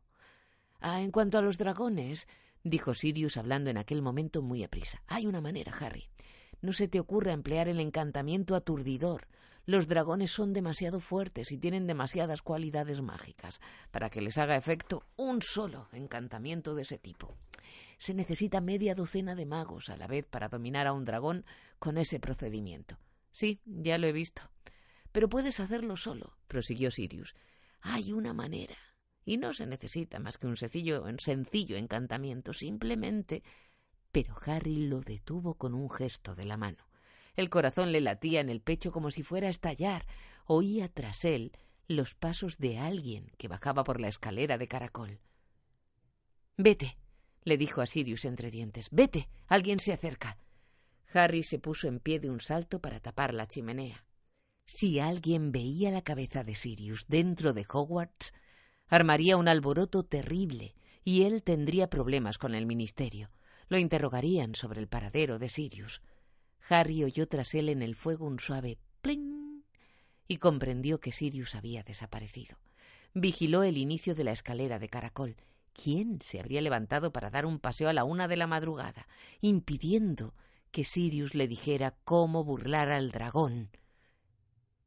Ah, 0.79 1.01
en 1.01 1.09
cuanto 1.09 1.39
a 1.39 1.41
los 1.41 1.57
dragones, 1.57 2.27
dijo 2.63 2.93
Sirius 2.93 3.37
hablando 3.37 3.71
en 3.71 3.77
aquel 3.77 4.03
momento 4.03 4.43
muy 4.43 4.63
aprisa. 4.63 5.01
Hay 5.07 5.25
una 5.25 5.41
manera, 5.41 5.73
Harry. 5.79 6.09
No 6.61 6.71
se 6.71 6.87
te 6.87 6.99
ocurra 6.99 7.31
emplear 7.31 7.67
el 7.67 7.79
encantamiento 7.79 8.55
aturdidor, 8.55 9.27
los 9.65 9.87
dragones 9.87 10.31
son 10.31 10.51
demasiado 10.51 10.99
fuertes 10.99 11.53
y 11.53 11.57
tienen 11.57 11.87
demasiadas 11.87 12.41
cualidades 12.41 13.01
mágicas 13.01 13.61
para 13.91 14.09
que 14.09 14.19
les 14.19 14.37
haga 14.37 14.57
efecto 14.57 15.05
un 15.15 15.41
solo 15.41 15.87
encantamiento 15.93 16.75
de 16.75 16.81
ese 16.81 16.97
tipo. 16.97 17.37
Se 17.97 18.13
necesita 18.13 18.59
media 18.59 18.93
docena 18.93 19.35
de 19.35 19.45
magos 19.45 19.89
a 19.89 19.95
la 19.95 20.07
vez 20.07 20.25
para 20.25 20.49
dominar 20.49 20.85
a 20.85 20.91
un 20.91 21.05
dragón 21.05 21.45
con 21.79 21.97
ese 21.97 22.19
procedimiento. 22.19 22.97
Sí, 23.31 23.61
ya 23.65 23.97
lo 23.97 24.07
he 24.07 24.11
visto. 24.11 24.41
Pero 25.13 25.29
puedes 25.29 25.61
hacerlo 25.61 25.95
solo, 25.95 26.35
prosiguió 26.47 26.91
Sirius. 26.91 27.35
Hay 27.81 28.11
una 28.11 28.33
manera. 28.33 28.75
Y 29.23 29.37
no 29.37 29.53
se 29.53 29.65
necesita 29.65 30.19
más 30.19 30.37
que 30.37 30.47
un 30.47 30.57
sencillo, 30.57 31.05
sencillo 31.19 31.77
encantamiento, 31.77 32.51
simplemente. 32.51 33.43
Pero 34.11 34.35
Harry 34.45 34.87
lo 34.87 34.99
detuvo 34.99 35.53
con 35.53 35.75
un 35.75 35.89
gesto 35.89 36.35
de 36.35 36.45
la 36.45 36.57
mano. 36.57 36.89
El 37.35 37.49
corazón 37.49 37.91
le 37.91 38.01
latía 38.01 38.41
en 38.41 38.49
el 38.49 38.61
pecho 38.61 38.91
como 38.91 39.11
si 39.11 39.23
fuera 39.23 39.47
a 39.47 39.51
estallar. 39.51 40.05
Oía 40.45 40.89
tras 40.89 41.23
él 41.25 41.53
los 41.87 42.15
pasos 42.15 42.57
de 42.57 42.79
alguien 42.79 43.31
que 43.37 43.47
bajaba 43.47 43.83
por 43.83 44.01
la 44.01 44.07
escalera 44.07 44.57
de 44.57 44.67
caracol. 44.67 45.19
Vete, 46.57 46.97
le 47.43 47.57
dijo 47.57 47.81
a 47.81 47.85
Sirius 47.85 48.25
entre 48.25 48.49
dientes. 48.49 48.89
Vete, 48.91 49.29
alguien 49.47 49.79
se 49.79 49.93
acerca. 49.93 50.37
Harry 51.13 51.43
se 51.43 51.59
puso 51.59 51.87
en 51.87 51.99
pie 51.99 52.19
de 52.19 52.31
un 52.31 52.39
salto 52.39 52.79
para 52.79 52.99
tapar 52.99 53.33
la 53.33 53.47
chimenea. 53.47 54.03
Si 54.65 54.99
alguien 54.99 55.51
veía 55.51 55.91
la 55.91 56.01
cabeza 56.01 56.43
de 56.43 56.55
Sirius 56.55 57.07
dentro 57.07 57.53
de 57.53 57.65
Hogwarts, 57.69 58.33
armaría 58.87 59.37
un 59.37 59.47
alboroto 59.47 60.03
terrible 60.03 60.75
y 61.03 61.23
él 61.23 61.43
tendría 61.43 61.89
problemas 61.89 62.37
con 62.37 62.55
el 62.55 62.65
ministerio. 62.65 63.29
Lo 63.67 63.77
interrogarían 63.77 64.55
sobre 64.55 64.79
el 64.79 64.87
paradero 64.87 65.37
de 65.37 65.49
Sirius. 65.49 66.01
Harry 66.69 67.03
oyó 67.03 67.27
tras 67.27 67.53
él 67.53 67.69
en 67.69 67.81
el 67.81 67.95
fuego 67.95 68.25
un 68.25 68.39
suave 68.39 68.77
pling 69.01 69.65
y 70.27 70.37
comprendió 70.37 70.99
que 70.99 71.11
Sirius 71.11 71.55
había 71.55 71.83
desaparecido. 71.83 72.57
Vigiló 73.13 73.63
el 73.63 73.77
inicio 73.77 74.15
de 74.15 74.23
la 74.23 74.31
escalera 74.31 74.79
de 74.79 74.89
caracol. 74.89 75.35
¿Quién 75.73 76.21
se 76.21 76.39
habría 76.39 76.61
levantado 76.61 77.11
para 77.11 77.29
dar 77.29 77.45
un 77.45 77.59
paseo 77.59 77.89
a 77.89 77.93
la 77.93 78.03
una 78.03 78.27
de 78.27 78.37
la 78.37 78.47
madrugada, 78.47 79.07
impidiendo 79.41 80.33
que 80.71 80.83
Sirius 80.83 81.35
le 81.35 81.47
dijera 81.47 81.95
cómo 82.05 82.43
burlar 82.43 82.89
al 82.89 83.11
dragón? 83.11 83.69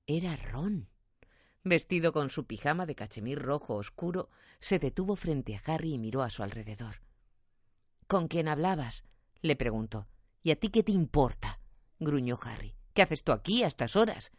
Era 0.09 0.37
Ron. 0.37 0.89
Vestido 1.65 2.13
con 2.13 2.31
su 2.31 2.47
pijama 2.47 2.87
de 2.87 2.95
cachemir 2.95 3.41
rojo 3.41 3.75
oscuro, 3.75 4.31
se 4.61 4.79
detuvo 4.79 5.17
frente 5.17 5.57
a 5.57 5.63
Harry 5.67 5.95
y 5.95 5.99
miró 5.99 6.23
a 6.23 6.31
su 6.31 6.45
alrededor. 6.45 7.03
¿Con 8.07 8.29
quién 8.29 8.47
hablabas? 8.47 9.05
le 9.43 9.57
preguntó. 9.57 10.07
¿Y 10.45 10.53
a 10.53 10.61
ti 10.61 10.69
qué 10.69 10.85
te 10.85 10.93
importa? 10.93 11.61
gruñó 11.99 12.39
Harry. 12.43 12.77
¿Qué 12.95 13.03
haces 13.03 13.25
tú 13.25 13.33
aquí 13.33 13.65
a 13.65 13.67
estas 13.67 13.97
horas? 13.97 14.31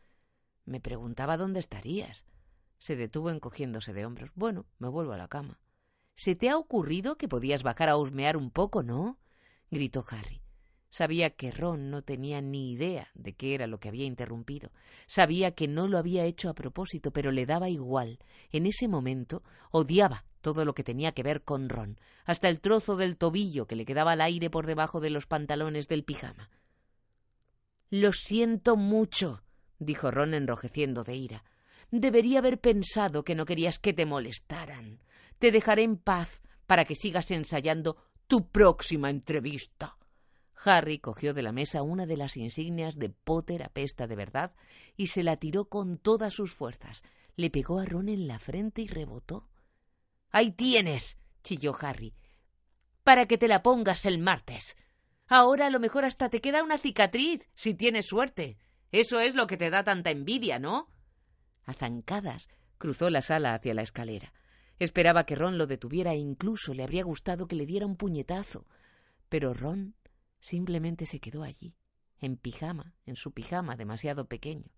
Me 0.64 0.80
preguntaba 0.80 1.36
dónde 1.36 1.60
estarías. 1.60 2.26
Se 2.80 2.96
detuvo 2.96 3.30
encogiéndose 3.30 3.92
de 3.92 4.06
hombros. 4.06 4.32
Bueno, 4.36 4.68
me 4.80 4.88
vuelvo 4.88 5.12
a 5.12 5.18
la 5.18 5.28
cama. 5.28 5.60
¿Se 6.16 6.36
te 6.36 6.50
ha 6.50 6.58
ocurrido 6.58 7.18
que 7.18 7.28
podías 7.28 7.64
bajar 7.64 7.90
a 7.90 7.98
husmear 7.98 8.38
un 8.38 8.52
poco, 8.52 8.84
no? 8.84 9.20
gritó 9.70 10.06
Harry. 10.10 10.42
Sabía 10.98 11.30
que 11.30 11.52
Ron 11.52 11.92
no 11.92 12.02
tenía 12.02 12.42
ni 12.42 12.72
idea 12.72 13.12
de 13.14 13.36
qué 13.36 13.54
era 13.54 13.68
lo 13.68 13.80
que 13.80 13.88
había 13.88 14.06
interrumpido. 14.06 14.72
Sabía 15.06 15.52
que 15.52 15.68
no 15.68 15.88
lo 15.88 16.00
había 16.00 16.26
hecho 16.26 16.50
a 16.50 16.56
propósito, 16.56 17.14
pero 17.14 17.32
le 17.32 17.46
daba 17.46 17.70
igual. 17.70 18.18
En 18.50 18.66
ese 18.66 18.88
momento 18.88 19.44
odiaba 19.70 20.26
todo 20.42 20.66
lo 20.66 20.74
que 20.74 20.84
tenía 20.84 21.12
que 21.12 21.22
ver 21.22 21.44
con 21.44 21.70
Ron, 21.70 22.00
hasta 22.26 22.50
el 22.50 22.60
trozo 22.62 22.96
del 22.96 23.16
tobillo 23.16 23.68
que 23.68 23.76
le 23.76 23.86
quedaba 23.86 24.14
al 24.14 24.22
aire 24.22 24.50
por 24.50 24.66
debajo 24.66 25.00
de 25.00 25.12
los 25.12 25.28
pantalones 25.28 25.88
del 25.88 26.04
pijama. 26.04 26.50
Lo 27.92 28.12
siento 28.12 28.76
mucho, 28.76 29.44
dijo 29.78 30.10
Ron 30.10 30.34
enrojeciendo 30.34 31.04
de 31.04 31.16
ira. 31.16 31.44
Debería 31.92 32.40
haber 32.40 32.60
pensado 32.60 33.24
que 33.24 33.36
no 33.36 33.46
querías 33.46 33.78
que 33.78 33.94
te 33.94 34.08
molestaran. 34.08 35.00
Te 35.38 35.52
dejaré 35.52 35.84
en 35.84 35.98
paz 35.98 36.42
para 36.66 36.86
que 36.86 36.96
sigas 36.96 37.30
ensayando 37.30 37.98
tu 38.26 38.50
próxima 38.50 39.12
entrevista. 39.12 39.97
Harry 40.64 41.00
cogió 41.00 41.34
de 41.34 41.44
la 41.44 41.52
mesa 41.52 41.84
una 41.84 42.06
de 42.06 42.18
las 42.18 42.38
insignias 42.38 42.98
de 42.98 43.10
Potter 43.10 43.64
apesta 43.64 44.08
de 44.08 44.16
verdad 44.16 44.54
y 44.96 45.08
se 45.08 45.24
la 45.24 45.38
tiró 45.38 45.66
con 45.66 45.98
todas 45.98 46.34
sus 46.34 46.54
fuerzas. 46.54 47.04
Le 47.36 47.50
pegó 47.50 47.80
a 47.80 47.86
Ron 47.86 48.10
en 48.10 48.28
la 48.28 48.40
frente 48.40 48.82
y 48.82 48.88
rebotó. 48.88 49.48
Ahí 50.32 50.52
tienes, 50.52 51.18
chilló 51.44 51.76
Harry, 51.80 52.14
para 53.04 53.28
que 53.28 53.38
te 53.38 53.48
la 53.48 53.62
pongas 53.62 54.06
el 54.06 54.18
martes. 54.18 54.76
Ahora 55.28 55.68
a 55.68 55.70
lo 55.70 55.80
mejor 55.80 56.06
hasta 56.06 56.30
te 56.30 56.42
queda 56.42 56.64
una 56.64 56.78
cicatriz, 56.78 57.42
si 57.54 57.74
tienes 57.74 58.08
suerte. 58.08 58.58
Eso 58.92 59.20
es 59.20 59.36
lo 59.36 59.48
que 59.48 59.58
te 59.58 59.70
da 59.70 59.84
tanta 59.84 60.10
envidia, 60.10 60.60
¿no? 60.60 60.90
A 61.66 61.74
zancadas 61.74 62.48
cruzó 62.78 63.10
la 63.10 63.22
sala 63.22 63.54
hacia 63.54 63.74
la 63.74 63.82
escalera. 63.82 64.34
Esperaba 64.80 65.26
que 65.26 65.36
Ron 65.36 65.58
lo 65.58 65.68
detuviera 65.68 66.14
e 66.14 66.18
incluso 66.18 66.74
le 66.74 66.84
habría 66.84 67.04
gustado 67.04 67.48
que 67.48 67.56
le 67.56 67.66
diera 67.66 67.86
un 67.86 67.98
puñetazo. 67.98 68.66
Pero 69.30 69.54
Ron 69.54 69.96
Simplemente 70.40 71.06
se 71.06 71.20
quedó 71.20 71.44
allí, 71.44 71.76
en 72.20 72.38
pijama, 72.38 72.94
en 73.06 73.16
su 73.16 73.32
pijama 73.32 73.76
demasiado 73.76 74.28
pequeño. 74.28 74.72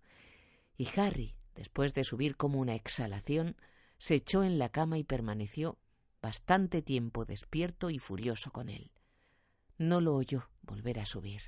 Y 0.76 0.88
Harry, 0.98 1.36
después 1.54 1.94
de 1.94 2.04
subir 2.04 2.36
como 2.36 2.58
una 2.58 2.74
exhalación, 2.74 3.56
se 3.98 4.14
echó 4.14 4.42
en 4.44 4.58
la 4.58 4.70
cama 4.70 4.98
y 4.98 5.04
permaneció 5.04 5.78
bastante 6.22 6.82
tiempo 6.82 7.24
despierto 7.24 7.90
y 7.90 7.98
furioso 7.98 8.50
con 8.50 8.68
él. 8.68 8.90
No 9.78 10.00
lo 10.00 10.14
oyó 10.14 10.48
volver 10.62 10.98
a 10.98 11.06
subir. 11.06 11.42